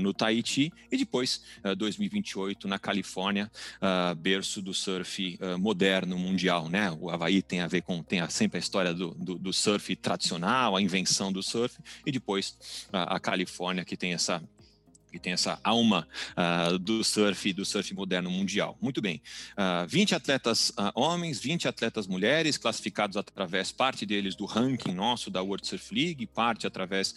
no 0.00 0.12
Tahiti, 0.12 0.72
e 0.90 0.96
depois 0.96 1.42
2028 1.76 2.68
na 2.68 2.78
Califórnia, 2.78 3.50
berço 4.18 4.60
do 4.62 4.72
surf 4.72 5.38
moderno 5.58 6.18
mundial, 6.20 6.68
né? 6.68 6.96
O 7.00 7.10
Havaí 7.10 7.42
tem 7.42 7.60
a 7.60 7.66
ver 7.66 7.82
com 7.82 8.02
tem 8.02 8.20
a, 8.20 8.28
sempre 8.28 8.58
a 8.58 8.60
história 8.60 8.94
do, 8.94 9.10
do, 9.14 9.38
do, 9.38 9.52
surf 9.52 9.96
tradicional, 9.96 10.76
a 10.76 10.82
invenção 10.82 11.32
do 11.32 11.42
surf, 11.42 11.76
e 12.06 12.12
depois 12.12 12.56
a, 12.92 13.16
a 13.16 13.20
Califórnia 13.20 13.84
que 13.84 13.96
tem 13.96 14.12
essa 14.14 14.42
que 15.10 15.18
tem 15.18 15.32
essa 15.32 15.58
alma 15.62 16.06
uh, 16.32 16.78
do 16.78 17.02
surf 17.02 17.52
do 17.52 17.64
surf 17.64 17.92
moderno 17.94 18.30
mundial. 18.30 18.78
Muito 18.80 19.02
bem. 19.02 19.20
Uh, 19.52 19.86
20 19.88 20.14
atletas 20.14 20.70
uh, 20.70 20.92
homens, 20.94 21.40
20 21.40 21.68
atletas 21.68 22.06
mulheres, 22.06 22.56
classificados 22.56 23.16
através, 23.16 23.72
parte 23.72 24.06
deles 24.06 24.34
do 24.34 24.44
ranking 24.44 24.92
nosso 24.92 25.30
da 25.30 25.42
World 25.42 25.66
Surf 25.66 25.94
League, 25.94 26.26
parte 26.26 26.66
através 26.66 27.14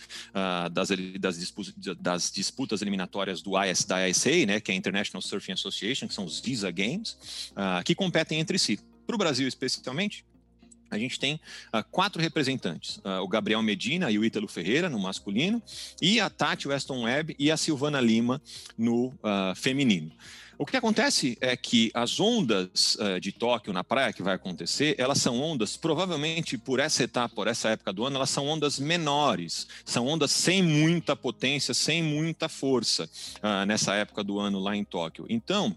das, 0.72 0.89
das, 1.20 1.38
disputas, 1.38 1.74
das, 1.99 2.32
disputas 2.32 2.82
eliminatórias 2.82 3.41
do 3.41 3.62
IS, 3.62 3.86
da 3.86 4.08
ISA, 4.08 4.45
né, 4.47 4.60
que 4.60 4.72
é 4.72 4.74
a 4.74 4.78
International 4.78 5.22
Surfing 5.22 5.54
Association, 5.54 6.08
que 6.08 6.14
são 6.14 6.26
os 6.26 6.39
Visa 6.39 6.72
Games, 6.72 7.51
que 7.86 7.93
competem 7.93 8.39
entre 8.39 8.58
si. 8.58 8.80
Para 9.06 9.16
o 9.16 9.18
Brasil, 9.18 9.47
especificamente, 9.47 10.26
a 10.93 10.97
gente 10.97 11.20
tem 11.20 11.36
uh, 11.74 11.84
quatro 11.91 12.22
representantes: 12.22 12.97
uh, 12.97 13.22
o 13.22 13.28
Gabriel 13.28 13.62
Medina 13.62 14.12
e 14.12 14.20
o 14.20 14.24
Ítalo 14.24 14.47
Ferreira 14.47 14.89
no 14.89 14.99
masculino, 14.99 15.62
e 16.01 16.20
a 16.20 16.30
Tati 16.30 16.68
Weston 16.68 17.04
Webb 17.04 17.36
e 17.39 17.51
a 17.51 17.58
Silvana 17.58 17.99
Lima 17.99 18.41
no 18.78 19.08
uh, 19.08 19.56
feminino. 19.56 20.12
O 20.56 20.68
que 20.68 20.78
acontece 20.78 21.36
é 21.41 21.58
que 21.58 21.89
as 21.95 22.20
ondas 22.20 22.95
de 23.20 23.32
Tóquio 23.32 23.74
na 23.74 23.84
praia 23.84 24.14
que 24.14 24.22
vai 24.22 24.36
acontecer, 24.36 24.95
elas 24.99 25.18
são 25.18 25.41
ondas, 25.41 25.76
provavelmente 25.76 26.60
por 26.60 26.80
essa 26.80 27.04
etapa, 27.04 27.34
por 27.34 27.47
essa 27.47 27.70
época 27.70 27.91
do 27.91 28.06
ano, 28.06 28.18
elas 28.18 28.30
são 28.30 28.47
ondas 28.47 28.78
menores, 28.78 29.68
são 29.84 30.08
ondas 30.08 30.32
sem 30.32 30.62
muita 30.62 31.16
potência, 31.16 31.74
sem 31.74 32.04
muita 32.04 32.47
força 32.47 33.10
nessa 33.68 33.95
época 33.95 34.24
do 34.24 34.39
ano 34.39 34.60
lá 34.60 34.76
em 34.76 34.86
Tóquio. 34.86 35.26
Então, 35.28 35.76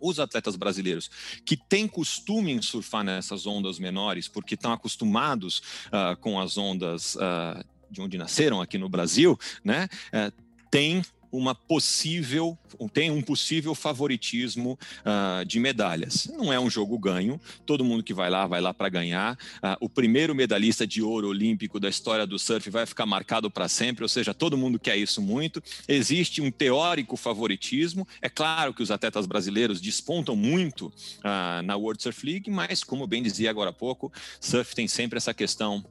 os 0.00 0.18
atletas 0.18 0.56
brasileiros 0.56 1.10
que 1.44 1.56
têm 1.56 1.86
costume 1.88 2.52
em 2.52 2.62
surfar 2.62 3.04
nessas 3.04 3.46
ondas 3.46 3.78
menores, 3.78 4.28
porque 4.28 4.54
estão 4.54 4.72
acostumados 4.72 5.58
uh, 5.88 6.16
com 6.20 6.40
as 6.40 6.56
ondas 6.56 7.14
uh, 7.16 7.64
de 7.90 8.00
onde 8.00 8.18
nasceram 8.18 8.60
aqui 8.60 8.78
no 8.78 8.88
Brasil, 8.88 9.38
né, 9.64 9.88
uh, 10.12 10.32
têm 10.70 11.02
uma 11.36 11.54
possível, 11.54 12.56
tem 12.92 13.10
um 13.10 13.22
possível 13.22 13.74
favoritismo 13.74 14.78
uh, 15.02 15.44
de 15.44 15.58
medalhas. 15.60 16.30
Não 16.36 16.52
é 16.52 16.58
um 16.58 16.70
jogo 16.70 16.98
ganho, 16.98 17.40
todo 17.64 17.84
mundo 17.84 18.02
que 18.02 18.14
vai 18.14 18.30
lá, 18.30 18.46
vai 18.46 18.60
lá 18.60 18.72
para 18.72 18.88
ganhar. 18.88 19.34
Uh, 19.34 19.76
o 19.80 19.88
primeiro 19.88 20.34
medalhista 20.34 20.86
de 20.86 21.02
ouro 21.02 21.28
olímpico 21.28 21.78
da 21.78 21.88
história 21.88 22.26
do 22.26 22.38
surf 22.38 22.68
vai 22.70 22.86
ficar 22.86 23.06
marcado 23.06 23.50
para 23.50 23.68
sempre, 23.68 24.02
ou 24.02 24.08
seja, 24.08 24.34
todo 24.34 24.56
mundo 24.56 24.78
quer 24.78 24.96
isso 24.96 25.20
muito. 25.20 25.62
Existe 25.86 26.40
um 26.40 26.50
teórico 26.50 27.16
favoritismo. 27.16 28.06
É 28.20 28.28
claro 28.28 28.72
que 28.74 28.82
os 28.82 28.90
atletas 28.90 29.26
brasileiros 29.26 29.80
despontam 29.80 30.36
muito 30.36 30.86
uh, 30.86 31.62
na 31.64 31.76
World 31.76 32.02
Surf 32.02 32.24
League, 32.24 32.50
mas, 32.50 32.82
como 32.82 33.06
bem 33.06 33.22
dizia 33.22 33.50
agora 33.50 33.70
há 33.70 33.72
pouco, 33.72 34.12
surf 34.40 34.74
tem 34.74 34.88
sempre 34.88 35.16
essa 35.16 35.34
questão 35.34 35.84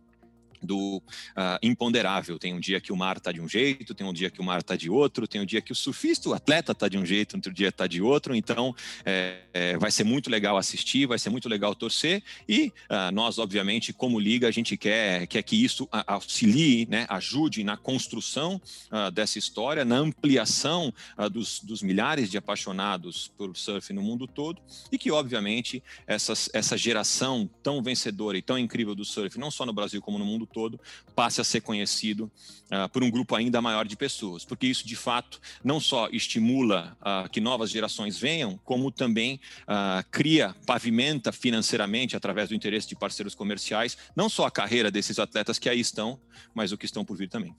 do 0.62 0.98
uh, 0.98 1.60
imponderável. 1.62 2.38
Tem 2.38 2.54
um 2.54 2.60
dia 2.60 2.80
que 2.80 2.92
o 2.92 2.96
mar 2.96 3.18
está 3.18 3.32
de 3.32 3.42
um 3.42 3.48
jeito, 3.48 3.94
tem 3.94 4.06
um 4.06 4.14
dia 4.14 4.30
que 4.30 4.40
o 4.40 4.44
mar 4.44 4.60
está 4.60 4.76
de 4.76 4.90
outro, 4.90 5.28
tem 5.28 5.42
um 5.42 5.46
dia 5.46 5.62
que 5.62 5.72
o 5.72 5.76
surfista, 5.76 6.30
o 6.30 6.34
atleta 6.34 6.72
está 6.72 6.88
de 6.88 6.98
um 6.98 7.06
jeito, 7.06 7.36
outro 7.36 7.54
dia 7.54 7.70
está 7.70 7.88
de 7.88 8.02
outro. 8.02 8.36
Então, 8.36 8.76
é, 9.06 9.40
é, 9.54 9.78
vai 9.78 9.92
ser 9.92 10.04
muito 10.04 10.30
legal 10.30 10.58
assistir, 10.58 11.06
vai 11.06 11.20
ser 11.20 11.30
muito 11.30 11.50
legal 11.50 11.76
torcer. 11.76 12.24
E 12.48 12.72
uh, 12.90 13.12
nós, 13.14 13.38
obviamente, 13.38 13.94
como 13.94 14.20
liga, 14.20 14.48
a 14.48 14.52
gente 14.52 14.78
quer, 14.78 15.28
quer 15.28 15.44
que 15.44 15.56
isso 15.56 15.88
auxilie, 16.08 16.88
né, 16.90 17.06
ajude 17.10 17.64
na 17.64 17.78
construção 17.78 18.62
uh, 18.92 19.12
dessa 19.12 19.38
história, 19.40 19.86
na 19.86 19.98
ampliação 19.98 20.94
dos, 21.32 21.60
dos, 21.60 21.82
milhares 21.82 22.30
de 22.30 22.38
apaixonados 22.38 23.32
por 23.38 23.56
surf 23.56 23.94
no 23.94 24.02
mundo 24.02 24.28
todo 24.28 24.62
e 24.92 24.98
que, 24.98 25.12
obviamente, 25.12 25.84
essas, 26.08 26.50
essa 26.54 26.78
geração 26.78 27.50
tão 27.62 27.82
vencedora 27.82 28.38
e 28.38 28.42
tão 28.42 28.58
incrível 28.58 28.96
do 28.96 29.06
surf, 29.06 29.38
não 29.40 29.52
só 29.52 29.66
no 29.66 29.74
Brasil 29.74 30.02
como 30.02 30.18
no 30.18 30.26
mundo 30.26 30.45
todo 30.46 30.80
passe 31.16 31.42
a 31.42 31.44
ser 31.44 31.62
conhecido 31.62 32.32
uh, 32.66 32.90
por 32.90 33.04
um 33.04 33.10
grupo 33.10 33.36
ainda 33.36 33.62
maior 33.62 33.86
de 33.86 33.96
pessoas, 33.96 34.46
porque 34.46 34.68
isso 34.68 34.88
de 34.88 34.96
fato 34.96 35.40
não 35.64 35.80
só 35.80 36.10
estimula 36.12 36.98
uh, 37.02 37.30
que 37.30 37.42
novas 37.42 37.70
gerações 37.70 38.18
venham, 38.18 38.60
como 38.64 38.92
também 38.92 39.40
uh, 39.64 40.06
cria, 40.12 40.56
pavimenta 40.66 41.32
financeiramente 41.32 42.16
através 42.16 42.50
do 42.50 42.56
interesse 42.56 42.88
de 42.88 42.96
parceiros 42.96 43.36
comerciais, 43.36 43.98
não 44.16 44.30
só 44.30 44.46
a 44.46 44.52
carreira 44.52 44.92
desses 44.92 45.20
atletas 45.20 45.60
que 45.60 45.70
aí 45.70 45.80
estão, 45.80 46.20
mas 46.54 46.72
o 46.72 46.78
que 46.78 46.86
estão 46.86 47.06
por 47.06 47.18
vir 47.18 47.30
também. 47.30 47.56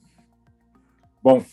Bom, 1.22 1.44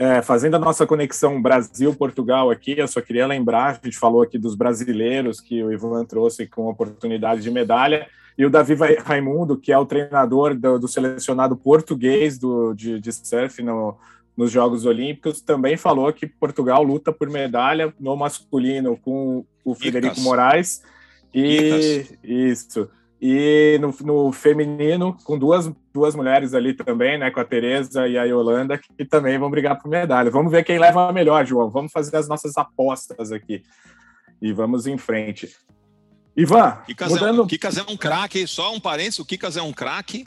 é, 0.00 0.22
fazendo 0.22 0.56
a 0.56 0.58
nossa 0.58 0.86
conexão 0.86 1.42
Brasil-Portugal 1.42 2.50
aqui, 2.50 2.78
eu 2.78 2.88
só 2.88 3.02
queria 3.02 3.26
lembrar, 3.26 3.78
a 3.82 3.84
gente 3.84 3.98
falou 3.98 4.22
aqui 4.22 4.38
dos 4.38 4.54
brasileiros 4.54 5.42
que 5.42 5.62
o 5.62 5.70
Ivan 5.70 6.06
trouxe 6.06 6.46
com 6.46 6.70
oportunidade 6.70 7.42
de 7.42 7.50
medalha, 7.50 8.08
e 8.40 8.46
o 8.46 8.48
Davi 8.48 8.72
Raimundo, 9.04 9.54
que 9.54 9.70
é 9.70 9.76
o 9.76 9.84
treinador 9.84 10.54
do, 10.54 10.78
do 10.78 10.88
selecionado 10.88 11.54
português 11.54 12.38
do, 12.38 12.72
de, 12.72 12.98
de 12.98 13.12
surf 13.12 13.62
no, 13.62 13.98
nos 14.34 14.50
Jogos 14.50 14.86
Olímpicos, 14.86 15.42
também 15.42 15.76
falou 15.76 16.10
que 16.10 16.26
Portugal 16.26 16.82
luta 16.82 17.12
por 17.12 17.28
medalha 17.28 17.92
no 18.00 18.16
masculino 18.16 18.96
com 18.96 19.44
o 19.62 19.74
Frederico 19.74 20.14
Icas. 20.14 20.24
Moraes. 20.24 20.82
E 21.34 21.58
Icas. 21.58 22.18
isso. 22.24 22.90
E 23.20 23.78
no, 23.78 23.94
no, 24.06 24.32
feminino, 24.32 25.14
com 25.22 25.38
duas, 25.38 25.70
duas 25.92 26.14
mulheres 26.14 26.54
ali 26.54 26.72
também, 26.72 27.18
né? 27.18 27.30
Com 27.30 27.40
a 27.40 27.44
Tereza 27.44 28.08
e 28.08 28.16
a 28.16 28.24
Yolanda, 28.24 28.78
que 28.78 29.04
também 29.04 29.38
vão 29.38 29.50
brigar 29.50 29.78
por 29.78 29.90
medalha. 29.90 30.30
Vamos 30.30 30.50
ver 30.50 30.64
quem 30.64 30.78
leva 30.78 31.10
a 31.10 31.12
melhor, 31.12 31.44
João. 31.44 31.68
Vamos 31.68 31.92
fazer 31.92 32.16
as 32.16 32.26
nossas 32.26 32.56
apostas 32.56 33.32
aqui. 33.32 33.62
E 34.40 34.50
vamos 34.50 34.86
em 34.86 34.96
frente. 34.96 35.54
Ivan, 36.40 36.78
Kikas, 36.86 37.12
mudando... 37.12 37.44
é, 37.44 37.46
Kikas 37.46 37.76
é 37.76 37.82
um 37.82 37.96
craque, 37.96 38.46
só 38.46 38.74
um 38.74 38.80
parênteses, 38.80 39.18
o 39.18 39.24
Kikas 39.24 39.56
é 39.56 39.62
um 39.62 39.72
craque, 39.72 40.24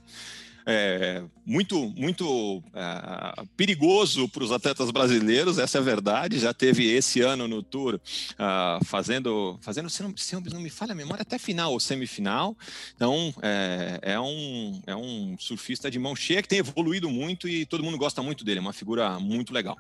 é, 0.66 1.24
muito, 1.46 1.90
muito 1.96 2.64
é, 2.74 3.44
perigoso 3.58 4.30
para 4.30 4.44
os 4.44 4.52
atletas 4.52 4.92
brasileiros, 4.92 5.58
essa 5.58 5.78
é 5.78 5.82
a 5.82 5.84
verdade. 5.84 6.40
Já 6.40 6.54
teve 6.54 6.90
esse 6.90 7.22
ano 7.22 7.48
no 7.48 7.62
Tour 7.62 7.96
uh, 7.96 8.86
fazendo, 8.86 9.58
fazendo 9.62 9.90
se, 9.90 10.02
não, 10.04 10.16
se 10.16 10.36
não 10.36 10.62
me 10.62 10.70
falha 10.70 10.94
a 10.94 10.96
memória, 10.96 11.22
até 11.22 11.38
final 11.38 11.74
ou 11.74 11.80
semifinal. 11.80 12.56
Então, 12.96 13.34
é, 13.42 14.00
é, 14.02 14.20
um, 14.20 14.82
é 14.88 14.96
um 14.96 15.36
surfista 15.38 15.92
de 15.92 16.00
mão 16.00 16.16
cheia 16.16 16.42
que 16.42 16.48
tem 16.48 16.60
evoluído 16.60 17.10
muito 17.10 17.48
e 17.48 17.66
todo 17.66 17.84
mundo 17.84 17.98
gosta 17.98 18.22
muito 18.22 18.46
dele, 18.46 18.60
é 18.60 18.62
uma 18.62 18.74
figura 18.74 19.20
muito 19.20 19.54
legal. 19.54 19.78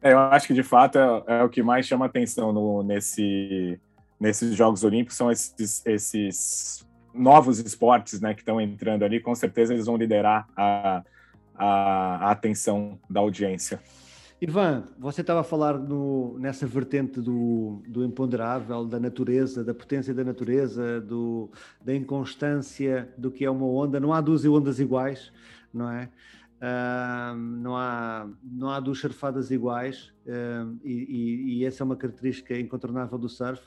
É, 0.00 0.12
eu 0.12 0.18
acho 0.18 0.46
que 0.46 0.54
de 0.54 0.62
fato 0.62 0.98
é, 0.98 1.40
é 1.40 1.42
o 1.44 1.48
que 1.48 1.62
mais 1.62 1.86
chama 1.86 2.06
atenção 2.06 2.52
no, 2.52 2.82
nesse 2.82 3.78
nesses 4.22 4.54
Jogos 4.54 4.84
Olímpicos 4.84 5.16
são 5.16 5.32
esses, 5.32 5.84
esses 5.84 6.86
novos 7.12 7.58
esportes 7.58 8.20
né, 8.20 8.32
que 8.32 8.40
estão 8.40 8.60
entrando 8.60 9.04
ali. 9.04 9.18
Com 9.18 9.34
certeza 9.34 9.74
eles 9.74 9.86
vão 9.86 9.96
liderar 9.96 10.48
a, 10.56 11.02
a, 11.56 12.28
a 12.28 12.30
atenção 12.30 13.00
da 13.10 13.18
audiência. 13.18 13.82
Ivan, 14.40 14.84
você 14.98 15.22
estava 15.22 15.40
a 15.40 15.44
falar 15.44 15.76
no, 15.76 16.38
nessa 16.38 16.66
vertente 16.66 17.20
do, 17.20 17.82
do 17.86 18.04
imponderável, 18.04 18.84
da 18.84 18.98
natureza, 18.98 19.64
da 19.64 19.74
potência 19.74 20.14
da 20.14 20.24
natureza, 20.24 21.00
do, 21.00 21.50
da 21.84 21.94
inconstância 21.94 23.12
do 23.18 23.30
que 23.30 23.44
é 23.44 23.50
uma 23.50 23.66
onda. 23.66 23.98
Não 23.98 24.12
há 24.12 24.20
duas 24.20 24.44
ondas 24.44 24.78
iguais, 24.78 25.32
não 25.74 25.90
é? 25.90 26.08
Uh, 26.62 27.36
não, 27.36 27.76
há, 27.76 28.28
não 28.40 28.70
há 28.70 28.78
duas 28.78 28.98
surfadas 28.98 29.50
iguais 29.50 30.12
uh, 30.26 30.78
e, 30.84 30.92
e, 30.92 31.58
e, 31.58 31.64
essa 31.64 31.82
é 31.82 31.84
uma 31.84 31.96
característica 31.96 32.56
incontornável 32.56 33.18
do 33.18 33.28
surf. 33.28 33.60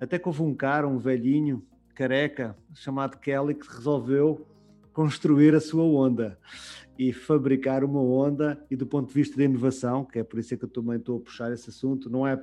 Até 0.00 0.18
que 0.18 0.28
houve 0.28 0.42
um 0.42 0.54
cara, 0.54 0.86
um 0.86 0.98
velhinho, 0.98 1.64
careca, 1.94 2.56
chamado 2.74 3.18
Kelly, 3.18 3.54
que 3.54 3.66
resolveu 3.68 4.46
construir 4.92 5.54
a 5.54 5.60
sua 5.60 5.84
onda 5.84 6.38
e 6.98 7.12
fabricar 7.12 7.84
uma 7.84 8.00
onda 8.00 8.64
e 8.70 8.76
do 8.76 8.86
ponto 8.86 9.08
de 9.08 9.14
vista 9.14 9.36
da 9.36 9.44
inovação, 9.44 10.04
que 10.04 10.18
é 10.18 10.24
por 10.24 10.38
isso 10.38 10.54
é 10.54 10.56
que 10.56 10.64
eu 10.64 10.68
também 10.68 10.96
estou 10.96 11.18
a 11.18 11.20
puxar 11.20 11.52
esse 11.52 11.70
assunto, 11.70 12.10
não 12.10 12.26
é 12.26 12.40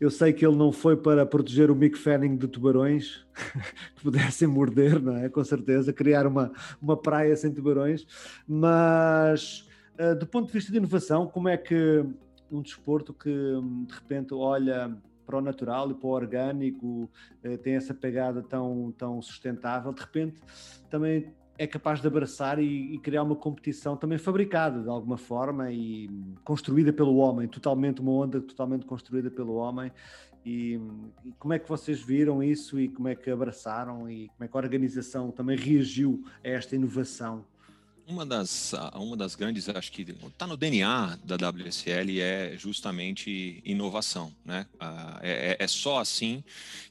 eu 0.00 0.10
sei 0.10 0.32
que 0.32 0.46
ele 0.46 0.56
não 0.56 0.72
foi 0.72 0.96
para 0.96 1.26
proteger 1.26 1.70
o 1.70 1.76
Mick 1.76 1.98
Fanning 1.98 2.36
de 2.36 2.48
tubarões 2.48 3.26
que 3.94 4.02
pudessem 4.02 4.48
morder, 4.48 5.00
não 5.00 5.14
é? 5.14 5.28
Com 5.28 5.44
certeza, 5.44 5.92
criar 5.92 6.26
uma, 6.26 6.50
uma 6.80 6.96
praia 6.96 7.36
sem 7.36 7.52
tubarões, 7.52 8.06
mas 8.48 9.68
uh, 9.98 10.18
do 10.18 10.26
ponto 10.26 10.46
de 10.46 10.52
vista 10.54 10.72
de 10.72 10.78
inovação, 10.78 11.26
como 11.26 11.48
é 11.48 11.56
que 11.56 12.02
um 12.50 12.62
desporto 12.62 13.12
que 13.12 13.30
de 13.30 13.94
repente 13.94 14.32
olha 14.32 14.90
para 15.30 15.38
o 15.38 15.40
natural 15.40 15.90
e 15.92 15.94
para 15.94 16.06
o 16.08 16.10
orgânico, 16.10 17.08
uh, 17.44 17.58
tem 17.58 17.74
essa 17.74 17.94
pegada 17.94 18.42
tão, 18.42 18.92
tão 18.98 19.22
sustentável, 19.22 19.92
de 19.92 20.00
repente 20.00 20.42
também 20.90 21.32
é 21.56 21.66
capaz 21.66 22.00
de 22.00 22.06
abraçar 22.06 22.58
e, 22.58 22.94
e, 22.94 22.98
criar 22.98 23.22
uma 23.22 23.36
competição 23.36 23.94
também 23.94 24.16
fabricada 24.16 24.82
de 24.82 24.88
alguma 24.88 25.18
forma 25.18 25.70
e 25.70 26.08
construída 26.42 26.90
pelo 26.90 27.16
homem, 27.16 27.46
totalmente 27.46 28.00
uma 28.00 28.12
onda 28.12 28.40
totalmente 28.40 28.86
construída 28.86 29.30
pelo 29.30 29.56
homem. 29.56 29.92
E, 30.44 30.80
e, 31.22 31.32
como 31.38 31.52
é 31.52 31.58
que 31.58 31.68
vocês 31.68 32.00
viram 32.00 32.42
isso 32.42 32.80
e 32.80 32.88
como 32.88 33.08
é 33.08 33.14
que 33.14 33.30
abraçaram 33.30 34.10
e 34.10 34.28
como 34.28 34.44
é 34.44 34.48
que 34.48 34.56
a 34.56 34.60
organização 34.60 35.30
também 35.30 35.56
reagiu 35.56 36.24
a 36.42 36.48
esta 36.48 36.74
inovação? 36.74 37.44
Uma 38.10 38.26
das, 38.26 38.72
uma 38.94 39.16
das 39.16 39.36
grandes, 39.36 39.68
acho 39.68 39.92
que 39.92 40.02
está 40.02 40.44
no 40.44 40.56
DNA 40.56 41.16
da 41.22 41.36
WSL 41.36 42.20
é 42.20 42.56
justamente 42.58 43.62
inovação, 43.64 44.34
né? 44.44 44.66
É, 45.22 45.56
é, 45.60 45.64
é, 45.64 45.68
só 45.68 46.00
assim 46.00 46.42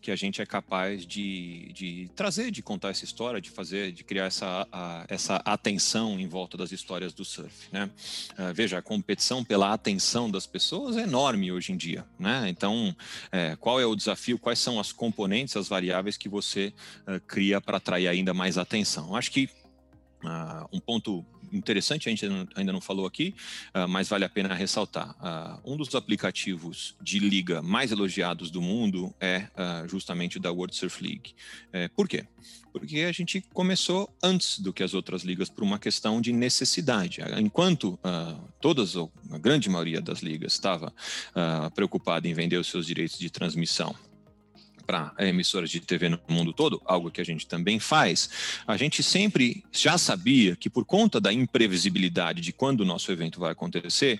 que 0.01 0.11
a 0.11 0.15
gente 0.15 0.41
é 0.41 0.45
capaz 0.45 1.05
de, 1.05 1.73
de 1.73 2.09
trazer, 2.15 2.51
de 2.51 2.61
contar 2.61 2.91
essa 2.91 3.03
história, 3.03 3.41
de 3.41 3.49
fazer, 3.49 3.91
de 3.91 4.01
criar 4.01 4.27
essa, 4.27 4.65
essa 5.09 5.35
atenção 5.43 6.17
em 6.17 6.25
volta 6.25 6.55
das 6.55 6.71
histórias 6.71 7.11
do 7.11 7.25
surf, 7.25 7.67
né? 7.69 7.89
Veja, 8.55 8.77
a 8.77 8.81
competição 8.81 9.43
pela 9.43 9.73
atenção 9.73 10.31
das 10.31 10.47
pessoas 10.47 10.95
é 10.95 11.01
enorme 11.01 11.51
hoje 11.51 11.73
em 11.73 11.77
dia, 11.77 12.05
né? 12.17 12.47
Então, 12.47 12.95
é, 13.29 13.57
qual 13.57 13.77
é 13.81 13.85
o 13.85 13.93
desafio? 13.93 14.39
Quais 14.39 14.59
são 14.59 14.79
as 14.79 14.93
componentes, 14.93 15.57
as 15.57 15.67
variáveis 15.67 16.15
que 16.15 16.29
você 16.29 16.73
uh, 17.05 17.19
cria 17.27 17.59
para 17.59 17.75
atrair 17.75 18.07
ainda 18.07 18.33
mais 18.33 18.57
atenção? 18.57 19.15
Acho 19.17 19.31
que 19.31 19.49
Uh, 20.23 20.67
um 20.73 20.79
ponto 20.79 21.25
interessante, 21.51 22.09
a 22.09 22.11
gente 22.11 22.25
ainda 22.55 22.73
não 22.73 22.81
falou 22.81 23.05
aqui, 23.05 23.33
uh, 23.73 23.87
mas 23.87 24.09
vale 24.09 24.25
a 24.25 24.29
pena 24.29 24.53
ressaltar. 24.53 25.15
Uh, 25.19 25.73
um 25.73 25.77
dos 25.77 25.95
aplicativos 25.95 26.95
de 27.01 27.19
liga 27.19 27.61
mais 27.61 27.91
elogiados 27.91 28.51
do 28.51 28.61
mundo 28.61 29.13
é 29.19 29.47
justamente 29.87 30.37
o 30.37 30.39
da 30.39 30.51
World 30.51 30.75
Surf 30.75 31.01
League. 31.03 31.33
É, 31.71 31.87
por 31.87 32.07
quê? 32.07 32.25
Porque 32.71 32.99
a 32.99 33.11
gente 33.11 33.41
começou 33.53 34.13
antes 34.21 34.59
do 34.59 34.71
que 34.71 34.83
as 34.83 34.93
outras 34.93 35.23
ligas 35.23 35.49
por 35.49 35.63
uma 35.63 35.79
questão 35.79 36.21
de 36.21 36.31
necessidade. 36.31 37.21
Enquanto 37.37 37.99
todas, 38.61 38.95
a 38.95 39.37
grande 39.37 39.69
maioria 39.69 40.01
das 40.01 40.19
ligas 40.19 40.53
estava 40.53 40.93
preocupada 41.73 42.27
em 42.27 42.33
vender 42.33 42.57
os 42.57 42.67
seus 42.67 42.85
direitos 42.85 43.17
de 43.17 43.29
transmissão 43.29 43.95
para 44.89 45.13
emissoras 45.19 45.69
de 45.69 45.79
TV 45.79 46.09
no 46.09 46.19
mundo 46.27 46.51
todo, 46.51 46.81
algo 46.83 47.11
que 47.11 47.21
a 47.21 47.23
gente 47.23 47.45
também 47.45 47.79
faz, 47.79 48.27
a 48.65 48.75
gente 48.75 49.03
sempre 49.03 49.63
já 49.71 49.99
sabia 49.99 50.55
que 50.55 50.67
por 50.67 50.83
conta 50.83 51.21
da 51.21 51.31
imprevisibilidade 51.31 52.41
de 52.41 52.51
quando 52.51 52.81
o 52.81 52.85
nosso 52.85 53.11
evento 53.11 53.39
vai 53.39 53.51
acontecer, 53.51 54.19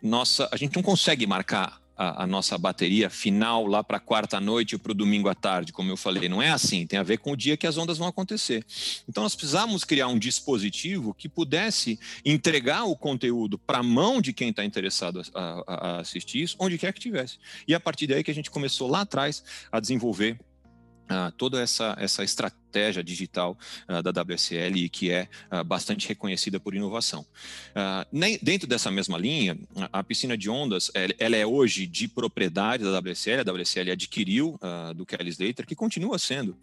nossa, 0.00 0.48
a 0.52 0.56
gente 0.56 0.76
não 0.76 0.84
consegue 0.84 1.26
marcar 1.26 1.80
a, 1.96 2.24
a, 2.24 2.26
nossa 2.26 2.58
bateria 2.58 3.08
final 3.08 3.66
lá 3.66 3.82
para 3.82 4.00
quarta 4.00 4.40
noite 4.40 4.74
ou 4.74 4.78
para 4.78 4.92
o 4.92 4.94
domingo 4.94 5.28
à 5.28 5.34
tarde, 5.34 5.72
como 5.72 5.90
eu 5.90 5.96
falei. 5.96 6.28
Não 6.28 6.42
é 6.42 6.50
assim, 6.50 6.86
tem 6.86 6.98
a 6.98 7.02
ver 7.02 7.18
com 7.18 7.32
o 7.32 7.36
dia 7.36 7.56
que 7.56 7.66
as 7.66 7.76
ondas 7.76 7.98
vão 7.98 8.08
acontecer. 8.08 8.64
Então, 9.08 9.22
nós 9.22 9.34
precisamos 9.34 9.84
criar 9.84 10.08
um 10.08 10.18
dispositivo 10.18 11.14
que 11.14 11.28
pudesse 11.28 11.98
entregar 12.24 12.84
o 12.84 12.96
conteúdo 12.96 13.58
para 13.58 13.78
a 13.78 13.82
mão 13.82 14.20
de 14.20 14.32
quem 14.32 14.50
está 14.50 14.64
interessado 14.64 15.22
a, 15.34 15.40
a, 15.66 15.74
a 15.74 16.00
assistir 16.00 16.42
isso, 16.42 16.56
onde 16.58 16.78
quer 16.78 16.92
que 16.92 17.00
tivesse. 17.00 17.38
E 17.66 17.74
a 17.74 17.80
partir 17.80 18.06
daí 18.06 18.24
que 18.24 18.30
a 18.30 18.34
gente 18.34 18.50
começou 18.50 18.88
lá 18.88 19.02
atrás 19.02 19.42
a 19.70 19.80
desenvolver 19.80 20.38
Uh, 21.04 21.30
toda 21.36 21.60
essa, 21.60 21.94
essa 21.98 22.24
estratégia 22.24 23.04
digital 23.04 23.58
uh, 23.86 24.02
da 24.02 24.22
WSL 24.22 24.88
que 24.88 25.10
é 25.10 25.28
uh, 25.52 25.62
bastante 25.62 26.08
reconhecida 26.08 26.58
por 26.58 26.74
inovação. 26.74 27.26
Dentro 28.40 28.66
dessa 28.66 28.90
mesma 28.90 29.18
linha, 29.18 29.58
a, 29.92 30.02
piscina 30.02 30.36
de 30.36 30.48
ondas 30.48 30.90
ela, 30.94 31.12
ela, 31.18 31.36
é 31.36 31.44
hoje 31.44 31.86
de 31.86 32.08
propriedade 32.08 32.84
da 32.84 32.98
WSL, 32.98 33.40
a 33.40 33.52
WSL 33.52 33.90
adquiriu 33.90 34.58
do 34.96 35.04
Kelly 35.04 35.28
Slater, 35.30 35.66
que 35.66 35.74
continua 35.74 36.18
sendo 36.18 36.56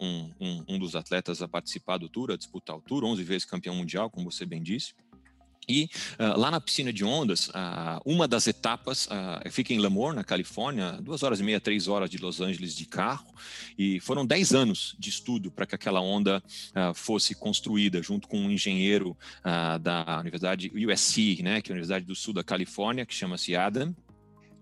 um, 0.00 0.30
um, 0.40 0.64
um, 0.68 0.78
dos 0.78 0.96
atletas 0.96 1.40
a 1.40 1.48
participar 1.48 1.98
do 1.98 2.08
Tour, 2.08 2.32
a 2.32 2.36
disputar 2.36 2.76
o 2.76 2.80
Tour, 2.80 3.04
11 3.04 3.22
vezes 3.22 3.44
campeão 3.44 3.74
mundial, 3.74 4.10
como 4.10 4.30
você 4.30 4.44
bem 4.44 4.62
disse. 4.62 4.94
E 5.70 5.88
uh, 6.18 6.36
lá 6.36 6.50
na 6.50 6.60
piscina 6.60 6.92
de 6.92 7.04
ondas, 7.04 7.48
uh, 7.48 8.00
uma 8.04 8.26
das 8.26 8.48
etapas 8.48 9.06
uh, 9.06 9.50
fica 9.50 9.72
em 9.72 9.78
Lemoore, 9.78 10.16
na 10.16 10.24
Califórnia, 10.24 10.98
duas 11.00 11.22
horas 11.22 11.38
e 11.38 11.44
meia, 11.44 11.60
três 11.60 11.86
horas 11.86 12.10
de 12.10 12.18
Los 12.18 12.40
Angeles 12.40 12.74
de 12.74 12.86
carro, 12.86 13.32
e 13.78 14.00
foram 14.00 14.26
dez 14.26 14.52
anos 14.52 14.96
de 14.98 15.10
estudo 15.10 15.48
para 15.50 15.64
que 15.64 15.74
aquela 15.74 16.00
onda 16.00 16.42
fosse 16.94 17.34
construída, 17.34 18.02
junto 18.02 18.26
com 18.26 18.38
um 18.38 18.50
engenheiro 18.50 19.16
da 19.80 20.18
Universidade 20.20 20.70
USC, 20.74 21.42
né, 21.42 21.60
que 21.60 21.70
é 21.70 21.72
a 21.72 21.74
Universidade 21.74 22.04
do 22.04 22.14
Sul 22.14 22.34
da 22.34 22.42
Califórnia, 22.42 23.06
que 23.06 23.14
chama-se 23.14 23.54
Adam, 23.54 23.94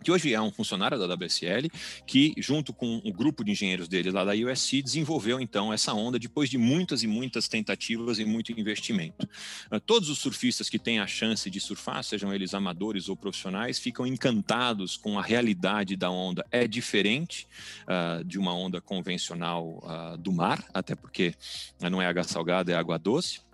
que 0.02 0.10
hoje 0.10 0.32
é 0.32 0.40
um 0.40 0.50
funcionário 0.50 0.98
da 0.98 1.14
WSL, 1.14 1.70
que, 2.06 2.34
junto 2.38 2.72
com 2.72 3.00
o 3.04 3.12
grupo 3.12 3.44
de 3.44 3.52
engenheiros 3.52 3.88
dele 3.88 4.10
lá 4.10 4.24
da 4.24 4.32
USC, 4.32 4.82
desenvolveu 4.82 5.40
então 5.40 5.72
essa 5.72 5.92
onda 5.92 6.18
depois 6.18 6.48
de 6.48 6.58
muitas 6.58 7.02
e 7.02 7.06
muitas 7.06 7.48
tentativas 7.48 8.18
e 8.18 8.24
muito 8.24 8.52
investimento. 8.52 9.28
Uh, 9.70 9.80
todos 9.80 10.08
os 10.08 10.18
surfistas 10.18 10.68
que 10.68 10.78
têm 10.78 11.00
a 11.00 11.06
chance 11.06 11.50
de 11.50 11.60
surfar, 11.60 12.02
sejam 12.02 12.32
eles 12.32 12.54
amadores 12.54 13.08
ou 13.08 13.16
profissionais, 13.16 13.78
ficam 13.78 14.06
encantados 14.06 14.96
com 14.96 15.18
a 15.18 15.22
realidade 15.22 15.96
da 15.96 16.10
onda. 16.10 16.44
É 16.50 16.66
diferente 16.66 17.46
uh, 17.84 18.24
de 18.24 18.38
uma 18.38 18.54
onda 18.54 18.80
convencional 18.80 19.82
uh, 19.82 20.16
do 20.16 20.32
mar, 20.32 20.64
até 20.72 20.94
porque 20.94 21.34
não 21.80 22.00
é 22.00 22.06
água 22.06 22.24
salgada, 22.24 22.72
é 22.72 22.74
água 22.74 22.98
doce 22.98 23.47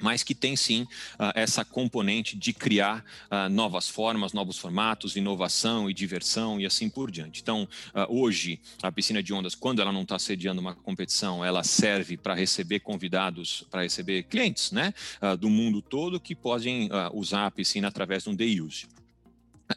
mas 0.00 0.22
que 0.22 0.34
tem 0.34 0.56
sim 0.56 0.82
uh, 0.82 1.32
essa 1.34 1.64
componente 1.64 2.36
de 2.36 2.52
criar 2.52 3.04
uh, 3.30 3.48
novas 3.48 3.88
formas, 3.88 4.32
novos 4.32 4.58
formatos, 4.58 5.16
inovação 5.16 5.88
e 5.90 5.94
diversão 5.94 6.60
e 6.60 6.66
assim 6.66 6.88
por 6.88 7.10
diante. 7.10 7.40
Então, 7.40 7.68
uh, 7.94 8.20
hoje, 8.20 8.60
a 8.82 8.90
piscina 8.90 9.22
de 9.22 9.32
ondas, 9.32 9.54
quando 9.54 9.80
ela 9.80 9.92
não 9.92 10.02
está 10.02 10.18
sediando 10.18 10.60
uma 10.60 10.74
competição, 10.74 11.44
ela 11.44 11.62
serve 11.62 12.16
para 12.16 12.34
receber 12.34 12.80
convidados, 12.80 13.64
para 13.70 13.82
receber 13.82 14.24
clientes 14.24 14.72
né, 14.72 14.92
do 15.38 15.48
mundo 15.48 15.82
todo 15.82 16.20
que 16.20 16.34
podem 16.34 16.88
usar 17.12 17.46
a 17.46 17.50
piscina 17.50 17.88
através 17.88 18.24
de 18.24 18.30
um 18.30 18.34
day 18.34 18.60
use. 18.60 18.86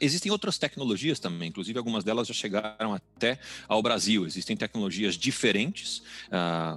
Existem 0.01 0.31
outras 0.31 0.57
tecnologias 0.57 1.19
também, 1.19 1.49
inclusive 1.49 1.77
algumas 1.77 2.03
delas 2.03 2.27
já 2.27 2.33
chegaram 2.33 2.93
até 2.93 3.39
ao 3.67 3.81
Brasil. 3.81 4.25
Existem 4.25 4.55
tecnologias 4.55 5.15
diferentes. 5.15 5.99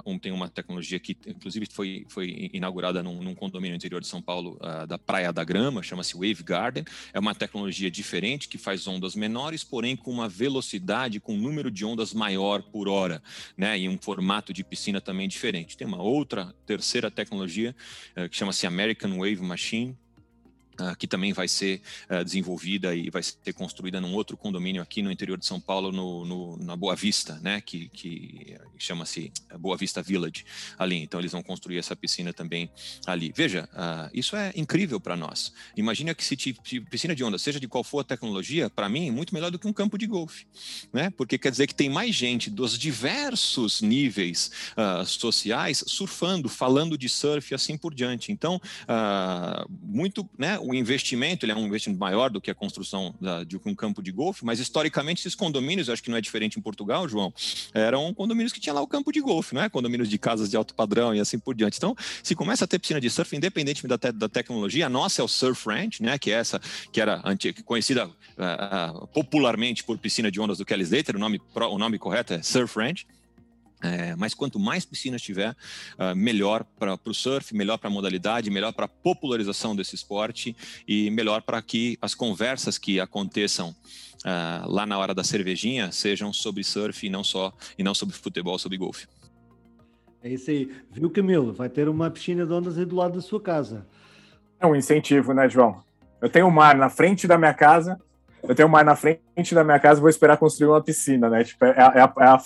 Uh, 0.05 0.19
tem 0.19 0.33
uma 0.33 0.49
tecnologia 0.49 0.99
que, 0.99 1.17
inclusive, 1.27 1.67
foi, 1.71 2.07
foi 2.09 2.51
inaugurada 2.53 3.03
num, 3.03 3.23
num 3.23 3.35
condomínio 3.35 3.77
interior 3.77 4.01
de 4.01 4.07
São 4.07 4.21
Paulo, 4.21 4.59
uh, 4.61 4.87
da 4.87 4.99
Praia 4.99 5.33
da 5.33 5.45
Grama, 5.45 5.83
chama-se 5.83 6.15
Wave 6.15 6.43
Garden. 6.43 6.85
É 7.13 7.19
uma 7.19 7.35
tecnologia 7.35 7.91
diferente 7.91 8.49
que 8.49 8.59
faz 8.59 8.87
ondas 8.87 9.15
menores, 9.15 9.65
porém 9.65 9.97
com 9.97 10.11
uma 10.11 10.29
velocidade, 10.29 11.21
com 11.21 11.35
um 11.35 11.41
número 11.41 11.71
de 11.71 11.85
ondas 11.85 12.13
maior 12.13 12.63
por 12.63 12.89
hora, 12.89 13.23
né? 13.57 13.79
E 13.79 13.89
um 13.89 13.99
formato 13.99 14.53
de 14.53 14.65
piscina 14.65 15.01
também 15.01 15.29
diferente. 15.29 15.77
Tem 15.77 15.87
uma 15.87 16.03
outra, 16.03 16.55
terceira 16.67 17.11
tecnologia 17.11 17.75
uh, 18.17 18.29
que 18.29 18.37
chama-se 18.37 18.67
American 18.67 19.19
Wave 19.19 19.41
Machine 19.41 19.97
que 20.99 21.07
também 21.07 21.33
vai 21.33 21.49
ser 21.49 21.81
uh, 22.11 22.25
desenvolvida 22.25 22.95
e 22.95 23.11
vai 23.11 23.23
ser 23.23 23.53
construída 23.55 24.01
num 24.01 24.15
outro 24.15 24.37
condomínio 24.37 24.83
aqui 24.83 25.03
no 25.03 25.11
interior 25.11 25.39
de 25.39 25.47
São 25.47 25.61
Paulo, 25.61 25.93
no, 25.93 26.25
no 26.25 26.57
na 26.59 26.77
Boa 26.77 26.95
Vista, 26.95 27.39
né, 27.41 27.61
que, 27.61 27.89
que 27.89 28.57
chama-se 28.79 29.33
Boa 29.59 29.77
Vista 29.77 30.03
Village 30.03 30.45
ali. 30.79 30.97
Então 30.97 31.21
eles 31.21 31.33
vão 31.33 31.43
construir 31.43 31.79
essa 31.79 31.95
piscina 31.95 32.33
também 32.33 32.71
ali. 33.07 33.33
Veja, 33.35 33.69
uh, 33.73 34.11
isso 34.13 34.37
é 34.37 34.53
incrível 34.55 35.01
para 35.01 35.17
nós. 35.17 35.53
Imagina 35.77 36.15
que 36.15 36.25
se, 36.25 36.37
piscina 36.91 37.15
de 37.15 37.25
onda, 37.25 37.39
seja 37.39 37.61
de 37.61 37.69
qual 37.69 37.85
for 37.85 38.01
a 38.01 38.05
tecnologia, 38.05 38.69
para 38.71 38.89
mim, 38.89 39.09
é 39.09 39.11
muito 39.11 39.35
melhor 39.35 39.51
do 39.51 39.59
que 39.59 39.67
um 39.67 39.73
campo 39.73 39.99
de 39.99 40.07
golfe, 40.07 40.47
né? 40.93 41.11
Porque 41.11 41.39
quer 41.39 41.51
dizer 41.51 41.67
que 41.67 41.75
tem 41.75 41.89
mais 41.89 42.15
gente 42.15 42.51
dos 42.51 42.79
diversos 42.79 43.81
níveis 43.81 44.51
sociais 45.07 45.85
surfando, 45.87 46.49
falando 46.49 46.97
de 46.99 47.09
surf 47.09 47.53
e 47.53 47.55
assim 47.55 47.77
por 47.77 47.95
diante. 47.95 48.33
Então, 48.33 48.61
muito, 49.83 50.29
né? 50.39 50.59
O 50.67 50.75
investimento 50.75 51.45
ele 51.45 51.53
é 51.53 51.57
um 51.57 51.67
investimento 51.67 52.01
maior 52.01 52.31
do 52.31 52.41
que 52.41 52.51
a 52.51 52.55
construção 52.55 53.15
da, 53.21 53.45
de 53.45 53.57
um 53.57 53.75
campo 53.75 54.03
de 54.03 54.11
golfe, 54.11 54.45
mas 54.45 54.59
historicamente 54.59 55.21
esses 55.21 55.35
condomínios, 55.35 55.89
acho 55.89 56.03
que 56.03 56.11
não 56.11 56.17
é 56.17 56.21
diferente 56.21 56.59
em 56.59 56.63
Portugal, 56.63 57.09
João, 57.09 57.33
eram 57.73 58.13
condomínios 58.13 58.53
que 58.53 58.61
tinha 58.61 58.73
lá 58.73 58.81
o 58.81 58.87
campo 58.87 59.13
de 59.13 59.21
golfe, 59.21 59.55
não 59.55 59.63
é? 59.63 59.69
Condomínios 59.69 60.09
de 60.09 60.19
casas 60.19 60.51
de 60.51 60.57
alto 60.57 60.75
padrão 60.75 61.15
e 61.15 61.21
assim 61.21 61.39
por 61.39 61.55
diante. 61.55 61.77
Então, 61.77 61.95
se 62.23 62.35
começa 62.35 62.65
a 62.65 62.69
ter 62.69 62.79
piscina 62.79 63.01
de 63.01 63.09
surf, 63.09 63.37
independente 63.37 63.87
da, 63.87 63.99
te, 63.99 64.13
da 64.13 64.29
tecnologia, 64.29 64.87
a 64.87 64.91
nossa 64.91 65.23
é 65.23 65.25
o 65.25 65.29
Surf 65.29 65.69
Ranch, 65.69 66.01
né? 66.01 66.19
Que 66.19 66.31
é 66.31 66.35
essa 66.35 66.61
que 66.93 67.01
era 67.01 67.21
antiga, 67.25 67.63
conhecida 67.63 68.07
uh, 68.07 69.07
popularmente 69.09 69.85
por 69.85 69.99
piscina 69.99 70.31
de 70.31 70.41
ondas 70.41 70.59
do 70.59 70.65
Kelly 70.65 70.83
Slater, 70.83 71.17
o 71.17 71.19
nome, 71.19 71.41
o 71.55 71.79
nome 71.79 71.99
correto 71.99 72.35
é 72.35 72.43
Surf 72.43 72.79
Ranch. 72.79 73.07
É, 73.87 74.17
mas 74.17 74.35
quanto 74.35 74.59
mais 74.59 74.85
piscinas 74.85 75.23
tiver, 75.23 75.51
uh, 75.51 76.17
melhor 76.17 76.65
para 76.79 76.99
o 77.05 77.15
surf, 77.15 77.55
melhor 77.55 77.79
para 77.79 77.89
a 77.89 77.93
modalidade, 77.93 78.51
melhor 78.51 78.73
para 78.73 78.87
a 78.87 78.89
popularização 78.89 79.77
desse 79.77 79.95
esporte 79.95 80.57
e 80.89 81.09
melhor 81.11 81.43
para 81.43 81.63
que 81.63 81.97
as 82.03 82.15
conversas 82.15 82.79
que 82.79 82.99
aconteçam 82.99 83.71
uh, 83.71 84.69
lá 84.69 84.85
na 84.85 84.99
hora 84.99 85.15
da 85.15 85.23
cervejinha 85.23 85.93
sejam 85.93 86.33
sobre 86.33 86.65
surf 86.65 87.07
e 87.07 87.11
não 87.11 87.23
só 87.23 87.53
e 87.79 87.85
não 87.85 87.95
sobre 87.95 88.17
futebol, 88.17 88.59
sobre 88.59 88.77
golfe. 88.77 89.07
É 90.23 90.31
isso 90.31 90.51
aí. 90.51 90.73
Viu, 90.91 91.09
Camilo? 91.09 91.53
Vai 91.53 91.69
ter 91.69 91.89
uma 91.89 92.11
piscina 92.11 92.45
de 92.45 92.53
ondas 92.53 92.77
aí 92.77 92.85
do 92.85 92.97
lado 92.97 93.15
da 93.15 93.21
sua 93.21 93.41
casa. 93.41 93.87
É 94.59 94.67
um 94.67 94.75
incentivo, 94.75 95.33
né, 95.33 95.49
João? 95.49 95.85
Eu 96.21 96.29
tenho 96.29 96.49
o 96.49 96.51
mar 96.51 96.75
na 96.77 96.89
frente 96.89 97.29
da 97.29 97.39
minha 97.39 97.55
casa, 97.55 98.01
eu 98.49 98.55
tenho 98.55 98.69
mais 98.69 98.85
na 98.85 98.97
frente 98.97 99.55
da 99.55 99.65
minha 99.65 99.79
casa, 99.79 100.01
vou 100.01 100.11
esperar 100.11 100.37
construir 100.37 100.69
uma 100.69 100.83
piscina, 100.83 101.29
né? 101.29 101.45
Tipo, 101.45 101.65
é, 101.65 101.71
é, 101.71 101.81
a, 101.83 102.13
é 102.19 102.25
a 102.25 102.41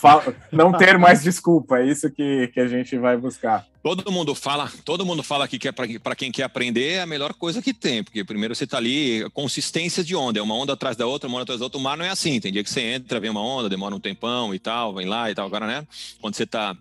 não 0.53 0.73
ter 0.73 0.99
mais 0.99 1.23
desculpa, 1.23 1.79
é 1.79 1.87
isso 1.87 2.11
que, 2.11 2.49
que 2.49 2.61
a 2.61 2.67
gente 2.67 2.97
vai 2.99 3.17
buscar. 3.17 3.67
Todo 3.83 4.13
mundo 4.13 4.35
fala, 4.35 4.71
todo 4.85 5.07
mundo 5.07 5.23
fala 5.23 5.49
que 5.49 5.67
é 5.67 5.73
para 5.73 6.15
quem 6.15 6.31
quer 6.31 6.43
aprender 6.43 6.95
é 6.95 7.01
a 7.01 7.07
melhor 7.07 7.33
coisa 7.33 7.63
que 7.63 7.73
tem, 7.73 8.05
porque 8.05 8.23
primeiro 8.23 8.55
você 8.55 8.65
está 8.65 8.77
ali, 8.77 9.29
consistência 9.31 10.05
de 10.05 10.15
onda, 10.15 10.39
é 10.39 10.43
uma 10.43 10.55
onda 10.55 10.75
atrás 10.75 10.97
da 10.97 11.07
outra, 11.07 11.29
uma 11.29 11.37
onda 11.37 11.45
atrás 11.45 11.61
da 11.61 11.67
outra, 11.67 11.79
o 11.79 11.83
mar 11.83 11.97
não 11.97 12.05
é 12.05 12.11
assim, 12.11 12.39
tem 12.41 12.53
dia 12.53 12.63
que 12.63 12.71
você 12.71 12.81
entra, 12.81 13.19
vem 13.19 13.31
uma 13.31 13.43
onda, 13.43 13.71
demora 13.71 13.95
um 13.95 14.01
tempão 14.01 14.55
e 14.55 14.59
tal, 14.59 14.95
vem 14.95 15.07
lá 15.07 15.31
e 15.31 15.35
tal, 15.35 15.47
agora, 15.47 15.67
né? 15.67 15.87
Quando 16.21 16.35
você 16.35 16.43
está 16.43 16.77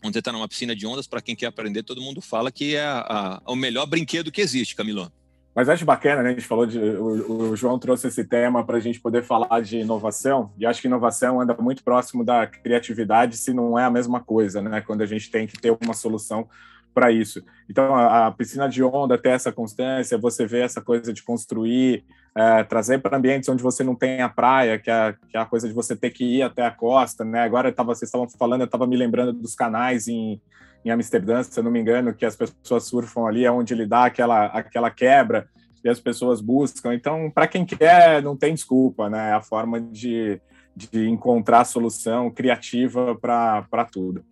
quando 0.00 0.12
você 0.12 0.20
está 0.20 0.32
numa 0.32 0.46
piscina 0.46 0.76
de 0.76 0.86
ondas, 0.86 1.06
para 1.06 1.20
quem 1.20 1.34
quer 1.34 1.46
aprender, 1.46 1.82
todo 1.82 2.00
mundo 2.00 2.20
fala 2.20 2.52
que 2.52 2.76
é 2.76 2.84
a, 2.84 3.40
a, 3.46 3.52
o 3.52 3.56
melhor 3.56 3.84
brinquedo 3.84 4.30
que 4.30 4.40
existe, 4.40 4.76
Camilo. 4.76 5.10
Mas 5.54 5.68
acho 5.68 5.84
bacana, 5.84 6.22
né? 6.22 6.30
A 6.30 6.32
gente 6.32 6.46
falou 6.46 6.66
de. 6.66 6.78
O, 6.78 7.50
o 7.50 7.56
João 7.56 7.78
trouxe 7.78 8.08
esse 8.08 8.24
tema 8.24 8.64
para 8.64 8.76
a 8.76 8.80
gente 8.80 9.00
poder 9.00 9.22
falar 9.24 9.60
de 9.60 9.78
inovação, 9.78 10.52
e 10.56 10.64
acho 10.64 10.80
que 10.80 10.86
inovação 10.86 11.40
anda 11.40 11.56
muito 11.58 11.82
próximo 11.82 12.24
da 12.24 12.46
criatividade, 12.46 13.36
se 13.36 13.52
não 13.52 13.78
é 13.78 13.84
a 13.84 13.90
mesma 13.90 14.20
coisa, 14.20 14.62
né? 14.62 14.80
Quando 14.80 15.02
a 15.02 15.06
gente 15.06 15.30
tem 15.30 15.46
que 15.46 15.58
ter 15.60 15.76
uma 15.82 15.94
solução 15.94 16.48
para 16.94 17.12
isso. 17.12 17.44
Então, 17.68 17.94
a, 17.94 18.26
a, 18.26 18.30
piscina 18.32 18.68
de 18.68 18.82
onda 18.82 19.16
ter 19.16 19.30
essa 19.30 19.52
constância, 19.52 20.18
você 20.18 20.46
vê 20.46 20.60
essa 20.60 20.80
coisa 20.80 21.12
de 21.12 21.22
construir, 21.22 22.04
é, 22.34 22.64
trazer 22.64 22.98
para 22.98 23.16
ambientes 23.16 23.48
onde 23.48 23.62
você 23.62 23.84
não 23.84 23.94
tem 23.94 24.20
a 24.20 24.28
praia, 24.28 24.78
que 24.78 24.90
é, 24.90 25.14
que 25.28 25.36
é, 25.36 25.40
a 25.40 25.44
coisa 25.44 25.68
de 25.68 25.74
você 25.74 25.94
ter 25.94 26.10
que 26.10 26.24
ir 26.24 26.42
até 26.42 26.64
a 26.64 26.70
costa, 26.70 27.24
né? 27.24 27.40
Agora 27.42 27.70
tava, 27.70 27.94
vocês 27.94 28.08
estavam 28.08 28.28
falando, 28.28 28.62
eu 28.62 28.66
estava 28.66 28.86
me 28.86 28.96
lembrando 28.96 29.32
dos 29.32 29.54
canais 29.54 30.08
em, 30.08 30.40
em 30.88 30.90
Amsterdã, 30.90 31.42
se 31.42 31.58
eu 31.58 31.62
não 31.62 31.70
me 31.70 31.80
engano, 31.80 32.14
que 32.14 32.24
as 32.24 32.34
pessoas 32.34 32.84
surfam 32.84 33.26
ali, 33.26 33.44
é 33.44 33.52
onde 33.52 33.74
ele 33.74 33.86
dá 33.86 34.06
aquela, 34.06 34.46
aquela 34.46 34.90
quebra 34.90 35.46
e 35.84 35.88
as 35.88 36.00
pessoas 36.00 36.40
buscam. 36.40 36.94
Então, 36.94 37.30
para 37.30 37.46
quem 37.46 37.64
quer, 37.64 38.22
não 38.22 38.36
tem 38.36 38.54
desculpa, 38.54 39.08
né? 39.10 39.30
É 39.30 39.32
a 39.34 39.42
forma 39.42 39.80
de, 39.80 40.40
de 40.74 41.08
encontrar 41.08 41.64
solução 41.64 42.30
criativa 42.30 43.14
para 43.14 43.84
tudo. 43.84 44.24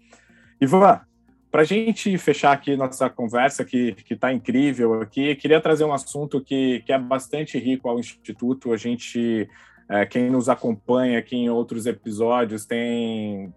Ivan, 0.60 1.00
para 1.50 1.60
a 1.60 1.64
gente 1.64 2.16
fechar 2.16 2.52
aqui 2.52 2.74
nossa 2.74 3.08
conversa, 3.10 3.64
que 3.64 3.94
está 4.10 4.32
incrível 4.32 5.00
aqui, 5.00 5.34
queria 5.36 5.60
trazer 5.60 5.84
um 5.84 5.92
assunto 5.92 6.40
que, 6.40 6.82
que 6.86 6.92
é 6.92 6.98
bastante 6.98 7.58
rico 7.58 7.88
ao 7.88 7.98
Instituto. 7.98 8.72
A 8.72 8.76
gente, 8.78 9.48
é, 9.90 10.06
quem 10.06 10.30
nos 10.30 10.48
acompanha 10.48 11.18
aqui 11.18 11.36
em 11.36 11.50
outros 11.50 11.86
episódios, 11.86 12.64
tem, 12.64 13.52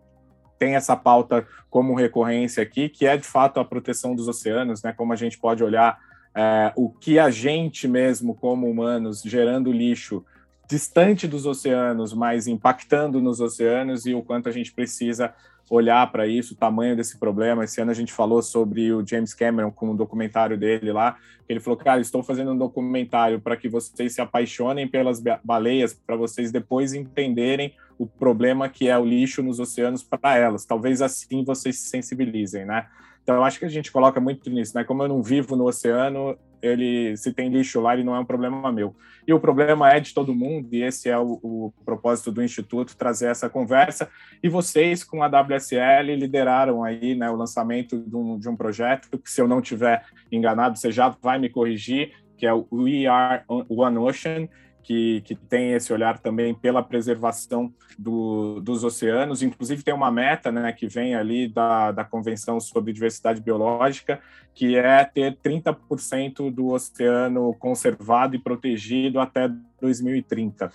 tem 0.59 0.75
essa 0.75 0.95
pauta 0.95 1.47
como 1.69 1.95
recorrência 1.95 2.61
aqui, 2.61 2.89
que 2.89 3.07
é 3.07 3.15
de 3.15 3.25
fato 3.25 3.59
a 3.59 3.65
proteção 3.65 4.13
dos 4.13 4.27
oceanos, 4.27 4.83
né? 4.83 4.91
Como 4.91 5.13
a 5.13 5.15
gente 5.15 5.39
pode 5.39 5.63
olhar 5.63 5.97
é, 6.35 6.71
o 6.75 6.89
que 6.89 7.17
a 7.17 7.29
gente 7.29 7.87
mesmo, 7.87 8.35
como 8.35 8.69
humanos, 8.69 9.21
gerando 9.21 9.71
lixo 9.71 10.23
distante 10.69 11.27
dos 11.27 11.47
oceanos, 11.47 12.13
mas 12.13 12.45
impactando 12.45 13.19
nos 13.19 13.39
oceanos 13.39 14.05
e 14.05 14.13
o 14.13 14.21
quanto 14.21 14.49
a 14.49 14.51
gente 14.51 14.71
precisa 14.71 15.33
olhar 15.67 16.11
para 16.11 16.27
isso, 16.27 16.53
o 16.53 16.57
tamanho 16.57 16.95
desse 16.95 17.17
problema. 17.17 17.63
Esse 17.63 17.81
ano 17.81 17.91
a 17.91 17.95
gente 17.95 18.13
falou 18.13 18.41
sobre 18.41 18.91
o 18.91 19.05
James 19.05 19.33
Cameron 19.33 19.71
com 19.71 19.91
um 19.91 19.95
documentário 19.95 20.57
dele 20.57 20.91
lá. 20.91 21.17
Ele 21.47 21.59
falou, 21.59 21.77
cara, 21.77 22.01
estou 22.01 22.21
fazendo 22.21 22.51
um 22.51 22.57
documentário 22.57 23.39
para 23.39 23.55
que 23.55 23.67
vocês 23.67 24.13
se 24.13 24.21
apaixonem 24.21 24.87
pelas 24.87 25.21
baleias, 25.43 25.93
para 25.93 26.15
vocês 26.15 26.51
depois 26.51 26.93
entenderem 26.93 27.73
o 27.99 28.07
problema 28.07 28.69
que 28.69 28.87
é 28.87 28.97
o 28.97 29.03
lixo 29.03 29.43
nos 29.43 29.59
oceanos 29.59 30.01
para 30.01 30.37
elas. 30.37 30.65
Talvez 30.65 31.01
assim 31.01 31.43
vocês 31.43 31.77
se 31.79 31.89
sensibilizem, 31.89 32.65
né? 32.65 32.87
Então, 33.21 33.43
acho 33.43 33.59
que 33.59 33.65
a 33.65 33.69
gente 33.69 33.91
coloca 33.91 34.19
muito 34.21 34.49
nisso, 34.49 34.75
né? 34.75 34.85
Como 34.85 35.03
eu 35.03 35.09
não 35.09 35.21
vivo 35.21 35.55
no 35.55 35.65
oceano, 35.65 36.35
ele 36.61 37.15
se 37.17 37.33
tem 37.33 37.49
lixo 37.49 37.81
lá, 37.81 37.93
ele 37.93 38.05
não 38.05 38.15
é 38.15 38.19
um 38.19 38.25
problema 38.25 38.71
meu. 38.71 38.95
E 39.27 39.33
o 39.33 39.39
problema 39.39 39.91
é 39.91 39.99
de 39.99 40.13
todo 40.13 40.33
mundo, 40.33 40.73
e 40.73 40.81
esse 40.81 41.09
é 41.09 41.17
o, 41.19 41.39
o 41.43 41.73
propósito 41.83 42.31
do 42.31 42.41
Instituto, 42.41 42.95
trazer 42.95 43.27
essa 43.27 43.49
conversa. 43.49 44.09
E 44.41 44.47
vocês, 44.47 45.03
com 45.03 45.21
a 45.21 45.27
WSL, 45.27 46.15
lideraram 46.15 46.83
aí 46.83 47.13
né, 47.15 47.29
o 47.29 47.35
lançamento 47.35 47.99
de 47.99 48.15
um, 48.15 48.39
de 48.39 48.47
um 48.47 48.55
projeto, 48.55 49.09
que 49.19 49.29
se 49.29 49.41
eu 49.41 49.47
não 49.47 49.61
tiver 49.61 50.05
enganado, 50.31 50.79
você 50.79 50.89
já 50.89 51.09
vai 51.09 51.37
me 51.37 51.49
corrigir, 51.49 52.13
que 52.37 52.45
é 52.45 52.53
o 52.53 52.65
We 52.71 53.05
Are 53.05 53.43
One 53.47 53.97
Ocean, 53.97 54.47
que, 54.83 55.21
que 55.21 55.35
tem 55.35 55.73
esse 55.73 55.91
olhar 55.93 56.19
também 56.19 56.53
pela 56.53 56.81
preservação 56.81 57.73
do, 57.97 58.59
dos 58.61 58.83
oceanos. 58.83 59.41
Inclusive, 59.41 59.83
tem 59.83 59.93
uma 59.93 60.11
meta 60.11 60.51
né, 60.51 60.71
que 60.71 60.87
vem 60.87 61.15
ali 61.15 61.47
da, 61.47 61.91
da 61.91 62.03
Convenção 62.03 62.59
sobre 62.59 62.93
Diversidade 62.93 63.41
Biológica, 63.41 64.19
que 64.53 64.75
é 64.75 65.03
ter 65.05 65.37
30% 65.37 66.51
do 66.51 66.69
oceano 66.69 67.53
conservado 67.55 68.35
e 68.35 68.39
protegido 68.39 69.19
até 69.19 69.49
2030. 69.81 70.71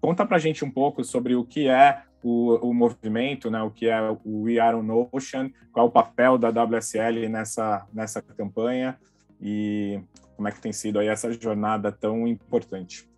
Conta 0.00 0.26
para 0.26 0.36
a 0.36 0.40
gente 0.40 0.64
um 0.64 0.70
pouco 0.70 1.02
sobre 1.02 1.34
o 1.34 1.44
que 1.44 1.68
é 1.68 2.02
o, 2.22 2.68
o, 2.68 2.74
movimento, 2.74 3.50
né, 3.50 3.62
o 3.62 3.70
que 3.70 3.86
é 3.86 4.00
o 4.24 4.42
We 4.42 4.58
Are 4.58 4.76
on 4.76 5.08
Ocean, 5.12 5.50
qual 5.72 5.86
é 5.86 5.88
o 5.88 5.92
papel 5.92 6.38
da 6.38 6.48
WSL 6.48 7.28
nessa, 7.28 7.86
nessa 7.92 8.20
campanha 8.20 8.98
e 9.40 10.00
como 10.36 10.48
é 10.48 10.52
que 10.52 10.60
tem 10.60 10.72
sido 10.72 10.98
aí 10.98 11.08
essa 11.08 11.32
jornada 11.32 11.92
tão 11.92 12.26
importante. 12.26 13.08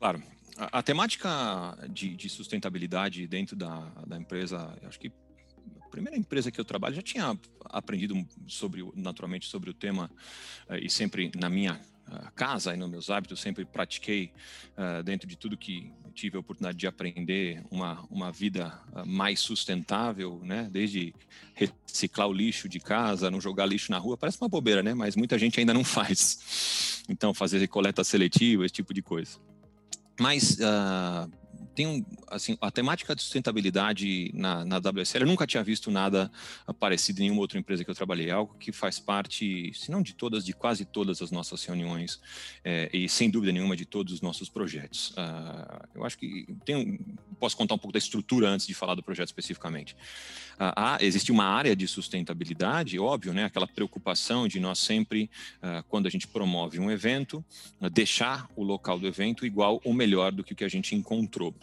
Claro. 0.00 0.22
A, 0.56 0.78
a 0.78 0.82
temática 0.82 1.76
de, 1.90 2.16
de, 2.16 2.28
sustentabilidade 2.30 3.26
dentro 3.26 3.54
da, 3.54 3.80
da 4.06 4.16
empresa, 4.16 4.74
acho 4.84 4.98
que 4.98 5.12
a 5.82 5.88
primeira 5.90 6.18
empresa 6.18 6.50
que 6.50 6.58
eu 6.58 6.64
trabalho 6.64 6.94
já 6.94 7.02
tinha 7.02 7.38
aprendido 7.66 8.14
sobre 8.46 8.82
naturalmente 8.94 9.46
sobre 9.46 9.68
o 9.68 9.74
tema 9.74 10.10
eh, 10.70 10.80
e 10.80 10.90
sempre 10.90 11.30
na 11.38 11.50
minha 11.50 11.78
eh, 12.10 12.28
casa 12.34 12.72
e 12.72 12.78
nos 12.78 12.88
meus 12.88 13.10
hábitos 13.10 13.40
sempre 13.40 13.64
pratiquei 13.66 14.32
uh, 14.76 15.02
dentro 15.02 15.28
de 15.28 15.36
tudo 15.36 15.56
que 15.56 15.92
tive 16.14 16.36
a 16.36 16.40
oportunidade 16.40 16.78
de 16.78 16.86
aprender 16.86 17.62
uma, 17.70 18.06
uma 18.10 18.32
vida 18.32 18.80
mais 19.06 19.38
sustentável, 19.38 20.40
né? 20.42 20.68
Desde 20.70 21.14
reciclar 21.54 22.26
o 22.26 22.32
lixo 22.32 22.68
de 22.68 22.80
casa, 22.80 23.30
não 23.30 23.40
jogar 23.40 23.66
lixo 23.66 23.92
na 23.92 23.98
rua, 23.98 24.16
parece 24.16 24.38
uma 24.40 24.48
bobeira, 24.48 24.82
né? 24.82 24.94
Mas 24.94 25.14
muita 25.14 25.38
gente 25.38 25.60
ainda 25.60 25.74
não 25.74 25.84
faz. 25.84 27.04
Então 27.08 27.34
fazer 27.34 27.66
coleta 27.68 28.02
seletiva, 28.02 28.64
esse 28.64 28.74
tipo 28.74 28.94
de 28.94 29.02
coisa. 29.02 29.38
Mas 30.20 30.58
uh, 30.60 31.30
tem 31.74 31.86
um, 31.86 32.04
assim, 32.28 32.56
a 32.60 32.70
temática 32.70 33.14
de 33.14 33.22
sustentabilidade 33.22 34.30
na, 34.34 34.64
na 34.64 34.78
WSL, 34.78 35.22
eu 35.22 35.26
nunca 35.26 35.46
tinha 35.46 35.62
visto 35.62 35.90
nada 35.90 36.30
parecido 36.78 37.20
em 37.20 37.22
nenhuma 37.24 37.40
outra 37.40 37.58
empresa 37.58 37.84
que 37.84 37.90
eu 37.90 37.94
trabalhei, 37.94 38.28
é 38.28 38.32
algo 38.32 38.54
que 38.58 38.72
faz 38.72 38.98
parte, 38.98 39.72
se 39.74 39.90
não 39.90 40.02
de 40.02 40.14
todas, 40.14 40.44
de 40.44 40.52
quase 40.52 40.84
todas 40.84 41.22
as 41.22 41.30
nossas 41.30 41.64
reuniões 41.64 42.20
é, 42.64 42.90
e 42.92 43.08
sem 43.08 43.30
dúvida 43.30 43.52
nenhuma 43.52 43.76
de 43.76 43.84
todos 43.84 44.12
os 44.12 44.20
nossos 44.20 44.48
projetos. 44.48 45.10
Uh, 45.10 45.88
eu 45.94 46.04
acho 46.04 46.18
que 46.18 46.46
tem, 46.64 46.98
posso 47.38 47.56
contar 47.56 47.74
um 47.74 47.78
pouco 47.78 47.92
da 47.92 47.98
estrutura 47.98 48.48
antes 48.48 48.66
de 48.66 48.74
falar 48.74 48.94
do 48.94 49.02
projeto 49.02 49.28
especificamente. 49.28 49.94
Uh, 50.58 51.02
existe 51.02 51.32
uma 51.32 51.44
área 51.44 51.74
de 51.74 51.86
sustentabilidade, 51.88 52.98
óbvio, 52.98 53.32
né, 53.32 53.44
aquela 53.44 53.66
preocupação 53.66 54.46
de 54.46 54.60
nós 54.60 54.78
sempre, 54.78 55.30
uh, 55.62 55.82
quando 55.88 56.06
a 56.06 56.10
gente 56.10 56.26
promove 56.26 56.78
um 56.78 56.90
evento, 56.90 57.44
deixar 57.92 58.48
o 58.54 58.62
local 58.62 58.98
do 58.98 59.06
evento 59.06 59.46
igual 59.46 59.80
ou 59.84 59.94
melhor 59.94 60.32
do 60.32 60.44
que 60.44 60.52
o 60.52 60.56
que 60.56 60.64
a 60.64 60.68
gente 60.68 60.94
encontrou. 60.94 61.54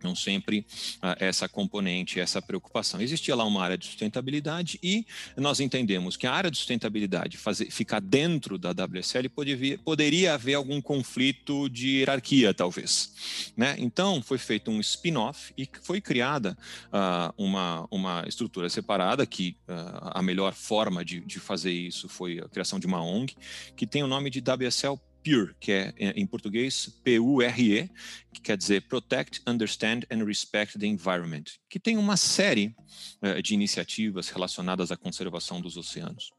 Então, 0.00 0.16
sempre 0.16 0.60
uh, 1.02 1.14
essa 1.18 1.46
componente, 1.46 2.18
essa 2.18 2.40
preocupação. 2.40 3.02
Existia 3.02 3.36
lá 3.36 3.44
uma 3.44 3.62
área 3.62 3.76
de 3.76 3.84
sustentabilidade 3.84 4.78
e 4.82 5.06
nós 5.36 5.60
entendemos 5.60 6.16
que 6.16 6.26
a 6.26 6.32
área 6.32 6.50
de 6.50 6.56
sustentabilidade, 6.56 7.36
fazer, 7.36 7.70
ficar 7.70 8.00
dentro 8.00 8.56
da 8.56 8.70
WSL, 8.70 9.28
poderia, 9.28 9.78
poderia 9.78 10.34
haver 10.34 10.54
algum 10.54 10.80
conflito 10.80 11.68
de 11.68 11.98
hierarquia, 11.98 12.54
talvez. 12.54 13.52
Né? 13.54 13.76
Então, 13.78 14.22
foi 14.22 14.38
feito 14.38 14.70
um 14.70 14.80
spin-off 14.80 15.52
e 15.56 15.68
foi 15.82 16.00
criada 16.00 16.56
uh, 16.86 17.34
uma, 17.36 17.86
uma 17.90 18.24
estrutura 18.26 18.70
separada, 18.70 19.26
que 19.26 19.54
uh, 19.68 20.12
a 20.14 20.22
melhor 20.22 20.54
forma 20.54 21.04
de, 21.04 21.20
de 21.20 21.38
fazer 21.38 21.72
isso 21.72 22.08
foi 22.08 22.38
a 22.38 22.48
criação 22.48 22.80
de 22.80 22.86
uma 22.86 23.04
ONG, 23.04 23.36
que 23.76 23.86
tem 23.86 24.02
o 24.02 24.06
nome 24.06 24.30
de 24.30 24.40
WSL 24.40 24.98
PURE, 25.22 25.54
que 25.60 25.72
é 25.72 25.94
em 25.98 26.26
português 26.26 26.88
P-U-R-E, 27.04 27.90
que 28.32 28.40
quer 28.40 28.56
dizer 28.56 28.82
Protect, 28.82 29.42
Understand 29.46 30.00
and 30.10 30.24
Respect 30.24 30.78
the 30.78 30.86
Environment, 30.86 31.44
que 31.68 31.78
tem 31.78 31.96
uma 31.96 32.16
série 32.16 32.74
uh, 33.22 33.42
de 33.42 33.54
iniciativas 33.54 34.28
relacionadas 34.28 34.90
à 34.90 34.96
conservação 34.96 35.60
dos 35.60 35.76
oceanos. 35.76 36.30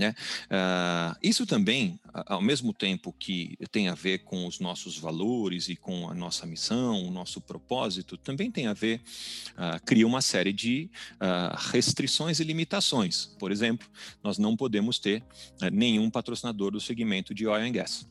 Né? 0.00 0.14
Uh, 0.46 1.14
isso 1.22 1.44
também, 1.44 2.00
ao 2.26 2.40
mesmo 2.40 2.72
tempo 2.72 3.14
que 3.18 3.58
tem 3.70 3.88
a 3.88 3.94
ver 3.94 4.20
com 4.20 4.46
os 4.46 4.58
nossos 4.58 4.96
valores 4.96 5.68
e 5.68 5.76
com 5.76 6.08
a 6.08 6.14
nossa 6.14 6.46
missão, 6.46 7.06
o 7.06 7.10
nosso 7.10 7.38
propósito, 7.38 8.16
também 8.16 8.50
tem 8.50 8.66
a 8.66 8.72
ver, 8.72 9.02
uh, 9.50 9.84
cria 9.84 10.06
uma 10.06 10.22
série 10.22 10.54
de 10.54 10.90
uh, 11.16 11.54
restrições 11.70 12.40
e 12.40 12.44
limitações. 12.44 13.26
Por 13.38 13.52
exemplo, 13.52 13.86
nós 14.24 14.38
não 14.38 14.56
podemos 14.56 14.98
ter 14.98 15.22
nenhum 15.70 16.08
patrocinador 16.08 16.70
do 16.70 16.80
segmento 16.80 17.34
de 17.34 17.46
oil 17.46 17.62
and 17.62 17.72
gas. 17.72 18.08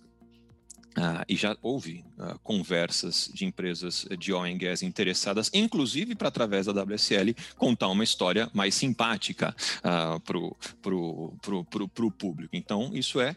Uh, 0.97 1.23
e 1.29 1.35
já 1.35 1.55
houve 1.61 2.03
uh, 2.17 2.37
conversas 2.39 3.29
de 3.33 3.45
empresas 3.45 4.07
de 4.17 4.33
oil 4.33 4.51
and 4.51 4.57
gas 4.57 4.81
interessadas, 4.81 5.49
inclusive 5.53 6.15
para 6.15 6.29
através 6.29 6.65
da 6.65 6.71
WSL 6.71 7.35
contar 7.57 7.89
uma 7.89 8.03
história 8.03 8.49
mais 8.53 8.73
simpática 8.73 9.55
uh, 9.79 10.19
para 10.19 10.95
o 10.95 12.11
público. 12.11 12.55
Então, 12.55 12.89
isso 12.93 13.21
é 13.21 13.35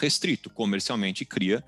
restrito 0.00 0.48
comercialmente, 0.48 1.24
cria 1.24 1.64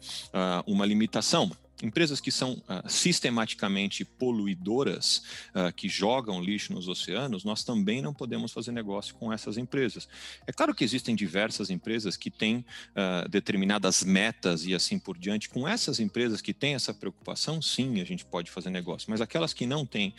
uma 0.67 0.87
limitação 0.87 1.51
empresas 1.83 2.21
que 2.21 2.31
são 2.31 2.53
uh, 2.53 2.89
sistematicamente 2.89 4.05
poluidoras, 4.05 5.23
uh, 5.55 5.73
que 5.75 5.89
jogam 5.89 6.43
lixo 6.43 6.73
nos 6.73 6.89
oceanos, 6.89 7.45
nós 7.45 7.65
também 7.65 8.01
não 8.01 8.15
podemos 8.15 8.53
fazer 8.53 8.73
negócio 8.73 9.15
com 9.15 9.33
essas 9.33 9.59
empresas. 9.59 10.09
É 10.47 10.53
claro 10.53 10.75
que 10.75 10.85
existem 10.85 11.15
diversas 11.15 11.71
empresas 11.71 12.17
que 12.17 12.31
têm 12.31 12.59
uh, 12.59 13.29
determinadas 13.29 14.03
metas 14.05 14.65
e 14.65 14.75
assim 14.75 14.99
por 14.99 15.19
diante. 15.19 15.49
Com 15.49 15.67
essas 15.67 16.01
empresas 16.01 16.41
que 16.41 16.55
têm 16.55 16.75
essa 16.75 16.95
preocupação, 16.95 17.61
sim, 17.61 18.01
a 18.01 18.05
gente 18.05 18.25
pode 18.25 18.51
fazer 18.51 18.71
negócio. 18.71 19.11
Mas 19.11 19.21
aquelas 19.21 19.53
que 19.53 19.67
não 19.67 19.85
têm 19.85 20.15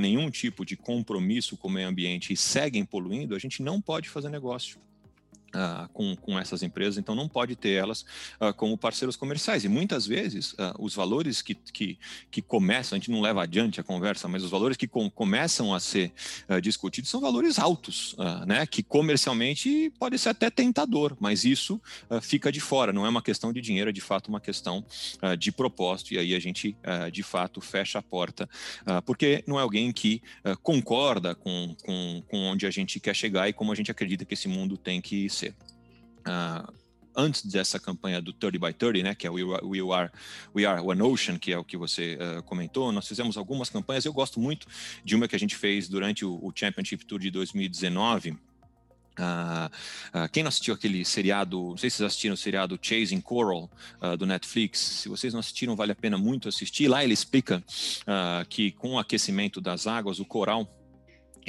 nenhum 0.00 0.30
tipo 0.30 0.64
de 0.64 0.76
compromisso 0.76 1.56
com 1.56 1.68
o 1.68 1.70
meio 1.70 1.88
ambiente 1.88 2.32
e 2.32 2.36
seguem 2.36 2.84
poluindo, 2.84 3.34
a 3.34 3.38
gente 3.38 3.62
não 3.62 3.80
pode 3.80 4.08
fazer 4.08 4.28
negócio. 4.28 4.78
Uh, 5.48 5.88
com, 5.94 6.14
com 6.14 6.38
essas 6.38 6.62
empresas, 6.62 6.98
então 6.98 7.14
não 7.14 7.26
pode 7.26 7.56
ter 7.56 7.70
elas 7.70 8.02
uh, 8.38 8.52
como 8.54 8.76
parceiros 8.76 9.16
comerciais. 9.16 9.64
E 9.64 9.68
muitas 9.68 10.06
vezes 10.06 10.52
uh, 10.52 10.74
os 10.78 10.94
valores 10.94 11.40
que, 11.40 11.54
que, 11.54 11.98
que, 12.30 12.42
começam, 12.42 12.96
a 12.96 12.98
gente 12.98 13.10
não 13.10 13.22
leva 13.22 13.42
adiante 13.42 13.80
a 13.80 13.82
conversa, 13.82 14.28
mas 14.28 14.44
os 14.44 14.50
valores 14.50 14.76
que 14.76 14.86
com, 14.86 15.08
começam 15.08 15.74
a 15.74 15.80
ser 15.80 16.12
discutidos 16.62 17.08
são 17.08 17.18
valores 17.18 17.58
altos, 17.58 18.14
né? 18.46 18.66
que 18.66 18.82
comercialmente 18.82 19.90
pode 19.98 20.18
ser 20.18 20.28
até 20.28 20.50
tentador, 20.50 21.16
mas 21.18 21.44
isso 21.44 21.80
fica 22.20 22.52
de 22.52 22.60
fora, 22.60 22.92
não 22.92 23.06
é 23.06 23.08
uma 23.08 23.22
questão 23.22 23.52
de 23.52 23.60
dinheiro, 23.60 23.88
é 23.90 23.92
de 23.92 24.00
fato 24.00 24.28
uma 24.28 24.40
questão 24.40 24.84
de 25.38 25.50
propósito, 25.50 26.12
e 26.12 26.18
aí 26.18 26.34
a 26.34 26.38
gente 26.38 26.76
de 27.12 27.22
fato 27.22 27.60
fecha 27.60 27.98
a 27.98 28.02
porta, 28.02 28.48
porque 29.04 29.42
não 29.46 29.58
é 29.58 29.62
alguém 29.62 29.92
que 29.92 30.22
concorda 30.62 31.34
com, 31.34 31.74
com, 31.84 32.22
com 32.28 32.38
onde 32.50 32.66
a 32.66 32.70
gente 32.70 33.00
quer 33.00 33.14
chegar 33.14 33.48
e 33.48 33.52
como 33.52 33.72
a 33.72 33.74
gente 33.74 33.90
acredita 33.90 34.24
que 34.24 34.34
esse 34.34 34.48
mundo 34.48 34.76
tem 34.76 35.00
que 35.00 35.28
acontecer. 35.38 35.54
Uh, 36.20 36.72
antes 37.16 37.44
dessa 37.44 37.78
campanha 37.78 38.20
do 38.20 38.32
30 38.32 38.58
by 38.58 38.72
30, 38.72 39.02
né, 39.02 39.14
que 39.14 39.26
é 39.26 39.30
We 39.30 39.42
Are, 39.42 39.64
We 39.64 39.94
Are, 39.94 40.10
We 40.54 40.64
Are 40.64 40.80
One 40.80 41.02
Ocean, 41.02 41.38
que 41.38 41.52
é 41.52 41.58
o 41.58 41.64
que 41.64 41.76
você 41.76 42.16
uh, 42.16 42.42
comentou, 42.42 42.92
nós 42.92 43.06
fizemos 43.06 43.36
algumas 43.36 43.70
campanhas. 43.70 44.04
Eu 44.04 44.12
gosto 44.12 44.38
muito 44.38 44.66
de 45.04 45.16
uma 45.16 45.26
que 45.26 45.34
a 45.34 45.38
gente 45.38 45.56
fez 45.56 45.88
durante 45.88 46.24
o, 46.24 46.34
o 46.34 46.52
Championship 46.54 47.04
Tour 47.04 47.18
de 47.18 47.30
2019. 47.30 48.30
Uh, 49.18 49.66
uh, 50.16 50.28
quem 50.30 50.44
não 50.44 50.48
assistiu 50.48 50.74
aquele 50.74 51.04
seriado, 51.04 51.70
não 51.70 51.76
sei 51.76 51.90
se 51.90 51.96
vocês 51.96 52.06
assistiram 52.06 52.34
o 52.34 52.36
seriado 52.36 52.78
Chasing 52.80 53.20
Coral 53.20 53.68
uh, 54.00 54.16
do 54.16 54.24
Netflix, 54.24 54.78
se 54.78 55.08
vocês 55.08 55.32
não 55.32 55.40
assistiram, 55.40 55.74
vale 55.74 55.90
a 55.90 55.96
pena 55.96 56.16
muito 56.16 56.48
assistir. 56.48 56.86
Lá 56.86 57.02
ele 57.02 57.14
explica 57.14 57.62
que 58.48 58.70
com 58.72 58.92
o 58.92 58.98
aquecimento 58.98 59.60
das 59.60 59.88
águas, 59.88 60.20
o 60.20 60.24
coral 60.24 60.68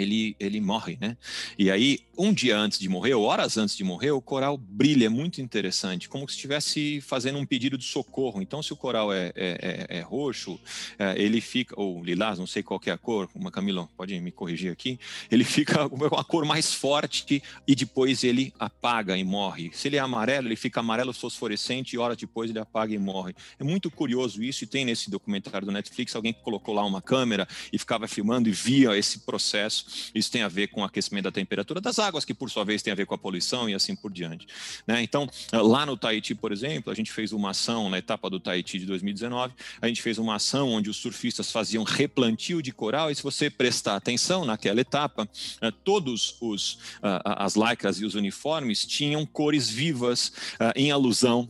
ele, 0.02 0.36
ele 0.40 0.62
morre, 0.62 0.98
né? 1.00 1.18
E 1.58 1.70
aí, 1.70 2.00
um 2.18 2.34
dia 2.34 2.58
antes 2.58 2.80
de 2.80 2.88
morrer, 2.88 3.14
ou 3.14 3.24
horas 3.24 3.58
antes 3.58 3.76
de 3.76 3.84
morrer, 3.84 4.12
o 4.12 4.22
coral 4.22 4.58
brilha, 4.58 5.06
é 5.06 5.10
muito 5.10 5.42
interessante, 5.42 6.08
como 6.08 6.28
se 6.28 6.36
estivesse 6.36 7.02
fazendo 7.02 7.38
um 7.38 7.46
pedido 7.46 7.78
de 7.78 7.86
socorro. 7.86 8.42
Então, 8.42 8.62
se 8.62 8.72
o 8.72 8.76
coral 8.76 9.12
é, 9.12 9.32
é, 9.36 9.88
é, 9.90 9.98
é 9.98 10.02
roxo, 10.02 10.60
é, 10.98 11.22
ele 11.22 11.42
fica, 11.42 11.80
ou 11.80 12.04
lilás, 12.04 12.40
não 12.40 12.48
sei 12.48 12.64
qual 12.64 12.80
é 12.86 12.92
a 12.92 12.98
cor, 12.98 13.30
uma 13.36 13.52
Camila 13.52 13.88
pode 13.98 14.20
me 14.20 14.32
corrigir 14.32 14.72
aqui, 14.72 15.00
ele 15.30 15.44
fica 15.44 15.88
com 15.90 15.96
uma 15.96 16.24
cor 16.24 16.46
mais 16.46 16.74
forte 16.74 17.42
e 17.68 17.76
depois 17.76 18.24
ele 18.24 18.54
apaga 18.60 19.18
e 19.18 19.24
morre. 19.24 19.72
Se 19.74 19.88
ele 19.88 19.98
é 19.98 20.00
amarelo, 20.00 20.48
ele 20.48 20.56
fica 20.56 20.80
amarelo 20.80 21.14
fosforescente 21.14 21.96
e 21.96 22.00
horas 22.00 22.18
depois 22.18 22.50
ele 22.50 22.60
apaga 22.60 22.94
e 22.94 22.98
morre. 22.98 23.34
É 23.60 23.64
muito 23.64 23.90
curioso 23.92 24.44
isso, 24.44 24.64
e 24.64 24.68
tem 24.68 24.86
nesse 24.86 25.10
documentário 25.10 25.66
do 25.66 25.72
Netflix 25.72 26.16
alguém 26.16 26.34
que 26.34 26.42
colocou 26.42 26.74
lá 26.74 26.86
uma 26.86 27.02
câmera 27.02 27.48
e 27.72 27.78
ficava 27.78 28.08
filmando 28.08 28.50
e 28.50 28.52
via 28.52 28.98
esse 28.98 29.20
processo 29.20 29.89
isso 30.14 30.32
tem 30.32 30.42
a 30.42 30.48
ver 30.48 30.68
com 30.68 30.82
o 30.82 30.84
aquecimento 30.84 31.26
da 31.26 31.32
temperatura 31.32 31.82
das 31.82 32.00
águas, 32.00 32.26
que 32.26 32.34
por 32.34 32.50
sua 32.50 32.64
vez 32.64 32.82
tem 32.82 32.92
a 32.92 32.96
ver 32.96 33.06
com 33.06 33.16
a 33.16 33.18
poluição 33.18 33.70
e 33.70 33.74
assim 33.74 33.96
por 33.96 34.12
diante. 34.12 34.48
Né? 34.86 35.02
Então, 35.02 35.28
lá 35.52 35.86
no 35.86 35.98
Tahiti, 35.98 36.36
por 36.36 36.52
exemplo, 36.52 36.92
a 36.92 36.96
gente 36.96 37.12
fez 37.12 37.32
uma 37.32 37.52
ação 37.52 37.90
na 37.90 37.98
etapa 37.98 38.30
do 38.30 38.40
Tahiti 38.40 38.80
de 38.80 38.86
2019, 38.86 39.54
a 39.82 39.88
gente 39.88 40.02
fez 40.02 40.18
uma 40.18 40.36
ação 40.36 40.70
onde 40.70 40.90
os 40.90 40.98
surfistas 40.98 41.52
faziam 41.52 41.84
replantio 41.84 42.62
de 42.62 42.72
coral, 42.72 43.12
e 43.12 43.16
se 43.16 43.24
você 43.24 43.50
prestar 43.50 43.96
atenção 43.96 44.46
naquela 44.46 44.82
etapa, 44.82 45.28
eh, 45.62 45.72
todos 45.84 46.36
os 46.40 46.80
as 47.02 47.56
lycras 47.56 48.00
e 48.00 48.06
os 48.06 48.16
uniformes 48.16 48.86
tinham 48.86 49.26
cores 49.26 49.70
vivas 49.70 50.32
eh, 50.60 50.74
em 50.76 50.92
alusão 50.92 51.50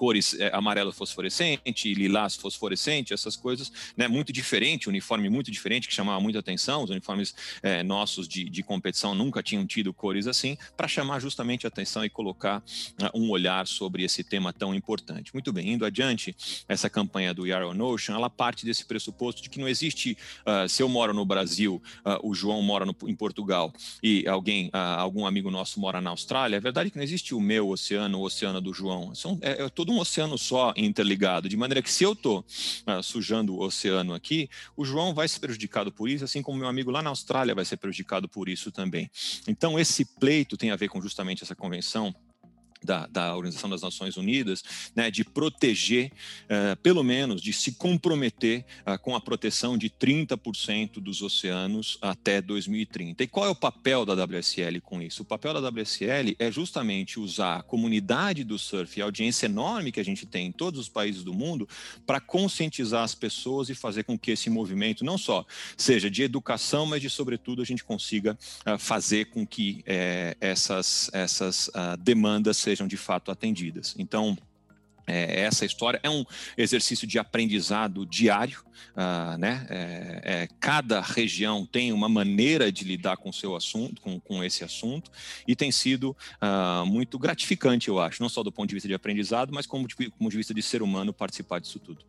cores 0.00 0.32
é, 0.40 0.50
amarelo 0.54 0.90
fosforescente, 0.92 1.92
lilás 1.92 2.34
fosforescente, 2.34 3.12
essas 3.12 3.36
coisas, 3.36 3.70
né, 3.94 4.08
muito 4.08 4.32
diferente, 4.32 4.88
uniforme 4.88 5.28
muito 5.28 5.50
diferente, 5.50 5.86
que 5.86 5.92
chamava 5.92 6.18
muita 6.18 6.38
atenção, 6.38 6.82
os 6.82 6.88
uniformes 6.88 7.34
é, 7.62 7.82
nossos 7.82 8.26
de, 8.26 8.48
de, 8.48 8.62
competição 8.62 9.14
nunca 9.14 9.42
tinham 9.42 9.66
tido 9.66 9.92
cores 9.92 10.26
assim, 10.26 10.56
para 10.74 10.88
chamar 10.88 11.20
justamente 11.20 11.66
a 11.66 11.68
atenção 11.68 12.02
e 12.02 12.08
colocar 12.08 12.60
uh, 12.62 13.10
um 13.14 13.28
olhar 13.28 13.66
sobre 13.66 14.02
esse 14.02 14.24
tema 14.24 14.54
tão 14.54 14.74
importante. 14.74 15.34
Muito 15.34 15.52
bem, 15.52 15.70
indo 15.70 15.84
adiante, 15.84 16.34
essa 16.66 16.88
campanha 16.88 17.34
do 17.34 17.46
Yarrow 17.46 17.74
Notion, 17.74 18.14
ela 18.14 18.30
parte 18.30 18.64
desse 18.64 18.86
pressuposto 18.86 19.42
de 19.42 19.50
que 19.50 19.60
não 19.60 19.68
existe, 19.68 20.16
uh, 20.46 20.66
se 20.66 20.82
eu 20.82 20.88
moro 20.88 21.12
no 21.12 21.26
Brasil, 21.26 21.82
uh, 22.06 22.26
o 22.26 22.34
João 22.34 22.62
mora 22.62 22.86
no, 22.86 22.96
em 23.06 23.14
Portugal 23.14 23.70
e 24.02 24.26
alguém, 24.26 24.70
algum 24.72 25.26
amigo 25.26 25.50
nosso 25.50 25.78
mora 25.78 26.00
na 26.00 26.08
Austrália, 26.08 26.56
é 26.56 26.60
verdade 26.60 26.90
que 26.90 26.96
não 26.96 27.04
existe 27.04 27.34
o 27.34 27.40
meu 27.40 27.68
oceano, 27.68 28.18
o 28.18 28.22
oceano 28.22 28.62
do 28.62 28.72
João, 28.72 29.14
são, 29.14 29.38
é, 29.42 29.64
é 29.64 29.68
todo 29.68 29.89
todo 29.90 29.92
um 29.92 29.98
oceano 29.98 30.38
só 30.38 30.72
interligado, 30.76 31.48
de 31.48 31.56
maneira 31.56 31.82
que 31.82 31.90
se 31.90 32.04
eu 32.04 32.12
estou 32.12 32.40
uh, 32.86 33.02
sujando 33.02 33.54
o 33.54 33.62
oceano 33.62 34.14
aqui, 34.14 34.48
o 34.76 34.84
João 34.84 35.12
vai 35.12 35.26
ser 35.26 35.40
prejudicado 35.40 35.90
por 35.90 36.08
isso, 36.08 36.24
assim 36.24 36.42
como 36.42 36.58
meu 36.58 36.68
amigo 36.68 36.90
lá 36.90 37.02
na 37.02 37.10
Austrália 37.10 37.54
vai 37.54 37.64
ser 37.64 37.76
prejudicado 37.76 38.28
por 38.28 38.48
isso 38.48 38.70
também. 38.70 39.10
Então, 39.48 39.78
esse 39.78 40.04
pleito 40.04 40.56
tem 40.56 40.70
a 40.70 40.76
ver 40.76 40.88
com 40.88 41.02
justamente 41.02 41.42
essa 41.42 41.56
convenção 41.56 42.14
da, 42.82 43.06
da, 43.06 43.36
Organização 43.36 43.70
das 43.70 43.82
Nações 43.82 44.16
Unidas, 44.16 44.62
né, 44.94 45.10
de 45.10 45.24
proteger, 45.24 46.10
uh, 46.44 46.76
pelo 46.82 47.02
menos, 47.02 47.40
de 47.40 47.52
se 47.52 47.72
comprometer 47.72 48.64
uh, 48.86 48.98
com 48.98 49.14
a 49.14 49.20
proteção 49.20 49.76
de 49.76 49.90
30% 49.90 51.00
dos 51.00 51.22
oceanos 51.22 51.98
até 52.00 52.40
2030. 52.40 53.22
E 53.22 53.26
qual 53.26 53.46
é 53.46 53.48
o 53.48 53.54
papel 53.54 54.04
da 54.04 54.14
WSL 54.24 54.80
com 54.82 55.00
isso? 55.00 55.22
O 55.22 55.24
papel 55.24 55.54
da 55.54 55.68
WSL 55.68 56.34
é 56.38 56.50
justamente 56.50 57.20
usar 57.20 57.56
a 57.56 57.62
comunidade 57.62 58.44
do 58.44 58.58
surf 58.58 58.98
e 58.98 59.02
a 59.02 59.04
audiência 59.04 59.46
enorme 59.46 59.92
que 59.92 60.00
a 60.00 60.04
gente 60.04 60.26
tem 60.26 60.46
em 60.46 60.52
todos 60.52 60.80
os 60.80 60.88
países 60.88 61.22
do 61.22 61.34
mundo 61.34 61.68
para 62.06 62.20
conscientizar 62.20 63.04
as 63.04 63.14
pessoas 63.14 63.68
e 63.68 63.74
fazer 63.74 64.04
com 64.04 64.18
que 64.18 64.30
esse 64.30 64.48
movimento 64.48 65.04
não 65.04 65.18
só 65.18 65.44
seja 65.76 66.10
de 66.10 66.22
educação, 66.22 66.86
mas 66.86 67.02
de, 67.02 67.10
sobretudo, 67.10 67.62
a 67.62 67.64
gente 67.64 67.84
consiga 67.84 68.38
uh, 68.66 68.78
fazer 68.78 69.26
com 69.26 69.46
que 69.46 69.82
eh, 69.86 70.36
essas, 70.40 71.10
essas 71.12 71.70
demandas 71.98 72.56
sejam 72.56 72.69
de 72.86 72.96
fato 72.96 73.30
atendidas. 73.30 73.94
Então, 73.98 74.36
é, 75.06 75.40
essa 75.40 75.64
história 75.64 75.98
é 76.02 76.10
um 76.10 76.24
exercício 76.56 77.06
de 77.06 77.18
aprendizado 77.18 78.06
diário, 78.06 78.62
uh, 78.92 79.36
né? 79.38 79.66
É, 79.68 80.20
é, 80.22 80.48
cada 80.60 81.00
região 81.00 81.66
tem 81.66 81.92
uma 81.92 82.08
maneira 82.08 82.70
de 82.70 82.84
lidar 82.84 83.16
com 83.16 83.32
seu 83.32 83.56
assunto, 83.56 84.00
com, 84.00 84.20
com 84.20 84.44
esse 84.44 84.62
assunto, 84.62 85.10
e 85.48 85.56
tem 85.56 85.72
sido 85.72 86.16
uh, 86.40 86.86
muito 86.86 87.18
gratificante, 87.18 87.88
eu 87.88 87.98
acho, 87.98 88.22
não 88.22 88.28
só 88.28 88.42
do 88.42 88.52
ponto 88.52 88.68
de 88.68 88.74
vista 88.74 88.88
de 88.88 88.94
aprendizado, 88.94 89.52
mas 89.52 89.66
como 89.66 89.88
de, 89.88 89.94
como 90.10 90.30
de 90.30 90.36
vista 90.36 90.54
de 90.54 90.62
ser 90.62 90.82
humano 90.82 91.12
participar 91.12 91.60
disso 91.60 91.80
tudo. 91.80 92.04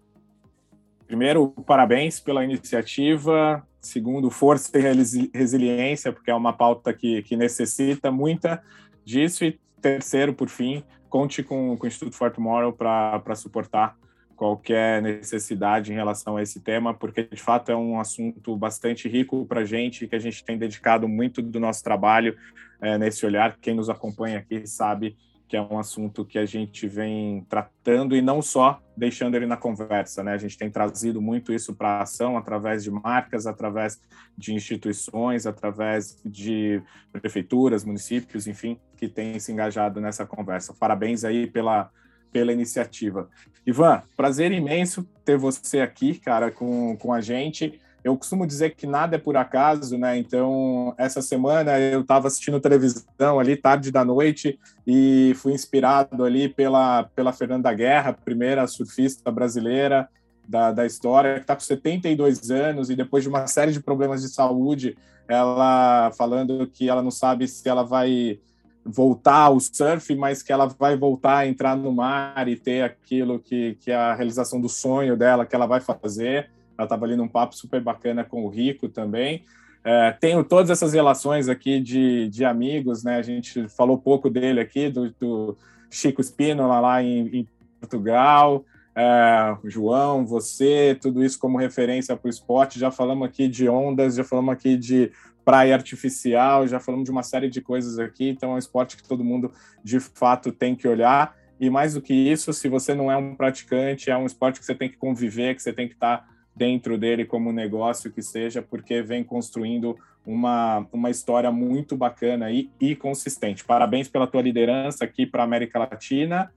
Primeiro, 1.07 1.49
parabéns 1.67 2.21
pela 2.21 2.43
iniciativa. 2.43 3.67
Segundo, 3.81 4.29
força 4.29 4.71
e 4.77 5.29
resiliência, 5.33 6.13
porque 6.13 6.31
é 6.31 6.35
uma 6.35 6.53
pauta 6.53 6.93
que, 6.93 7.21
que 7.23 7.35
necessita 7.35 8.09
muita 8.11 8.63
disso. 9.03 9.43
E 9.43 9.59
terceiro, 9.81 10.33
por 10.33 10.49
fim, 10.49 10.83
conte 11.09 11.43
com, 11.43 11.75
com 11.77 11.85
o 11.85 11.87
Instituto 11.87 12.15
For 12.15 12.31
Tomorrow 12.31 12.71
para 12.71 13.35
suportar 13.35 13.97
qualquer 14.35 15.01
necessidade 15.03 15.91
em 15.91 15.95
relação 15.95 16.35
a 16.35 16.41
esse 16.41 16.59
tema, 16.59 16.95
porque 16.95 17.23
de 17.23 17.39
fato 17.39 17.71
é 17.71 17.75
um 17.75 17.99
assunto 17.99 18.55
bastante 18.55 19.07
rico 19.07 19.45
para 19.45 19.61
a 19.61 19.65
gente, 19.65 20.07
que 20.07 20.15
a 20.15 20.19
gente 20.19 20.43
tem 20.43 20.57
dedicado 20.57 21.07
muito 21.07 21.43
do 21.43 21.59
nosso 21.59 21.83
trabalho 21.83 22.35
é, 22.81 22.97
nesse 22.97 23.23
olhar. 23.23 23.55
Quem 23.61 23.75
nos 23.75 23.87
acompanha 23.87 24.39
aqui 24.39 24.65
sabe 24.65 25.15
que 25.51 25.57
é 25.57 25.61
um 25.61 25.77
assunto 25.77 26.23
que 26.23 26.39
a 26.39 26.45
gente 26.45 26.87
vem 26.87 27.45
tratando 27.49 28.15
e 28.15 28.21
não 28.21 28.41
só 28.41 28.81
deixando 28.95 29.35
ele 29.35 29.45
na 29.45 29.57
conversa, 29.57 30.23
né? 30.23 30.31
A 30.31 30.37
gente 30.37 30.57
tem 30.57 30.71
trazido 30.71 31.21
muito 31.21 31.51
isso 31.51 31.75
para 31.75 31.89
a 31.89 32.03
ação 32.03 32.37
através 32.37 32.85
de 32.85 32.89
marcas, 32.89 33.45
através 33.45 33.99
de 34.37 34.53
instituições, 34.53 35.45
através 35.45 36.17
de 36.23 36.81
prefeituras, 37.11 37.83
municípios, 37.83 38.47
enfim, 38.47 38.79
que 38.95 39.09
têm 39.09 39.37
se 39.39 39.51
engajado 39.51 39.99
nessa 39.99 40.25
conversa. 40.25 40.73
Parabéns 40.73 41.25
aí 41.25 41.45
pela 41.47 41.91
pela 42.31 42.53
iniciativa. 42.53 43.29
Ivan, 43.67 44.03
prazer 44.15 44.53
imenso 44.53 45.03
ter 45.25 45.37
você 45.37 45.81
aqui, 45.81 46.17
cara, 46.17 46.49
com, 46.49 46.95
com 46.95 47.11
a 47.11 47.19
gente. 47.19 47.77
Eu 48.03 48.17
costumo 48.17 48.47
dizer 48.47 48.71
que 48.75 48.87
nada 48.87 49.15
é 49.15 49.19
por 49.19 49.37
acaso, 49.37 49.97
né? 49.97 50.17
Então, 50.17 50.93
essa 50.97 51.21
semana 51.21 51.79
eu 51.79 52.01
estava 52.01 52.27
assistindo 52.27 52.59
televisão 52.59 53.39
ali, 53.39 53.55
tarde 53.55 53.91
da 53.91 54.03
noite, 54.03 54.59
e 54.87 55.33
fui 55.35 55.53
inspirado 55.53 56.23
ali 56.23 56.49
pela, 56.49 57.03
pela 57.15 57.31
Fernanda 57.31 57.71
Guerra, 57.73 58.13
primeira 58.13 58.65
surfista 58.65 59.31
brasileira 59.31 60.09
da, 60.47 60.71
da 60.71 60.85
história, 60.85 61.35
que 61.35 61.41
está 61.41 61.55
com 61.55 61.61
72 61.61 62.49
anos 62.49 62.89
e 62.89 62.95
depois 62.95 63.23
de 63.23 63.29
uma 63.29 63.45
série 63.47 63.71
de 63.71 63.79
problemas 63.79 64.21
de 64.21 64.29
saúde, 64.29 64.97
ela 65.27 66.11
falando 66.17 66.67
que 66.67 66.89
ela 66.89 67.01
não 67.01 67.11
sabe 67.11 67.47
se 67.47 67.69
ela 67.69 67.83
vai 67.83 68.39
voltar 68.83 69.43
ao 69.43 69.59
surf, 69.59 70.13
mas 70.15 70.41
que 70.41 70.51
ela 70.51 70.65
vai 70.65 70.97
voltar 70.97 71.37
a 71.37 71.47
entrar 71.47 71.77
no 71.77 71.91
mar 71.91 72.47
e 72.47 72.55
ter 72.55 72.83
aquilo 72.83 73.39
que, 73.39 73.75
que 73.75 73.91
é 73.91 73.95
a 73.95 74.15
realização 74.15 74.59
do 74.59 74.67
sonho 74.67 75.15
dela, 75.15 75.45
que 75.45 75.55
ela 75.55 75.67
vai 75.67 75.79
fazer. 75.79 76.49
Ela 76.77 76.85
estava 76.85 77.05
ali 77.05 77.15
num 77.15 77.27
papo 77.27 77.55
super 77.55 77.81
bacana 77.81 78.23
com 78.23 78.43
o 78.45 78.49
Rico 78.49 78.89
também. 78.89 79.43
É, 79.83 80.11
tenho 80.11 80.43
todas 80.43 80.69
essas 80.69 80.93
relações 80.93 81.49
aqui 81.49 81.79
de, 81.79 82.29
de 82.29 82.45
amigos, 82.45 83.03
né? 83.03 83.17
A 83.17 83.21
gente 83.21 83.67
falou 83.69 83.97
pouco 83.97 84.29
dele 84.29 84.59
aqui, 84.59 84.89
do, 84.89 85.09
do 85.19 85.57
Chico 85.89 86.21
Spínola 86.21 86.79
lá 86.79 87.01
em, 87.01 87.27
em 87.27 87.47
Portugal, 87.79 88.63
é, 88.95 89.57
João, 89.65 90.25
você, 90.25 90.97
tudo 91.01 91.23
isso 91.23 91.39
como 91.39 91.57
referência 91.57 92.15
para 92.15 92.27
o 92.27 92.29
esporte. 92.29 92.79
Já 92.79 92.91
falamos 92.91 93.27
aqui 93.27 93.47
de 93.47 93.67
ondas, 93.67 94.15
já 94.15 94.23
falamos 94.23 94.53
aqui 94.53 94.77
de 94.77 95.11
praia 95.43 95.73
artificial, 95.73 96.67
já 96.67 96.79
falamos 96.79 97.05
de 97.05 97.11
uma 97.11 97.23
série 97.23 97.49
de 97.49 97.61
coisas 97.61 97.97
aqui. 97.97 98.29
Então, 98.29 98.51
é 98.51 98.55
um 98.55 98.59
esporte 98.59 98.97
que 98.97 99.03
todo 99.03 99.23
mundo 99.23 99.51
de 99.83 99.99
fato 99.99 100.51
tem 100.51 100.75
que 100.75 100.87
olhar. 100.87 101.35
E 101.59 101.69
mais 101.69 101.93
do 101.93 102.01
que 102.01 102.13
isso, 102.13 102.51
se 102.53 102.67
você 102.67 102.93
não 102.93 103.11
é 103.11 103.15
um 103.15 103.35
praticante, 103.35 104.09
é 104.09 104.17
um 104.17 104.25
esporte 104.25 104.59
que 104.59 104.65
você 104.65 104.75
tem 104.75 104.89
que 104.89 104.97
conviver, 104.97 105.55
que 105.55 105.61
você 105.61 105.71
tem 105.71 105.87
que 105.87 105.93
estar 105.93 106.17
tá 106.17 106.27
dentro 106.55 106.97
dele 106.97 107.25
como 107.25 107.51
negócio 107.51 108.11
que 108.11 108.21
seja, 108.21 108.61
porque 108.61 109.01
vem 109.01 109.23
construindo 109.23 109.97
uma, 110.25 110.85
uma 110.91 111.09
história 111.09 111.51
muito 111.51 111.95
bacana 111.95 112.51
e, 112.51 112.69
e 112.79 112.95
consistente. 112.95 113.63
Parabéns 113.63 114.07
pela 114.07 114.27
tua 114.27 114.41
liderança 114.41 115.03
aqui 115.03 115.25
para 115.25 115.43
a 115.43 115.45
América 115.45 115.79
Latina 115.79 116.51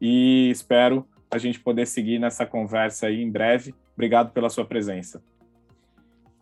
e 0.00 0.50
espero 0.50 1.06
a 1.30 1.38
gente 1.38 1.60
poder 1.60 1.86
seguir 1.86 2.18
nessa 2.18 2.46
conversa 2.46 3.06
aí 3.06 3.22
em 3.22 3.30
breve. 3.30 3.74
Obrigado 3.94 4.32
pela 4.32 4.48
sua 4.48 4.64
presença. 4.64 5.22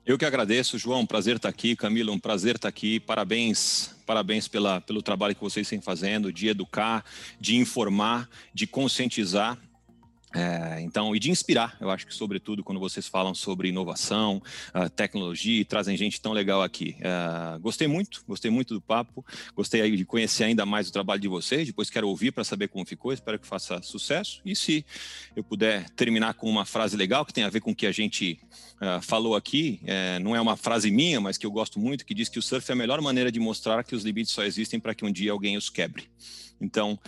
Eu 0.06 0.16
que 0.16 0.24
agradeço, 0.24 0.78
João. 0.78 1.04
Prazer 1.04 1.36
estar 1.36 1.50
aqui. 1.50 1.76
Camila, 1.76 2.12
um 2.12 2.18
prazer 2.18 2.54
estar 2.54 2.68
aqui. 2.68 2.98
Parabéns, 2.98 3.94
parabéns 4.06 4.48
pela, 4.48 4.80
pelo 4.80 5.02
trabalho 5.02 5.34
que 5.34 5.40
vocês 5.42 5.68
têm 5.68 5.82
fazendo 5.82 6.32
de 6.32 6.48
educar, 6.48 7.04
de 7.38 7.56
informar, 7.56 8.26
de 8.54 8.66
conscientizar. 8.66 9.58
É, 10.34 10.80
então, 10.82 11.16
e 11.16 11.18
de 11.18 11.30
inspirar, 11.30 11.76
eu 11.80 11.90
acho 11.90 12.06
que, 12.06 12.14
sobretudo, 12.14 12.62
quando 12.62 12.78
vocês 12.78 13.08
falam 13.08 13.34
sobre 13.34 13.68
inovação, 13.68 14.42
uh, 14.74 14.88
tecnologia 14.90 15.60
e 15.60 15.64
trazem 15.64 15.96
gente 15.96 16.20
tão 16.20 16.32
legal 16.32 16.62
aqui. 16.62 16.96
Uh, 16.98 17.58
gostei 17.60 17.88
muito, 17.88 18.22
gostei 18.28 18.50
muito 18.50 18.74
do 18.74 18.80
papo, 18.80 19.24
gostei 19.54 19.96
de 19.96 20.04
conhecer 20.04 20.44
ainda 20.44 20.66
mais 20.66 20.88
o 20.88 20.92
trabalho 20.92 21.20
de 21.20 21.28
vocês. 21.28 21.66
Depois 21.66 21.88
quero 21.88 22.08
ouvir 22.08 22.32
para 22.32 22.44
saber 22.44 22.68
como 22.68 22.84
ficou, 22.84 23.12
espero 23.12 23.38
que 23.38 23.46
faça 23.46 23.80
sucesso. 23.82 24.40
E 24.44 24.54
se 24.54 24.84
eu 25.34 25.42
puder 25.42 25.88
terminar 25.90 26.34
com 26.34 26.48
uma 26.48 26.66
frase 26.66 26.96
legal 26.96 27.24
que 27.24 27.32
tem 27.32 27.44
a 27.44 27.50
ver 27.50 27.60
com 27.60 27.70
o 27.70 27.74
que 27.74 27.86
a 27.86 27.92
gente 27.92 28.38
uh, 28.82 29.00
falou 29.00 29.34
aqui, 29.34 29.80
é, 29.84 30.18
não 30.18 30.36
é 30.36 30.40
uma 30.40 30.56
frase 30.56 30.90
minha, 30.90 31.20
mas 31.20 31.38
que 31.38 31.46
eu 31.46 31.50
gosto 31.50 31.80
muito, 31.80 32.04
que 32.04 32.14
diz 32.14 32.28
que 32.28 32.38
o 32.38 32.42
surf 32.42 32.70
é 32.70 32.74
a 32.74 32.76
melhor 32.76 33.00
maneira 33.00 33.32
de 33.32 33.40
mostrar 33.40 33.82
que 33.82 33.94
os 33.94 34.04
limites 34.04 34.32
só 34.32 34.44
existem 34.44 34.78
para 34.78 34.94
que 34.94 35.04
um 35.04 35.10
dia 35.10 35.32
alguém 35.32 35.56
os 35.56 35.70
quebre. 35.70 36.04
Então, 36.60 36.98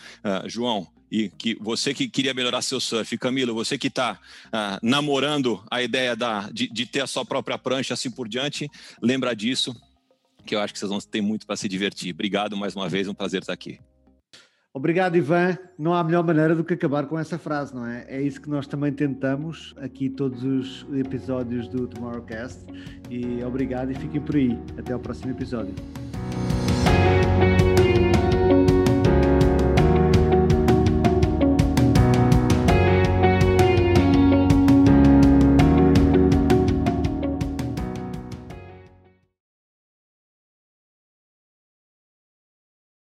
João, 0.47 0.87
e 1.11 1.29
que 1.29 1.57
você 1.61 1.93
que 1.93 2.09
queria 2.09 2.33
melhorar 2.33 2.63
seu 2.63 2.81
surf, 2.81 3.19
Camilo, 3.19 3.53
você 3.53 3.77
que 3.77 3.89
está 3.89 4.19
ah, 4.53 4.79
namorando 4.83 5.63
a 5.71 5.83
ideia 5.83 6.15
da, 6.15 6.49
de, 6.51 6.69
de, 6.69 6.87
ter 6.87 7.01
a 7.01 7.07
sua 7.07 7.25
própria 7.25 7.59
prancha 7.59 7.95
assim 7.95 8.11
por 8.11 8.29
diante, 8.29 8.71
lembra 9.03 9.35
disso, 9.35 9.75
que 10.47 10.55
eu 10.55 10.61
acho 10.61 10.73
que 10.73 10.79
vocês 10.79 10.91
vão 10.91 11.01
ter 11.01 11.21
muito 11.21 11.47
para 11.47 11.57
se 11.57 11.69
divertir. 11.69 12.15
Obrigado 12.15 12.57
mais 12.57 12.77
uma 12.77 12.89
vez, 12.89 13.09
um 13.09 13.15
prazer 13.15 13.41
estar 13.41 13.53
aqui. 13.53 13.81
Obrigado, 14.73 15.17
Ivan. 15.17 15.59
Não 15.77 15.93
há 15.93 16.05
melhor 16.05 16.25
maneira 16.25 16.55
do 16.55 16.63
que 16.63 16.75
acabar 16.75 17.05
com 17.07 17.19
essa 17.19 17.37
frase, 17.37 17.75
não 17.75 17.85
é? 17.85 18.07
É 18.09 18.23
isso 18.23 18.41
que 18.41 18.49
nós 18.49 18.69
também 18.69 18.93
tentamos 18.93 19.75
aqui 19.79 20.09
todos 20.09 20.45
os 20.45 20.87
episódios 20.97 21.67
do 21.67 21.89
Tomorrowcast. 21.89 22.65
E 23.11 23.43
obrigado 23.43 23.91
e 23.91 23.97
fiquem 23.97 24.21
por 24.21 24.37
aí. 24.37 24.57
Até 24.79 24.93
ao 24.93 25.01
próximo 25.01 25.33
episódio. 25.33 25.75